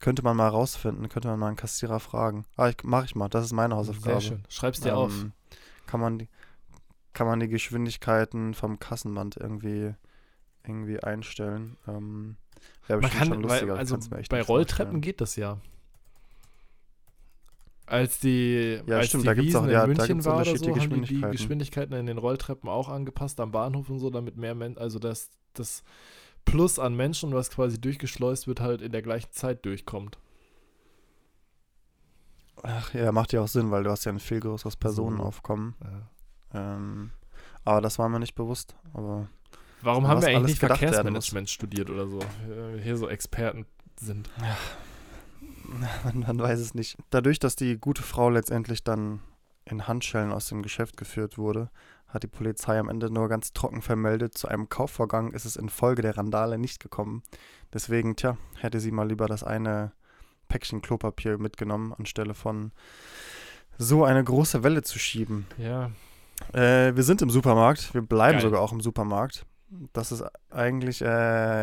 könnte 0.00 0.22
man 0.22 0.36
mal 0.36 0.48
rausfinden, 0.48 1.08
könnte 1.08 1.28
man 1.28 1.38
mal 1.38 1.46
einen 1.46 1.56
Kassierer 1.56 2.00
fragen. 2.00 2.44
Ah, 2.56 2.68
ich, 2.68 2.76
mach 2.82 3.04
ich 3.04 3.14
mal, 3.14 3.28
das 3.28 3.44
ist 3.44 3.52
meine 3.52 3.76
Hausaufgabe. 3.76 4.20
Sehr 4.20 4.30
schön. 4.32 4.42
Schreib's 4.48 4.80
dir 4.80 4.96
auf. 4.96 5.12
Ähm, 5.12 5.32
Kann 5.86 6.00
man 6.00 6.18
die 6.18 6.28
kann 7.12 7.26
man 7.26 7.40
die 7.40 7.48
Geschwindigkeiten 7.48 8.54
vom 8.54 8.78
Kassenband 8.78 9.36
irgendwie 9.36 9.94
irgendwie 10.66 11.02
einstellen. 11.02 11.76
Ähm, 11.86 12.36
wäre 12.86 13.00
bestimmt 13.00 13.18
kann, 13.18 13.28
schon 13.28 13.42
weil, 13.44 13.50
lustiger. 13.50 13.74
ich 13.74 13.78
also 13.78 13.94
kann's 13.94 14.10
mir 14.10 14.18
echt 14.18 14.30
bei 14.30 14.42
Rolltreppen 14.42 14.92
vorstellen. 14.92 15.00
geht 15.02 15.20
das 15.20 15.36
ja. 15.36 15.58
Als 17.86 18.20
die, 18.20 18.80
Ja, 18.86 18.98
als 18.98 19.08
stimmt, 19.08 19.24
die 19.24 19.26
da 19.28 19.36
Wiesen 19.36 19.60
auch- 19.60 19.68
ja, 19.68 19.82
in 19.82 19.88
München 19.88 20.06
gibt's 20.08 20.24
war 20.24 20.36
oder 20.36 20.44
so, 20.44 20.52
haben 20.52 20.60
die 20.60 20.66
die 20.72 20.74
Geschwindigkeiten. 20.80 21.32
Geschwindigkeiten 21.32 21.94
in 21.94 22.06
den 22.06 22.18
Rolltreppen 22.18 22.68
auch 22.68 22.88
angepasst 22.88 23.40
am 23.40 23.50
Bahnhof 23.50 23.90
und 23.90 23.98
so, 23.98 24.08
damit 24.10 24.36
mehr 24.36 24.54
Menschen, 24.54 24.78
also 24.80 24.98
das, 24.98 25.30
das 25.54 25.82
Plus 26.44 26.78
an 26.78 26.94
Menschen, 26.96 27.32
was 27.34 27.50
quasi 27.50 27.80
durchgeschleust 27.80 28.46
wird, 28.46 28.60
halt 28.60 28.82
in 28.82 28.92
der 28.92 29.02
gleichen 29.02 29.30
Zeit 29.32 29.64
durchkommt. 29.66 30.18
Ach 32.62 32.94
ja, 32.94 33.10
macht 33.12 33.32
ja 33.32 33.40
auch 33.40 33.48
Sinn, 33.48 33.70
weil 33.70 33.82
du 33.84 33.90
hast 33.90 34.04
ja 34.04 34.12
ein 34.12 34.20
viel 34.20 34.40
größeres 34.40 34.74
So. 34.74 34.78
Personenaufkommen. 34.78 35.74
Ja. 36.54 36.74
Ähm, 36.76 37.10
aber 37.64 37.80
das 37.80 37.98
war 37.98 38.08
mir 38.08 38.20
nicht 38.20 38.34
bewusst. 38.34 38.76
Aber 38.94 39.28
Warum 39.82 40.06
haben 40.06 40.20
wir 40.20 40.28
eigentlich 40.28 40.42
nicht 40.52 40.58
Verkehrsmanagement 40.60 41.50
studiert 41.50 41.90
oder 41.90 42.06
so? 42.06 42.20
Äh, 42.20 42.80
Hier 42.82 42.96
so 42.96 43.08
Experten 43.08 43.66
sind. 43.98 44.30
man, 44.40 44.56
man 46.14 46.38
weiß 46.38 46.60
es 46.60 46.74
nicht. 46.74 46.96
Dadurch, 47.10 47.38
dass 47.38 47.56
die 47.56 47.78
gute 47.78 48.02
Frau 48.02 48.30
letztendlich 48.30 48.84
dann 48.84 49.20
in 49.64 49.86
Handschellen 49.86 50.32
aus 50.32 50.48
dem 50.48 50.62
Geschäft 50.62 50.96
geführt 50.96 51.38
wurde, 51.38 51.70
hat 52.08 52.22
die 52.24 52.28
Polizei 52.28 52.78
am 52.78 52.88
Ende 52.88 53.10
nur 53.10 53.28
ganz 53.28 53.52
trocken 53.52 53.80
vermeldet, 53.80 54.36
zu 54.36 54.48
einem 54.48 54.68
Kaufvorgang 54.68 55.32
ist 55.32 55.44
es 55.46 55.56
infolge 55.56 56.02
der 56.02 56.16
Randale 56.18 56.58
nicht 56.58 56.80
gekommen. 56.80 57.22
Deswegen, 57.72 58.16
tja, 58.16 58.36
hätte 58.58 58.80
sie 58.80 58.90
mal 58.90 59.08
lieber 59.08 59.26
das 59.26 59.44
eine 59.44 59.92
Päckchen 60.48 60.82
Klopapier 60.82 61.38
mitgenommen, 61.38 61.94
anstelle 61.94 62.34
von 62.34 62.72
so 63.78 64.04
eine 64.04 64.22
große 64.22 64.62
Welle 64.62 64.82
zu 64.82 64.98
schieben. 64.98 65.46
Ja, 65.58 65.90
Äh, 66.52 66.96
wir 66.96 67.04
sind 67.04 67.22
im 67.22 67.30
Supermarkt, 67.30 67.94
wir 67.94 68.02
bleiben 68.02 68.32
Geil. 68.38 68.42
sogar 68.42 68.60
auch 68.60 68.72
im 68.72 68.80
Supermarkt. 68.80 69.46
Das 69.92 70.10
ist 70.10 70.24
eigentlich, 70.50 71.00
äh, 71.00 71.06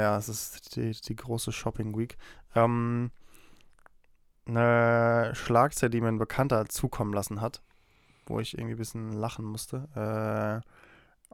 ja, 0.02 0.18
es 0.18 0.30
ist 0.30 0.76
die, 0.78 0.92
die 0.92 1.16
große 1.16 1.52
Shopping 1.52 1.96
Week. 1.98 2.18
Ähm, 2.56 3.12
eine 4.50 5.34
Schlagzeile, 5.36 5.90
die 5.90 6.02
mir 6.02 6.08
ein 6.10 6.18
Bekannter 6.18 6.68
zukommen 6.68 7.14
lassen 7.14 7.42
hat, 7.42 7.62
wo 8.26 8.40
ich 8.40 8.58
irgendwie 8.58 8.76
ein 8.76 8.78
bisschen 8.78 9.14
lachen 9.14 9.46
musste. 9.46 10.64
Äh, 10.66 10.70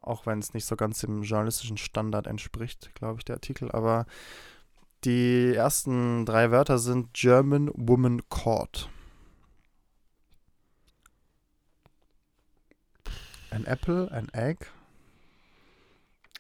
auch 0.01 0.25
wenn 0.25 0.39
es 0.39 0.54
nicht 0.54 0.65
so 0.65 0.75
ganz 0.75 0.99
dem 0.99 1.23
journalistischen 1.23 1.78
Standard 1.78 2.28
entspricht, 2.28 2.93
glaube 2.95 3.19
ich, 3.19 3.25
der 3.25 3.36
Artikel. 3.36 3.71
Aber 3.71 4.06
die 5.04 5.54
ersten 5.56 6.25
drei 6.25 6.51
Wörter 6.51 6.78
sind 6.78 7.13
German 7.13 7.71
Woman 7.73 8.21
Caught. 8.30 8.89
An 13.51 13.65
apple, 13.65 14.12
an 14.12 14.28
egg, 14.34 14.65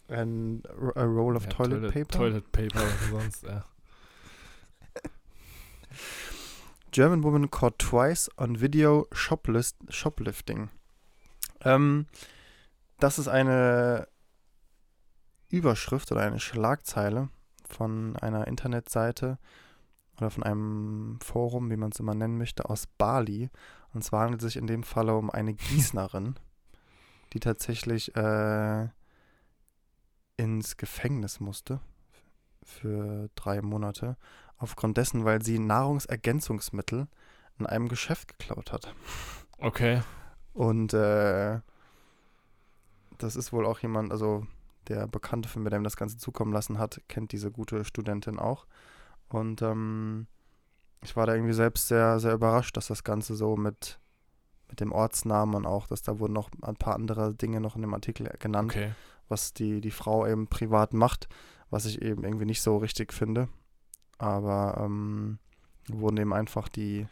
and 0.09 0.67
a 0.95 1.03
roll 1.03 1.37
of 1.37 1.45
ja, 1.45 1.49
toilet, 1.49 1.93
paper. 1.93 2.17
Toilet 2.17 2.51
Paper 2.51 2.81
oder 2.81 3.21
sonst, 3.21 3.43
ja. 3.43 3.63
German 6.95 7.25
woman 7.25 7.51
caught 7.51 7.77
twice 7.77 8.29
on 8.37 8.61
video 8.61 9.05
shoplist, 9.11 9.75
shoplifting. 9.89 10.69
Ähm, 11.59 12.05
das 13.01 13.19
ist 13.19 13.27
eine 13.27 14.07
Überschrift 15.49 16.09
oder 16.13 16.21
eine 16.21 16.39
Schlagzeile 16.39 17.27
von 17.67 18.15
einer 18.15 18.47
Internetseite 18.47 19.39
oder 20.15 20.29
von 20.29 20.43
einem 20.43 21.19
Forum, 21.21 21.69
wie 21.69 21.75
man 21.75 21.91
es 21.91 21.99
immer 21.99 22.15
nennen 22.15 22.37
möchte, 22.37 22.69
aus 22.69 22.87
Bali. 22.87 23.49
Und 23.93 24.05
zwar 24.05 24.21
handelt 24.21 24.41
es 24.41 24.53
sich 24.53 24.55
in 24.55 24.67
dem 24.67 24.83
Falle 24.83 25.17
um 25.17 25.29
eine 25.29 25.53
Gießnerin, 25.53 26.35
die 27.33 27.41
tatsächlich 27.41 28.15
äh, 28.15 28.87
ins 30.37 30.77
Gefängnis 30.77 31.41
musste 31.41 31.81
für 32.63 33.29
drei 33.35 33.61
Monate 33.61 34.15
aufgrund 34.57 34.97
dessen, 34.97 35.25
weil 35.25 35.41
sie 35.41 35.59
Nahrungsergänzungsmittel 35.59 37.07
in 37.59 37.65
einem 37.65 37.87
Geschäft 37.87 38.27
geklaut 38.37 38.71
hat. 38.71 38.93
Okay. 39.57 40.01
Und 40.53 40.93
äh, 40.93 41.59
das 43.17 43.35
ist 43.35 43.53
wohl 43.53 43.65
auch 43.65 43.79
jemand, 43.79 44.11
also 44.11 44.45
der 44.87 45.07
Bekannte 45.07 45.49
von 45.49 45.63
mir, 45.63 45.69
der 45.69 45.79
ihm 45.79 45.83
das 45.83 45.97
Ganze 45.97 46.17
zukommen 46.17 46.53
lassen 46.53 46.77
hat, 46.79 47.01
kennt 47.07 47.31
diese 47.31 47.51
gute 47.51 47.83
Studentin 47.85 48.39
auch. 48.39 48.65
Und 49.29 49.61
ähm, 49.61 50.27
ich 51.01 51.15
war 51.15 51.25
da 51.25 51.33
irgendwie 51.33 51.53
selbst 51.53 51.87
sehr, 51.87 52.19
sehr 52.19 52.33
überrascht, 52.33 52.77
dass 52.77 52.87
das 52.87 53.03
Ganze 53.03 53.35
so 53.35 53.55
mit, 53.57 53.99
mit 54.69 54.79
dem 54.79 54.91
Ortsnamen 54.91 55.55
und 55.55 55.65
auch, 55.65 55.87
dass 55.87 56.01
da 56.03 56.19
wurden 56.19 56.33
noch 56.33 56.49
ein 56.61 56.75
paar 56.75 56.95
andere 56.95 57.33
Dinge 57.33 57.61
noch 57.61 57.75
in 57.75 57.81
dem 57.81 57.93
Artikel 57.93 58.29
genannt 58.39 58.71
Okay. 58.71 58.91
was 59.27 59.53
die, 59.53 59.81
die 59.81 59.91
Frau 59.91 60.27
eben 60.27 60.47
privat 60.47 60.93
macht, 60.93 61.27
was 61.69 61.85
ich 61.85 62.01
eben 62.01 62.23
irgendwie 62.23 62.45
nicht 62.45 62.61
so 62.61 62.77
richtig 62.77 63.13
finde. 63.13 63.49
Aber 64.17 64.81
ähm, 64.83 65.39
wurden 65.87 66.17
eben 66.17 66.33
einfach 66.33 66.69
die, 66.69 67.07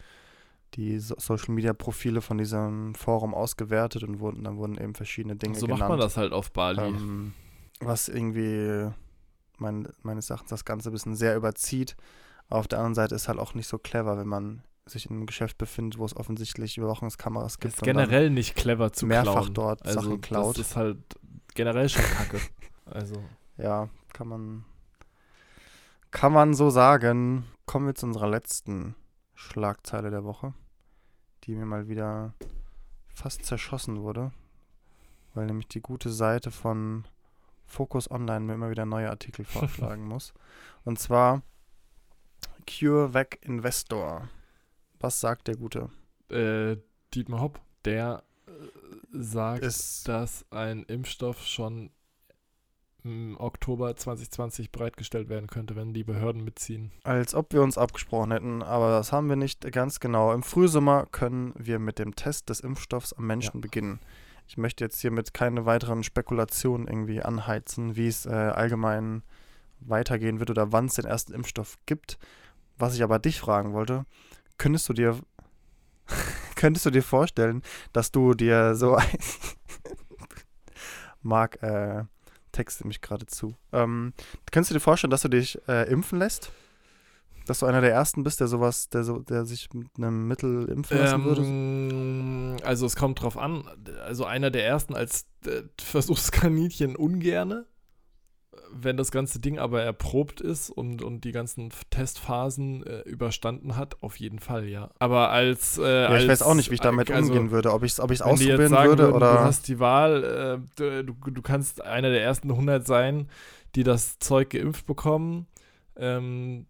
die 0.76 1.00
so 1.00 1.16
Social 1.18 1.54
Media 1.54 1.74
Profile 1.74 2.22
von 2.22 2.38
diesem 2.38 2.96
Forum 2.96 3.34
ausgewertet 3.34 4.04
und 4.04 4.20
wurden, 4.20 4.44
dann 4.44 4.58
wurden 4.58 4.78
eben 4.78 4.96
verschiedene 4.96 5.36
Dinge 5.36 5.56
so 5.56 5.66
genannt. 5.66 5.82
macht 5.82 5.90
man 5.90 6.00
das 6.00 6.18
halt 6.18 6.34
auf 6.34 6.52
Bali. 6.52 6.82
Ähm, 6.82 7.34
was 7.80 8.08
irgendwie 8.08 8.90
mein, 9.58 9.88
meines 10.02 10.30
Erachtens 10.30 10.50
das 10.50 10.66
Ganze 10.66 10.90
ein 10.90 10.94
bisschen 10.94 11.16
sehr 11.16 11.36
überzieht. 11.36 11.96
Auf 12.50 12.68
der 12.68 12.80
anderen 12.80 12.96
Seite 12.96 13.16
ist 13.16 13.28
halt 13.28 13.40
auch 13.40 13.54
nicht 13.54 13.68
so 13.68 13.78
clever, 13.78 14.18
wenn 14.18 14.28
man 14.28 14.64
sich 14.86 15.10
in 15.10 15.16
einem 15.16 15.26
Geschäft 15.26 15.58
befindet, 15.58 15.98
wo 15.98 16.06
es 16.06 16.16
offensichtlich 16.16 16.78
Überwachungskameras 16.78 17.60
gibt. 17.60 17.74
ist 17.74 17.84
generell 17.84 18.30
nicht 18.30 18.56
clever 18.56 18.92
zu 18.92 19.06
mehrfach 19.06 19.34
klauen. 19.34 19.54
dort 19.54 19.86
also 19.86 20.02
Sachen 20.02 20.22
klaut. 20.22 20.58
Das 20.58 20.68
ist 20.68 20.76
halt 20.76 20.98
generell 21.56 21.88
schon 21.88 22.04
kacke. 22.04 22.40
also, 22.86 23.24
Ja, 23.58 23.90
kann 24.12 24.28
man, 24.28 24.66
kann 26.14 26.32
man 26.32 26.54
so 26.54 26.70
sagen. 26.70 27.46
Kommen 27.66 27.88
wir 27.88 27.96
zu 27.96 28.06
unserer 28.06 28.30
letzten 28.30 28.96
Schlagzeile 29.36 30.12
der 30.12 30.24
Woche, 30.24 30.54
die 31.44 31.56
mir 31.56 31.66
mal 31.66 31.88
wieder 31.88 32.34
fast 33.14 33.46
zerschossen 33.46 34.02
wurde, 34.02 34.32
weil 35.34 35.48
nämlich 35.48 35.68
die 35.68 35.82
gute 35.82 36.10
Seite 36.10 36.52
von 36.52 37.06
Focus 37.66 38.10
Online 38.10 38.42
mir 38.42 38.54
immer 38.54 38.70
wieder 38.70 38.86
neue 38.86 39.10
Artikel 39.10 39.44
vorschlagen 39.44 40.06
muss. 40.08 40.34
Und 40.86 41.00
zwar 41.00 41.42
CureVac 42.68 43.40
Investor. 43.42 44.30
Was 45.00 45.20
sagt 45.20 45.48
der 45.48 45.58
Gute? 45.58 45.90
äh, 46.30 46.78
Dietmar 47.14 47.42
Hopp, 47.42 47.60
der 47.86 48.24
äh, 48.48 48.52
sagt, 49.12 49.64
Ist 49.64 50.08
dass 50.08 50.46
ein 50.52 50.84
Impfstoff 50.84 51.46
schon 51.46 51.92
im 53.04 53.36
Oktober 53.40 53.96
2020 53.96 54.72
bereitgestellt 54.72 55.30
werden 55.30 55.48
könnte, 55.48 55.76
wenn 55.76 55.94
die 55.94 56.04
Behörden 56.04 56.44
mitziehen. 56.44 56.92
Als 57.04 57.36
ob 57.36 57.54
wir 57.54 57.62
uns 57.62 57.78
abgesprochen 57.78 58.32
hätten, 58.32 58.64
aber 58.64 58.92
das 58.92 59.12
haben 59.12 59.30
wir 59.30 59.36
nicht 59.36 59.70
ganz 59.72 60.00
genau. 60.00 60.34
Im 60.34 60.44
Frühsommer 60.44 61.08
können 61.12 61.54
wir 61.58 61.80
mit 61.80 62.00
dem 62.00 62.16
Test 62.16 62.50
des 62.50 62.62
Impfstoffs 62.62 63.14
am 63.14 63.28
Menschen 63.28 63.62
beginnen. 63.62 64.00
Ich 64.48 64.58
möchte 64.58 64.84
jetzt 64.84 65.00
hiermit 65.02 65.34
keine 65.34 65.66
weiteren 65.66 66.04
Spekulationen 66.04 66.88
irgendwie 66.88 67.22
anheizen, 67.22 67.96
wie 67.96 68.08
es 68.08 68.26
äh, 68.26 68.30
allgemein 68.30 69.24
weitergehen 69.80 70.40
wird 70.40 70.50
oder 70.50 70.72
wann 70.72 70.86
es 70.86 70.96
den 70.96 71.06
ersten 71.06 71.34
Impfstoff 71.34 71.78
gibt. 71.86 72.18
Was 72.78 72.96
ich 72.96 73.04
aber 73.04 73.20
dich 73.20 73.40
fragen 73.40 73.74
wollte, 73.74 74.06
könntest 74.58 74.88
du 74.90 74.94
dir 74.94 75.20
könntest 76.56 76.86
du 76.86 76.92
dir 76.92 77.04
vorstellen, 77.04 77.62
dass 77.92 78.12
du 78.12 78.34
dir 78.34 78.76
so 78.76 78.96
ein 78.96 79.08
Marc 81.22 81.62
äh, 81.64 82.04
textet 82.54 82.86
mich 82.86 83.02
gerade 83.02 83.26
zu. 83.26 83.56
Ähm, 83.74 84.14
könntest 84.52 84.72
du 84.72 84.76
dir 84.76 84.80
vorstellen, 84.80 85.12
dass 85.12 85.24
du 85.24 85.28
dich 85.28 85.60
äh, 85.68 85.90
impfen 85.92 86.20
lässt? 86.20 86.52
Dass 87.46 87.60
du 87.60 87.66
einer 87.66 87.82
der 87.82 87.92
ersten 87.92 88.24
bist, 88.24 88.40
der 88.40 88.48
sowas, 88.48 88.88
der 88.88 89.04
so, 89.04 89.20
der 89.20 89.44
sich 89.44 89.74
mit 89.74 89.90
einem 89.98 90.30
Mittel 90.30 90.70
impfen 90.70 90.98
lassen 90.98 91.26
würde? 91.26 91.42
Ähm, 91.42 92.58
also 92.64 92.86
es 92.86 92.96
kommt 92.96 93.22
drauf 93.22 93.38
an. 93.38 93.66
Also 94.06 94.24
einer 94.24 94.50
der 94.50 94.66
ersten 94.66 94.96
als 94.96 95.26
äh, 95.46 95.64
Versuchskaninchen 95.82 96.96
ungerne. 96.96 97.66
Wenn 98.76 98.98
das 98.98 99.12
ganze 99.12 99.40
Ding 99.40 99.60
aber 99.60 99.84
erprobt 99.84 100.42
ist 100.42 100.70
und, 100.70 101.04
und 101.04 101.24
die 101.24 101.32
ganzen 101.32 101.70
Testphasen 101.90 102.86
äh, 102.86 103.02
überstanden 103.02 103.76
hat, 103.76 104.02
auf 104.02 104.18
jeden 104.18 104.40
Fall, 104.40 104.68
ja. 104.68 104.90
Aber 105.00 105.30
als. 105.30 105.78
Äh, 105.78 105.84
Ja, 105.84 106.08
ich 106.10 106.14
als, 106.16 106.28
weiß 106.28 106.42
auch 106.44 106.56
nicht, 106.56 106.72
wie 106.72 106.76
ich 106.76 106.82
damit 106.82 107.12
also, 107.12 107.32
umgehen 107.32 107.52
würde. 107.52 107.72
Ob 107.72 107.84
ich 107.84 107.94
es 107.94 108.00
ob 108.00 108.12
ich's 108.12 108.22
ausprobieren 108.22 108.72
würde 108.72 109.04
würden, 109.04 109.14
oder. 109.14 109.34
du 109.34 109.40
hast 109.40 109.68
die 109.68 109.80
Wahl, 109.80 110.62
äh, 110.78 111.04
du, 111.04 111.14
du 111.14 111.42
kannst 111.42 111.84
einer 111.84 112.10
der 112.10 112.24
ersten 112.24 112.50
100 112.50 112.86
sein, 112.86 113.30
die 113.76 113.84
das 113.84 114.20
Zeug 114.20 114.50
geimpft 114.50 114.86
bekommen. 114.86 115.48
Ähm, 115.96 116.66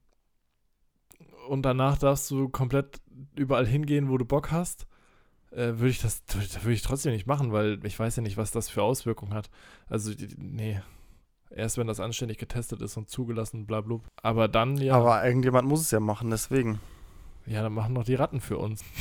und 1.47 1.63
danach 1.63 1.97
darfst 1.97 2.29
du 2.31 2.49
komplett 2.49 3.01
überall 3.36 3.67
hingehen, 3.67 4.09
wo 4.09 4.17
du 4.17 4.25
Bock 4.25 4.51
hast. 4.51 4.88
Äh, 5.51 5.77
würde 5.77 5.89
ich 5.89 6.01
das 6.01 6.23
würde 6.34 6.73
ich 6.73 6.81
trotzdem 6.81 7.11
nicht 7.11 7.27
machen, 7.27 7.51
weil 7.51 7.79
ich 7.86 7.97
weiß 7.97 8.15
ja 8.15 8.23
nicht, 8.23 8.38
was 8.38 8.51
das 8.51 8.69
für 8.69 8.81
Auswirkungen 8.81 9.34
hat. 9.34 9.49
Also, 9.88 10.11
nee. 10.38 10.81
Erst 11.56 11.78
wenn 11.78 11.88
das 11.88 11.99
anständig 11.99 12.38
getestet 12.39 12.82
ist 12.82 12.97
und 12.97 13.10
zugelassen, 13.10 13.66
bla 13.66 13.82
bla. 13.82 13.99
Aber 14.22 14.47
dann, 14.47 14.78
ja, 14.78 14.95
Aber 14.95 15.24
irgendjemand 15.26 15.68
muss 15.68 15.82
es 15.82 15.91
ja 15.91 15.99
machen, 15.99 16.30
deswegen. 16.32 16.80
ja, 17.45 17.62
dann 17.62 17.74
machen 17.74 17.93
noch 17.93 18.04
die 18.06 18.16
Ratten 18.16 18.41
für 18.41 18.58
uns. 18.58 18.84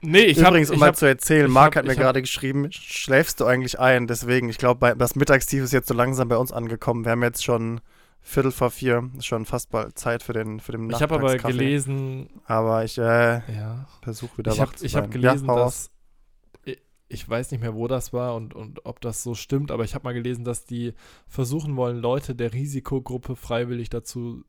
nee, 0.00 0.18
ich 0.24 0.38
habe 0.40 0.48
Übrigens, 0.50 0.68
um 0.70 0.74
ich 0.74 0.80
mal 0.80 0.86
hab, 0.88 0.96
zu 0.96 1.06
erzählen, 1.06 1.46
ich 1.46 1.52
Marc 1.52 1.76
hab- 1.76 1.80
hat 1.80 1.86
mir 1.86 1.92
ich 1.92 1.98
hab- 1.98 2.04
gerade 2.04 2.20
geschrieben, 2.22 2.70
schläfst 2.72 3.40
du 3.40 3.46
eigentlich 3.46 3.78
ein? 3.80 4.06
Deswegen, 4.06 4.48
ich 4.48 4.58
glaube, 4.58 4.94
das 4.98 5.14
Mittagstief 5.16 5.62
ist 5.64 5.72
jetzt 5.72 5.88
so 5.88 5.94
langsam 5.94 6.28
bei 6.28 6.36
uns 6.36 6.52
angekommen. 6.52 7.04
Wir 7.04 7.12
haben 7.12 7.22
jetzt 7.22 7.42
schon 7.44 7.80
Viertel 8.20 8.52
vor 8.52 8.70
vier, 8.70 9.10
ist 9.18 9.26
schon 9.26 9.44
fast 9.44 9.70
bald 9.70 9.98
Zeit 9.98 10.22
für 10.22 10.32
den 10.32 10.58
für 10.60 10.72
den 10.72 10.88
ich 10.90 11.02
habe 11.02 11.14
aber 11.14 11.36
gelesen, 11.36 12.28
Aber 12.46 12.82
ich 12.84 12.96
äh, 12.96 13.02
ja, 13.54 13.86
versuche 14.02 14.38
wieder 14.38 14.52
ich 14.52 14.58
wach 14.58 14.66
habe 14.68 14.76
zu 14.76 14.84
ich 14.86 14.94
hab 14.96 15.10
bleiben. 15.10 15.22
gelesen, 15.22 15.46
ja, 15.48 15.54
dass 15.56 15.90
ich, 17.14 17.28
weiß 17.28 17.50
nicht 17.50 17.60
mehr, 17.60 17.74
wo 17.74 17.88
das 17.88 18.12
war 18.12 18.34
und, 18.34 18.54
und 18.54 18.84
ob 18.84 19.00
das 19.00 19.22
so 19.22 19.34
stimmt, 19.34 19.70
aber 19.70 19.84
ich 19.84 19.94
habe 19.94 20.04
mal 20.04 20.14
gelesen, 20.14 20.44
dass 20.44 20.64
die 20.64 20.92
versuchen 21.26 21.76
wollen, 21.76 21.98
Leute 21.98 22.34
der 22.34 22.52
Risikogruppe 22.52 23.36
freiwillig 23.36 23.90
dazu, 23.90 24.44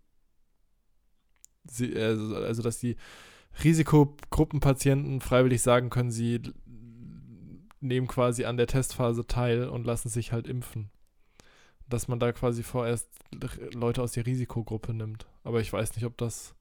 sie, 1.66 1.96
also, 1.96 2.36
also 2.36 2.62
dass 2.62 2.80
die 2.80 2.96
Risikogruppenpatienten 3.64 5.22
freiwillig 5.22 5.62
sagen 5.62 5.90
können, 5.90 6.12
sie 6.12 6.42
nehmen 7.80 8.08
quasi 8.08 8.46
an 8.46 8.58
der 8.58 8.68
Testphase 8.68 9.28
teil 9.28 9.70
und 9.70 9.86
lassen 9.86 10.10
sich 10.10 10.32
halt 10.32 10.48
impfen. 10.48 10.90
Dass 11.88 12.08
man 12.08 12.20
da 12.20 12.32
quasi 12.32 12.64
vorerst 12.64 13.08
Leute 13.74 14.02
aus 14.02 14.14
der 14.14 14.26
Risikogruppe 14.26 14.94
nimmt. 14.94 15.28
Aber 15.44 15.62
ich 15.62 15.72
weiß 15.72 15.96
nicht, 15.96 16.06
ob 16.06 16.18
das 16.18 16.56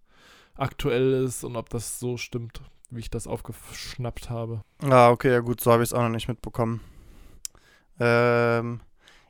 aktuell 0.55 1.24
ist 1.24 1.44
und 1.44 1.57
ob 1.57 1.70
das 1.70 1.98
so 1.98 2.16
stimmt, 2.16 2.61
wie 2.95 3.01
ich 3.01 3.11
das 3.11 3.26
aufgeschnappt 3.26 4.30
habe. 4.30 4.62
Ah, 4.82 5.11
okay, 5.11 5.30
ja 5.32 5.40
gut, 5.40 5.61
so 5.61 5.72
habe 5.72 5.82
ich 5.82 5.90
es 5.90 5.92
auch 5.92 6.03
noch 6.03 6.09
nicht 6.09 6.28
mitbekommen. 6.28 6.80
Ähm, 8.01 8.80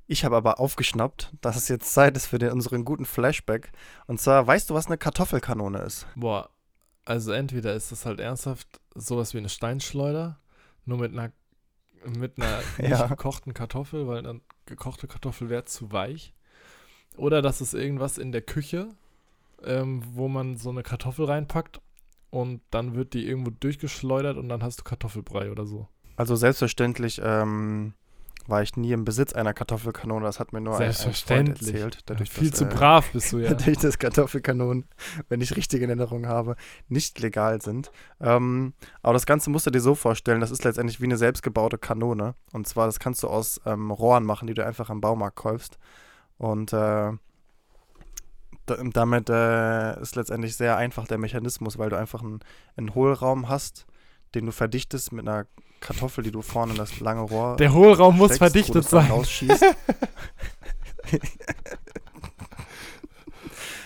ich 0.07 0.25
habe 0.25 0.37
aber 0.37 0.61
aufgeschnappt, 0.61 1.33
dass 1.41 1.57
es 1.57 1.69
jetzt 1.69 1.93
Zeit 1.93 2.17
ist 2.17 2.27
für 2.27 2.39
den, 2.39 2.53
unseren 2.53 2.85
guten 2.85 3.05
Flashback. 3.05 3.73
Und 4.07 4.21
zwar, 4.21 4.47
weißt 4.47 4.71
du, 4.71 4.75
was 4.75 4.87
eine 4.87 4.99
Kartoffelkanone 4.99 5.79
ist? 5.81 6.07
Boah, 6.15 6.51
also 7.05 7.33
entweder 7.33 7.75
ist 7.75 7.93
das 7.93 8.07
halt 8.07 8.21
ernsthaft 8.21 8.81
sowas 8.95 9.35
wie 9.35 9.39
eine 9.39 9.49
Steinschleuder, 9.49 10.39
nur 10.85 10.99
mit 10.99 11.12
einer 11.12 11.33
mit 12.07 12.39
einer 12.39 12.59
nicht 12.79 12.91
Ja. 12.91 13.07
gekochten 13.07 13.55
Kartoffel, 13.55 14.07
weil 14.07 14.23
dann 14.23 14.43
gekochte 14.67 15.07
Kartoffel 15.09 15.49
wäre 15.49 15.65
zu 15.65 15.91
weich. 15.91 16.35
Oder 17.17 17.41
das 17.41 17.61
ist 17.62 17.73
irgendwas 17.73 18.19
in 18.19 18.31
der 18.33 18.43
Küche, 18.43 18.89
ähm, 19.62 20.03
wo 20.12 20.29
man 20.29 20.59
so 20.59 20.69
eine 20.69 20.83
Kartoffel 20.83 21.25
reinpackt 21.25 21.81
und 22.35 22.62
dann 22.72 22.97
wird 22.97 23.14
die 23.14 23.28
irgendwo 23.28 23.51
durchgeschleudert 23.51 24.37
und 24.37 24.49
dann 24.49 24.62
hast 24.62 24.80
du 24.80 24.82
Kartoffelbrei 24.82 25.53
oder 25.53 25.66
so. 25.66 25.87
Also 26.16 26.35
selbstverständlich 26.35 27.20
ähm, 27.22 27.95
war 28.49 28.61
ich 28.61 28.76
nie 28.76 28.91
im 28.91 29.05
Besitz 29.05 29.32
einer 29.35 29.55
Kartoffelkanone. 29.55 30.24
Das 30.24 30.41
hat 30.41 30.53
mir 30.53 30.61
nur 30.61 30.74
ein, 30.74 30.82
ein 30.82 30.93
Freund 30.93 30.97
Selbstverständlich. 30.97 31.74
erzählt. 31.74 31.99
Dadurch, 32.07 32.30
Viel 32.30 32.51
dass, 32.51 32.59
zu 32.59 32.64
äh, 32.64 32.68
brav 32.74 33.12
bist 33.12 33.32
du 33.32 33.39
ja. 33.39 33.51
dadurch, 33.55 33.78
dass 33.78 34.01
Kartoffelkanonen, 34.01 34.85
wenn 35.28 35.41
ich 35.41 35.57
richtig 35.57 35.82
in 35.82 35.91
Erinnerung 35.91 36.26
habe, 36.26 36.57
nicht 36.89 37.20
legal 37.20 37.62
sind. 37.62 37.93
Ähm, 38.20 38.74
aber 39.01 39.12
das 39.12 39.26
Ganze 39.26 39.51
musst 39.51 39.66
du 39.66 39.70
dir 39.70 39.80
so 39.80 39.95
vorstellen, 39.95 40.41
das 40.41 40.51
ist 40.51 40.64
letztendlich 40.64 41.01
wie 41.01 41.05
eine 41.05 41.16
selbstgebaute 41.16 41.78
Kanone. 41.78 42.35
Und 42.53 42.66
zwar, 42.66 42.87
das 42.87 42.99
kannst 42.99 43.22
du 43.22 43.28
aus 43.28 43.61
ähm, 43.64 43.93
Rohren 43.93 44.24
machen, 44.24 44.49
die 44.49 44.55
du 44.55 44.66
einfach 44.66 44.91
am 44.91 45.01
Baumarkt 45.01 45.37
kaufst. 45.37 45.78
Und 46.37 46.72
äh, 46.72 47.12
damit 48.67 49.29
äh, 49.31 50.01
ist 50.01 50.17
letztendlich 50.17 50.57
sehr 50.57 50.77
einfach 50.77 51.07
der 51.07 51.19
Mechanismus, 51.19 51.79
weil 51.79 51.91
du 51.91 51.97
einfach 51.97 52.23
einen, 52.23 52.41
einen 52.77 52.95
Hohlraum 52.95 53.49
hast, 53.49 53.87
den 54.35 54.47
du 54.47 54.53
verdichtest 54.53 55.12
mit 55.12 55.29
einer 55.29 55.47
Kartoffel, 55.81 56.25
die 56.25 56.31
du 56.31 56.41
vorne 56.43 56.73
in 56.73 56.79
das 56.79 57.01
lange 57.01 57.21
Rohr 57.23 57.57
Der 57.57 57.75
Hohlraum 57.75 58.17
muss 58.17 58.37
steckst, 58.37 58.41
wo 58.41 58.47
verdichtet 58.47 58.89
sein. 58.89 59.11
rausschießt. 59.11 59.65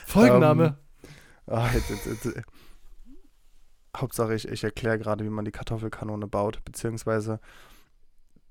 Folgenname. 0.06 0.78
Ah, 1.46 1.68
jetzt, 1.74 1.90
jetzt, 1.90 2.24
jetzt, 2.24 2.42
Hauptsache, 3.96 4.34
ich, 4.34 4.46
ich 4.48 4.62
erkläre 4.64 4.98
gerade, 4.98 5.24
wie 5.24 5.30
man 5.30 5.44
die 5.44 5.50
Kartoffelkanone 5.50 6.26
baut, 6.28 6.64
beziehungsweise 6.64 7.40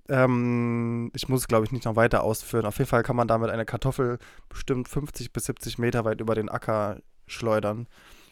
ähm, 0.10 1.12
ich 1.14 1.30
muss, 1.30 1.48
glaube 1.48 1.66
ich, 1.66 1.72
nicht 1.72 1.86
noch 1.86 1.96
weiter 1.96 2.24
ausführen. 2.24 2.66
Auf 2.66 2.78
jeden 2.78 2.90
Fall 2.90 3.04
kann 3.04 3.16
man 3.16 3.28
damit 3.28 3.50
eine 3.50 3.66
Kartoffel 3.66 4.20
bestimmt 4.50 4.88
50 4.88 5.34
bis 5.34 5.46
70 5.46 5.78
Meter 5.78 6.06
weit 6.06 6.22
über 6.22 6.36
den 6.36 6.50
Acker 6.50 6.98
schleudern. 7.28 7.88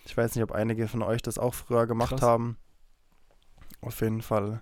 Ich 0.06 0.16
weiß 0.16 0.36
nicht, 0.36 0.44
ob 0.44 0.52
einige 0.52 0.88
von 0.88 1.02
euch 1.04 1.22
das 1.22 1.38
auch 1.40 1.54
früher 1.54 1.88
gemacht 1.88 2.18
Krass. 2.18 2.22
haben. 2.22 2.58
Auf 3.82 4.02
jeden 4.02 4.22
Fall 4.22 4.62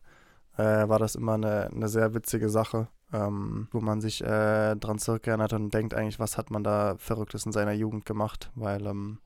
äh, 0.57 0.87
war 0.87 0.99
das 0.99 1.15
immer 1.15 1.33
eine, 1.33 1.67
eine 1.67 1.87
sehr 1.87 2.13
witzige 2.13 2.49
Sache, 2.49 2.87
ähm, 3.11 3.67
wo 3.71 3.79
man 3.81 4.01
sich 4.01 4.21
äh, 4.23 4.75
dran 4.75 4.99
zurückerinnert 4.99 5.53
und 5.53 5.73
denkt 5.73 5.93
eigentlich, 5.93 6.19
was 6.19 6.37
hat 6.37 6.51
man 6.51 6.63
da 6.63 6.95
Verrücktes 6.97 7.45
in 7.45 7.51
seiner 7.51 7.73
Jugend 7.73 8.05
gemacht, 8.05 8.51
weil 8.55 8.85
ähm, 8.85 9.19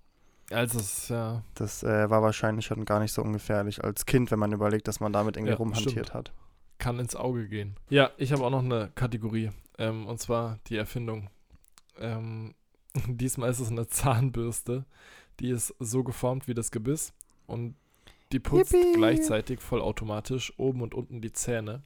Also 0.52 0.80
es 0.80 0.98
ist 1.00 1.10
ja 1.10 1.44
das 1.56 1.84
äh, 1.84 2.10
war 2.10 2.22
wahrscheinlich 2.22 2.66
schon 2.66 2.86
gar 2.86 3.00
nicht 3.00 3.14
so 3.14 3.22
ungefährlich 3.22 3.84
als 3.84 4.06
Kind, 4.06 4.32
wenn 4.32 4.40
man 4.40 4.52
überlegt, 4.54 4.88
dass 4.88 5.00
man 5.00 5.14
damit 5.14 5.36
irgendwie 5.38 5.54
Ja, 5.54 5.58
rumhantiert 5.58 6.14
hat. 6.14 6.34
Kann 6.78 7.00
ins 7.00 7.16
Auge 7.16 7.48
gehen. 7.48 7.76
Ja, 7.90 8.12
ich 8.18 8.32
habe 8.32 8.44
auch 8.44 8.50
noch 8.50 8.64
eine 8.64 8.92
Kategorie. 8.96 9.52
Ähm, 9.78 10.08
und 10.08 10.20
zwar 10.20 10.60
die 10.68 10.78
Erfindung. 10.78 11.30
Ähm, 12.00 12.56
diesmal 13.08 13.50
ist 13.50 13.60
es 13.60 13.70
eine 13.70 13.88
Zahnbürste, 13.88 14.86
die 15.40 15.50
ist 15.50 15.74
so 15.80 16.04
geformt 16.04 16.48
wie 16.48 16.54
das 16.54 16.72
Gebiss 16.72 17.14
und 17.46 17.76
die 18.32 18.40
putzt 18.40 18.74
Yippie. 18.74 18.94
gleichzeitig 18.94 19.62
vollautomatisch 19.62 20.54
oben 20.58 20.82
und 20.82 20.94
unten 20.94 21.22
die 21.22 21.32
Zähne. 21.32 21.84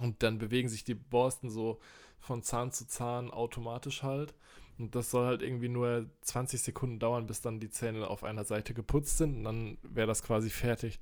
Und 0.00 0.22
dann 0.22 0.38
bewegen 0.38 0.68
sich 0.68 0.84
die 0.84 0.94
Borsten 0.94 1.50
so 1.50 1.80
von 2.20 2.42
Zahn 2.42 2.70
zu 2.70 2.86
Zahn 2.86 3.30
automatisch 3.30 4.02
halt. 4.02 4.34
Und 4.78 4.94
das 4.94 5.10
soll 5.10 5.26
halt 5.26 5.42
irgendwie 5.42 5.68
nur 5.68 6.06
20 6.22 6.62
Sekunden 6.62 6.98
dauern, 6.98 7.26
bis 7.26 7.42
dann 7.42 7.60
die 7.60 7.68
Zähne 7.68 8.08
auf 8.08 8.24
einer 8.24 8.44
Seite 8.44 8.72
geputzt 8.72 9.18
sind. 9.18 9.36
Und 9.38 9.44
dann 9.44 9.78
wäre 9.82 10.06
das 10.06 10.22
quasi 10.22 10.48
fertig. 10.48 11.00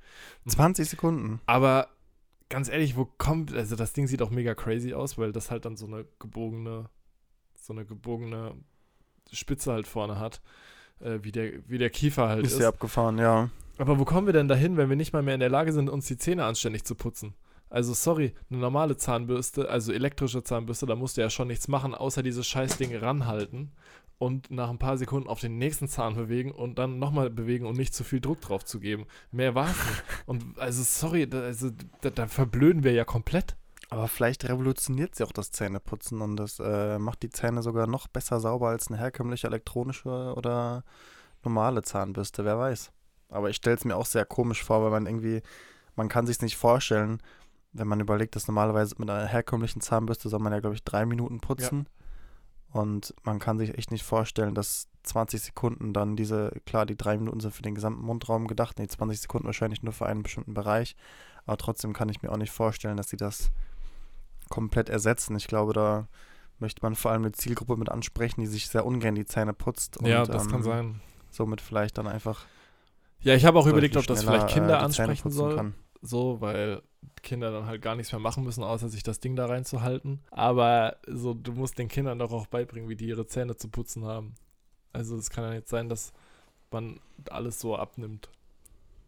20 0.49 0.89
Sekunden. 0.89 1.41
Aber 1.47 1.89
ganz 2.49 2.69
ehrlich, 2.69 2.97
wo 2.97 3.05
kommt, 3.05 3.55
also 3.55 3.77
das 3.77 3.93
Ding 3.93 4.07
sieht 4.07 4.23
auch 4.23 4.31
mega 4.31 4.55
crazy 4.55 4.95
aus, 4.95 5.19
weil 5.19 5.33
das 5.33 5.51
halt 5.51 5.65
dann 5.65 5.77
so 5.77 5.87
eine 5.87 6.07
gebogene, 6.19 6.89
so 7.55 7.73
eine 7.73 7.85
gebogene 7.85 8.55
Spitze 9.33 9.73
halt 9.73 9.87
vorne 9.87 10.19
hat, 10.19 10.41
äh, 11.01 11.19
wie, 11.23 11.33
der, 11.33 11.69
wie 11.69 11.79
der 11.79 11.91
Kiefer 11.91 12.29
halt 12.29 12.47
Ist 12.47 12.55
ist. 12.55 12.61
ja 12.61 12.69
abgefahren, 12.69 13.19
ja. 13.19 13.51
Aber 13.77 13.99
wo 13.99 14.05
kommen 14.05 14.27
wir 14.27 14.33
denn 14.33 14.49
dahin, 14.49 14.77
wenn 14.77 14.89
wir 14.89 14.97
nicht 14.97 15.13
mal 15.13 15.23
mehr 15.23 15.35
in 15.35 15.41
der 15.41 15.51
Lage 15.51 15.73
sind, 15.73 15.89
uns 15.89 16.07
die 16.07 16.17
Zähne 16.17 16.45
anständig 16.45 16.85
zu 16.85 16.95
putzen? 16.95 17.35
Also 17.71 17.93
sorry, 17.93 18.35
eine 18.51 18.61
normale 18.61 18.97
Zahnbürste, 18.97 19.69
also 19.69 19.93
elektrische 19.93 20.43
Zahnbürste, 20.43 20.87
da 20.87 20.97
musst 20.97 21.17
du 21.17 21.21
ja 21.21 21.29
schon 21.29 21.49
nichts 21.49 21.69
machen, 21.69 21.95
außer 21.95 22.23
dieses 22.23 22.47
Scheißding 22.47 22.97
ranhalten 22.97 23.73
und 24.19 24.51
nach 24.51 24.69
ein 24.69 24.79
paar 24.79 24.99
Sekunden 24.99 25.29
auf 25.29 25.41
den 25.41 25.59
nächsten 25.59 25.89
Zahn 25.89 26.15
bewegen 26.15 26.51
und 26.51 26.79
dann 26.79 26.99
nochmal 26.99 27.31
bewegen 27.31 27.67
und 27.67 27.77
nicht 27.77 27.95
zu 27.95 28.05
viel 28.05 28.21
Druck 28.21 28.41
drauf 28.41 28.65
zu 28.65 28.81
geben. 28.81 29.07
Mehr 29.31 29.55
war. 29.55 29.73
Und 30.27 30.59
also 30.59 30.83
sorry, 30.83 31.29
da, 31.29 31.41
also, 31.41 31.71
da, 32.01 32.11
da 32.11 32.27
verblöden 32.27 32.83
wir 32.83 32.93
ja 32.93 33.05
komplett. 33.05 33.57
Aber 33.91 34.09
vielleicht 34.09 34.45
revolutioniert 34.49 35.15
sie 35.15 35.25
auch 35.25 35.33
das 35.33 35.51
Zähneputzen 35.51 36.21
und 36.21 36.37
das 36.37 36.61
äh, 36.61 36.99
macht 36.99 37.23
die 37.23 37.31
Zähne 37.31 37.63
sogar 37.63 37.87
noch 37.87 38.07
besser 38.07 38.39
sauber 38.39 38.69
als 38.69 38.89
eine 38.89 38.99
herkömmliche 38.99 39.47
elektronische 39.47 40.35
oder 40.37 40.85
normale 41.43 41.81
Zahnbürste, 41.83 42.45
wer 42.45 42.59
weiß. 42.59 42.93
Aber 43.31 43.49
ich 43.49 43.57
stelle 43.57 43.77
es 43.77 43.87
mir 43.87 43.97
auch 43.97 44.05
sehr 44.05 44.27
komisch 44.27 44.63
vor, 44.63 44.83
weil 44.83 44.91
man 44.91 45.07
irgendwie, 45.07 45.41
man 45.97 46.11
kann 46.11 46.27
sich 46.27 46.41
nicht 46.43 46.59
vorstellen, 46.59 47.23
wenn 47.73 47.89
man 47.89 48.01
überlegt, 48.01 48.37
dass 48.37 48.47
normalerweise 48.47 48.97
mit 48.99 49.09
einer 49.09 49.27
herkömmlichen 49.27 49.81
Zahnbürste 49.81 50.29
soll 50.29 50.41
man 50.41 50.53
ja, 50.53 50.61
glaube 50.61 50.77
ich, 50.77 50.85
drei 50.85 51.07
Minuten 51.07 51.41
putzen. 51.41 51.87
Und 52.71 53.15
man 53.23 53.39
kann 53.39 53.59
sich 53.59 53.77
echt 53.79 53.91
nicht 53.91 54.05
vorstellen, 54.05 54.55
dass 54.55 54.89
20 55.05 55.41
Sekunden 55.41 55.93
dann 55.93 56.17
diese, 56.17 56.53
klar, 56.67 56.85
die 56.85 56.97
drei 56.97 57.17
Minuten 57.17 57.41
sind 57.41 57.55
für 57.55 57.63
den 57.63 57.75
gesamten 57.75 58.05
Mundraum 58.05 58.47
gedacht, 58.47 58.79
nee, 58.79 58.87
20 58.87 59.21
Sekunden 59.21 59.47
wahrscheinlich 59.47 59.83
nur 59.83 59.93
für 59.93 60.07
einen 60.07 60.23
bestimmten 60.23 60.55
Bereich. 60.55 60.95
Aber 61.47 61.57
trotzdem 61.57 61.95
kann 61.95 62.11
ich 62.11 62.23
mir 62.23 62.31
auch 62.31 62.37
nicht 62.37 62.51
vorstellen, 62.53 62.99
dass 62.99 63.09
sie 63.09 63.17
das 63.17 63.51
komplett 64.51 64.91
ersetzen. 64.91 65.37
Ich 65.37 65.47
glaube, 65.47 65.73
da 65.73 66.09
möchte 66.59 66.83
man 66.83 66.95
vor 66.95 67.11
allem 67.11 67.23
eine 67.23 67.33
Zielgruppe 67.33 67.77
mit 67.77 67.89
ansprechen, 67.89 68.41
die 68.41 68.47
sich 68.47 68.69
sehr 68.69 68.85
ungern 68.85 69.15
die 69.15 69.25
Zähne 69.25 69.55
putzt. 69.55 69.99
ja, 70.03 70.23
und, 70.23 70.29
das 70.29 70.45
ähm, 70.45 70.51
kann 70.51 70.63
sein. 70.63 71.01
Somit 71.31 71.61
vielleicht 71.61 71.97
dann 71.99 72.07
einfach. 72.07 72.45
Ja, 73.21 73.35
ich 73.35 73.45
habe 73.45 73.59
auch 73.59 73.67
überlegt, 73.67 73.97
ob 73.97 74.07
das 74.07 74.25
vielleicht 74.25 74.49
Kinder 74.49 74.75
äh, 74.75 74.89
Zähne 74.91 75.09
ansprechen 75.09 75.31
soll. 75.31 75.57
kann. 75.57 75.75
so, 76.03 76.41
weil 76.41 76.83
Kinder 77.23 77.51
dann 77.51 77.67
halt 77.67 77.83
gar 77.83 77.95
nichts 77.97 78.13
mehr 78.13 78.21
machen 78.21 78.45
müssen, 78.45 78.63
außer 78.63 78.89
sich 78.89 79.03
das 79.03 79.21
Ding 79.21 79.37
da 79.37 79.47
reinzuhalten. 79.47 80.21
Aber 80.31 80.97
so, 81.07 81.35
du 81.35 81.53
musst 81.53 81.79
den 81.79 81.89
Kindern 81.89 82.19
doch 82.19 82.33
auch 82.33 82.47
beibringen, 82.47 82.89
wie 82.89 82.97
die 82.97 83.07
ihre 83.09 83.27
Zähne 83.27 83.57
zu 83.57 83.69
putzen 83.69 84.05
haben. 84.05 84.35
Also 84.93 85.17
es 85.17 85.31
kann 85.31 85.45
ja 85.45 85.51
nicht 85.51 85.69
sein, 85.69 85.89
dass 85.89 86.13
man 86.71 87.01
alles 87.31 87.61
so 87.61 87.77
abnimmt. 87.77 88.29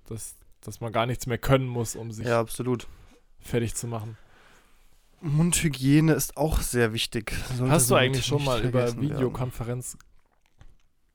Dass, 0.07 0.37
dass 0.61 0.81
man 0.81 0.93
gar 0.93 1.07
nichts 1.07 1.27
mehr 1.27 1.39
können 1.39 1.67
muss, 1.69 1.95
um 1.97 2.11
sich 2.13 2.27
Ja, 2.27 2.41
absolut. 2.41 2.89
fertig 3.39 3.75
zu 3.75 3.87
machen. 3.87 4.17
Mundhygiene 5.21 6.13
ist 6.15 6.37
auch 6.37 6.61
sehr 6.61 6.93
wichtig. 6.93 7.33
Sollte 7.57 7.73
Hast 7.73 7.91
du 7.91 7.95
eigentlich 7.95 8.25
schon 8.27 8.43
mal 8.45 8.63
über. 8.65 9.01
Videokonferenz 9.01 9.99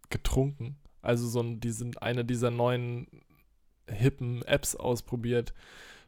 getrunken? 0.09 0.77
Also 1.01 1.27
so 1.27 1.41
ein, 1.41 1.59
die 1.59 1.71
sind 1.71 2.01
eine 2.01 2.23
dieser 2.25 2.51
neuen 2.51 3.07
hippen 3.87 4.41
Apps 4.43 4.75
ausprobiert, 4.75 5.53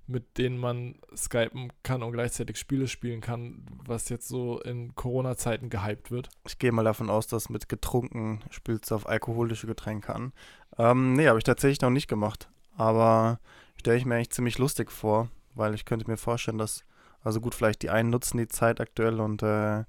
mit 0.08 0.38
denen 0.38 0.58
man 0.58 0.96
skypen 1.16 1.72
kann 1.84 2.02
und 2.02 2.14
gleichzeitig 2.14 2.58
Spiele 2.58 2.88
spielen 2.88 3.22
kann, 3.22 3.66
was 3.86 4.10
jetzt 4.10 4.28
so 4.28 4.60
in 4.62 4.96
Corona-Zeiten 4.96 5.70
gehypt 5.70 6.12
wird. 6.12 6.30
Ich 6.48 6.60
gehe 6.60 6.72
mal 6.72 6.84
davon 6.84 7.10
aus, 7.10 7.28
dass 7.28 7.50
mit 7.50 7.68
getrunken 7.68 8.42
spielst 8.50 8.90
du 8.90 8.96
auf 8.96 9.08
alkoholische 9.08 9.68
Getränke 9.68 10.16
an. 10.16 10.34
Ähm, 10.78 11.14
nee, 11.14 11.28
habe 11.28 11.38
ich 11.38 11.44
tatsächlich 11.44 11.82
noch 11.82 11.90
nicht 11.90 12.08
gemacht. 12.08 12.50
Aber 12.76 13.40
stelle 13.78 13.98
ich 13.98 14.06
mir 14.06 14.16
eigentlich 14.16 14.32
ziemlich 14.32 14.58
lustig 14.58 14.92
vor, 14.92 15.30
weil 15.56 15.74
ich 15.74 15.86
könnte 15.86 16.10
mir 16.10 16.18
vorstellen, 16.18 16.58
dass, 16.58 16.86
also 17.22 17.42
gut, 17.42 17.54
vielleicht 17.54 17.82
die 17.82 17.90
einen 17.90 18.10
nutzen 18.10 18.38
die 18.38 18.48
Zeit 18.48 18.80
aktuell 18.80 19.20
und 19.20 19.44
äh, 19.44 19.84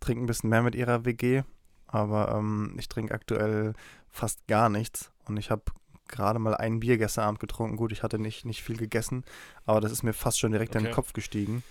trinken 0.00 0.24
ein 0.24 0.26
bisschen 0.26 0.50
mehr 0.50 0.62
mit 0.62 0.74
ihrer 0.74 1.04
WG. 1.04 1.42
Aber 1.86 2.34
ähm, 2.36 2.74
ich 2.78 2.88
trinke 2.88 3.14
aktuell 3.14 3.72
fast 4.10 4.46
gar 4.46 4.68
nichts. 4.68 5.10
Und 5.24 5.38
ich 5.38 5.50
habe 5.50 5.62
gerade 6.08 6.38
mal 6.38 6.54
ein 6.54 6.80
Bier 6.80 6.98
gestern 6.98 7.24
Abend 7.24 7.40
getrunken. 7.40 7.76
Gut, 7.76 7.92
ich 7.92 8.02
hatte 8.02 8.18
nicht, 8.18 8.44
nicht 8.44 8.62
viel 8.62 8.76
gegessen, 8.76 9.24
aber 9.66 9.80
das 9.80 9.92
ist 9.92 10.02
mir 10.02 10.12
fast 10.12 10.38
schon 10.38 10.52
direkt 10.52 10.74
in 10.74 10.80
den 10.80 10.86
Okay. 10.88 10.94
Kopf 10.94 11.12
gestiegen. 11.12 11.62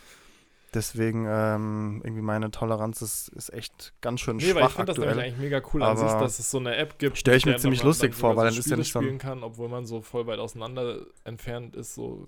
Deswegen, 0.73 1.25
ähm, 1.29 2.01
irgendwie 2.03 2.21
meine 2.21 2.51
Toleranz 2.51 3.01
ist, 3.01 3.29
ist 3.29 3.53
echt 3.53 3.93
ganz 4.01 4.19
schön 4.19 4.37
Nee, 4.37 4.43
weil 4.43 4.49
ich 4.49 4.57
schwach 4.57 4.71
finde 4.71 4.85
das 4.93 4.97
nämlich 4.97 5.17
eigentlich 5.17 5.37
mega 5.37 5.61
cool 5.73 5.81
an 5.81 5.95
sich, 5.97 6.11
dass 6.11 6.39
es 6.39 6.51
so 6.51 6.59
eine 6.59 6.75
App 6.75 6.99
gibt. 6.99 7.17
stell 7.17 7.37
ich 7.37 7.45
mir 7.45 7.55
ziemlich 7.55 7.83
lustig 7.83 8.13
vor, 8.13 8.35
weil 8.35 8.51
so 8.51 8.55
dann 8.55 8.59
ist 8.59 8.69
ja 8.69 8.75
nicht 8.75 8.91
so 8.91 8.99
spielen 8.99 9.17
kann, 9.17 9.43
obwohl 9.43 9.69
man 9.69 9.85
so 9.85 10.01
voll 10.01 10.27
weit 10.27 10.39
auseinander 10.39 10.99
entfernt 11.23 11.75
ist, 11.75 11.95
so 11.95 12.27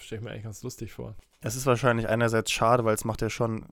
stelle 0.00 0.18
ich 0.18 0.24
mir 0.24 0.30
eigentlich 0.32 0.44
ganz 0.44 0.62
lustig 0.64 0.92
vor. 0.92 1.14
Es 1.42 1.54
ist 1.54 1.64
wahrscheinlich 1.64 2.08
einerseits 2.08 2.50
schade, 2.50 2.84
weil 2.84 2.94
es 2.94 3.04
macht 3.04 3.22
ja 3.22 3.30
schon, 3.30 3.66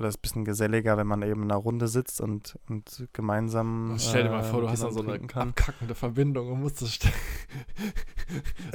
oder 0.00 0.08
ist 0.08 0.18
ein 0.18 0.22
bisschen 0.22 0.44
geselliger, 0.44 0.96
wenn 0.96 1.06
man 1.06 1.22
eben 1.22 1.42
in 1.42 1.50
einer 1.50 1.60
Runde 1.60 1.86
sitzt 1.86 2.20
und, 2.20 2.58
und 2.68 3.06
gemeinsam. 3.12 3.96
Stell 3.98 4.24
dir 4.24 4.30
mal 4.30 4.40
äh, 4.40 4.44
vor, 4.44 4.62
du 4.62 4.70
hast 4.70 4.82
dann 4.82 4.92
so 4.92 5.02
eine 5.02 5.18
kann. 5.26 5.50
abkackende 5.50 5.94
Verbindung 5.94 6.50
und 6.50 6.60
musst 6.60 6.80
das 6.80 6.94
st 6.94 7.08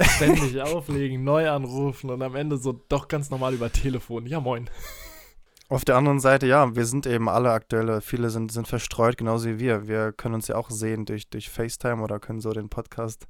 ständig 0.00 0.62
auflegen, 0.62 1.24
neu 1.24 1.50
anrufen 1.50 2.10
und 2.10 2.22
am 2.22 2.36
Ende 2.36 2.56
so 2.58 2.80
doch 2.88 3.08
ganz 3.08 3.30
normal 3.30 3.54
über 3.54 3.70
Telefon. 3.72 4.26
Ja, 4.26 4.40
moin. 4.40 4.70
Auf 5.68 5.84
der 5.84 5.96
anderen 5.96 6.20
Seite, 6.20 6.46
ja, 6.46 6.76
wir 6.76 6.86
sind 6.86 7.06
eben 7.06 7.28
alle 7.28 7.50
aktuelle, 7.50 8.00
viele 8.00 8.30
sind, 8.30 8.52
sind 8.52 8.68
verstreut, 8.68 9.16
genauso 9.16 9.48
wie 9.48 9.58
wir. 9.58 9.88
Wir 9.88 10.12
können 10.12 10.36
uns 10.36 10.46
ja 10.46 10.54
auch 10.54 10.70
sehen 10.70 11.06
durch, 11.06 11.28
durch 11.28 11.50
FaceTime 11.50 12.02
oder 12.02 12.20
können 12.20 12.40
so 12.40 12.52
den 12.52 12.68
Podcast, 12.68 13.26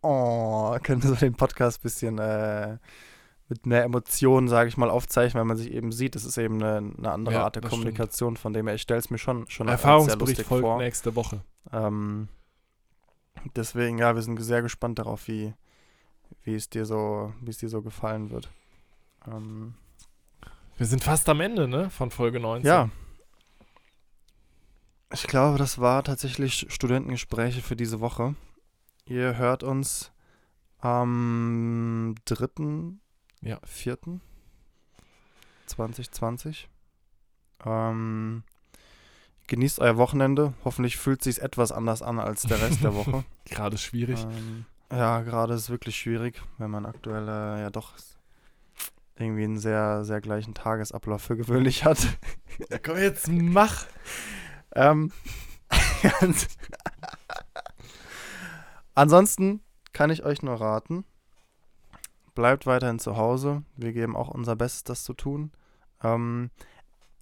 oh, 0.00 0.74
können 0.82 1.02
so 1.02 1.14
den 1.14 1.34
Podcast 1.34 1.80
ein 1.80 1.82
bisschen 1.82 2.18
äh, 2.18 2.78
mit 3.48 3.64
mehr 3.66 3.82
Emotionen, 3.84 4.46
sage 4.48 4.68
ich 4.68 4.76
mal, 4.76 4.90
aufzeichnen, 4.90 5.38
weil 5.40 5.46
man 5.46 5.56
sich 5.56 5.72
eben 5.72 5.90
sieht. 5.92 6.14
Das 6.14 6.24
ist 6.24 6.36
eben 6.36 6.62
eine, 6.62 6.92
eine 6.98 7.10
andere 7.12 7.34
Ja, 7.36 7.44
Art 7.44 7.54
der 7.54 7.62
das 7.62 7.70
stimmt. 7.70 7.80
Kommunikation, 7.82 8.36
von 8.36 8.52
dem 8.52 8.66
her, 8.66 8.74
ich 8.74 8.82
stelle 8.82 9.00
es 9.00 9.08
mir 9.10 9.18
schon, 9.18 9.48
schon 9.48 9.68
als 9.68 9.80
Erfahrungsbericht 9.80 10.18
sehr 10.18 10.28
lustig 10.44 10.46
folgt 10.46 10.62
vor. 10.64 10.78
nächste 10.78 11.14
Woche. 11.16 11.40
Ähm, 11.72 12.28
deswegen, 13.56 13.98
ja, 13.98 14.14
wir 14.14 14.22
sind 14.22 14.38
sehr 14.42 14.60
gespannt 14.62 14.98
darauf, 14.98 15.28
wie, 15.28 15.54
wie 16.42 16.54
es 16.54 16.68
dir 16.68 16.84
so, 16.84 17.32
wie 17.40 17.50
es 17.50 17.58
dir 17.58 17.68
so 17.70 17.80
gefallen 17.82 18.30
wird. 18.30 18.50
Ähm, 19.26 19.74
Wir 20.76 20.86
sind 20.86 21.02
fast 21.02 21.28
am 21.28 21.40
Ende, 21.40 21.68
ne? 21.68 21.88
Von 21.90 22.10
Folge 22.10 22.40
19. 22.40 22.66
ja. 22.66 22.90
Ich 25.10 25.22
glaube, 25.22 25.56
das 25.56 25.78
war 25.78 26.04
tatsächlich 26.04 26.66
Studentengespräche 26.68 27.62
für 27.62 27.76
diese 27.76 28.00
Woche. 28.00 28.34
Ihr 29.06 29.38
hört 29.38 29.62
uns 29.62 30.12
am 30.80 32.14
3. 32.26 32.92
Ja. 33.40 33.60
4. 33.64 33.98
2020. 35.66 36.68
Ähm, 37.64 38.42
genießt 39.46 39.80
euer 39.80 39.96
Wochenende. 39.96 40.54
Hoffentlich 40.64 40.96
fühlt 40.96 41.22
sich 41.22 41.42
etwas 41.42 41.72
anders 41.72 42.02
an 42.02 42.18
als 42.18 42.42
der 42.42 42.60
Rest 42.60 42.82
der 42.82 42.94
Woche. 42.94 43.24
Gerade 43.44 43.78
schwierig. 43.78 44.24
Ähm, 44.24 44.64
ja, 44.90 45.20
gerade 45.20 45.52
ist 45.52 45.62
es 45.62 45.70
wirklich 45.70 45.96
schwierig, 45.96 46.40
wenn 46.56 46.70
man 46.70 46.86
aktuell 46.86 47.28
äh, 47.28 47.60
ja 47.60 47.68
doch 47.70 47.92
irgendwie 49.16 49.44
einen 49.44 49.58
sehr, 49.58 50.04
sehr 50.04 50.22
gleichen 50.22 50.54
Tagesablauf 50.54 51.20
für 51.20 51.36
gewöhnlich 51.36 51.84
hat. 51.84 51.98
Ja, 52.70 52.78
komm 52.78 52.96
jetzt, 52.96 53.28
mach. 53.28 53.86
ähm, 54.74 55.12
Ansonsten 58.94 59.60
kann 59.92 60.10
ich 60.10 60.24
euch 60.24 60.42
nur 60.42 60.60
raten, 60.60 61.04
bleibt 62.38 62.66
weiterhin 62.66 63.00
zu 63.00 63.16
Hause. 63.16 63.64
Wir 63.76 63.92
geben 63.92 64.14
auch 64.14 64.28
unser 64.28 64.54
Bestes, 64.54 64.84
das 64.84 65.02
zu 65.02 65.12
tun. 65.12 65.50
Ähm, 66.04 66.50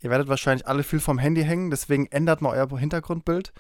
ihr 0.03 0.11
werdet 0.11 0.29
wahrscheinlich 0.29 0.69
alle 0.69 0.83
viel 0.83 1.01
vom 1.01 1.19
Handy 1.19 1.43
hängen, 1.43 1.71
deswegen 1.71 2.05
ändert 2.09 2.43
mal 2.43 2.51
euer 2.51 2.79
Hintergrundbild. 2.79 3.55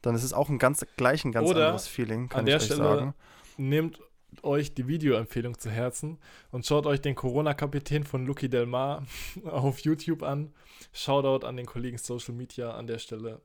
Dann 0.00 0.14
ist 0.14 0.22
es 0.22 0.32
auch 0.32 0.48
ein 0.48 0.60
ganz, 0.60 0.86
gleich 0.96 1.24
ein 1.24 1.32
ganz 1.32 1.50
Oder 1.50 1.66
anderes 1.66 1.88
Feeling, 1.88 2.28
kann 2.28 2.42
an 2.42 2.46
ich 2.46 2.52
der 2.52 2.56
euch 2.58 2.64
Stelle 2.66 2.84
sagen. 2.84 3.14
Nehmt 3.56 3.98
euch 4.44 4.74
die 4.74 4.86
Videoempfehlung 4.86 5.58
zu 5.58 5.70
Herzen 5.70 6.18
und 6.52 6.66
schaut 6.66 6.86
euch 6.86 7.00
den 7.00 7.16
Corona-Kapitän 7.16 8.04
von 8.04 8.24
Lucky 8.24 8.48
Del 8.48 8.66
Mar 8.66 9.04
auf 9.44 9.80
YouTube 9.80 10.22
an. 10.22 10.54
Shoutout 10.92 11.44
an 11.44 11.56
den 11.56 11.66
Kollegen 11.66 11.98
Social 11.98 12.32
Media 12.32 12.74
an 12.74 12.86
der 12.86 12.98
Stelle. 12.98 13.40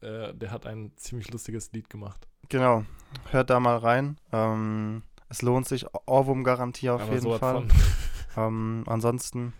Äh, 0.00 0.32
der 0.32 0.50
hat 0.50 0.64
ein 0.64 0.92
ziemlich 0.96 1.30
lustiges 1.30 1.70
Lied 1.72 1.90
gemacht. 1.90 2.26
Genau, 2.48 2.86
hört 3.30 3.50
da 3.50 3.60
mal 3.60 3.76
rein. 3.76 4.16
Ähm, 4.32 5.02
es 5.34 5.42
lohnt 5.42 5.66
sich, 5.66 5.84
Ohrwurm-Garantie 6.06 6.90
auf 6.90 7.02
Aber 7.02 7.10
jeden 7.10 7.22
sowas 7.24 7.40
Fall. 7.40 7.64
Ähm, 8.36 8.82
ansonsten. 8.88 9.52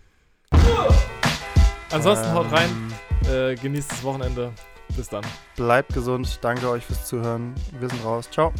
Ansonsten 1.91 2.33
haut 2.33 2.51
rein. 2.51 2.69
ähm, 3.29 3.51
Äh, 3.51 3.55
genießt 3.55 3.89
das 3.89 4.03
Wochenende. 4.03 4.51
Bis 4.97 5.07
dann. 5.07 5.23
Bleibt 5.55 5.93
gesund. 5.93 6.39
Danke 6.41 6.69
euch 6.69 6.83
fürs 6.85 7.05
Zuhören. 7.05 7.55
Wir 7.79 7.87
sind 7.89 8.03
raus. 8.03 8.29
Ciao. 8.29 8.51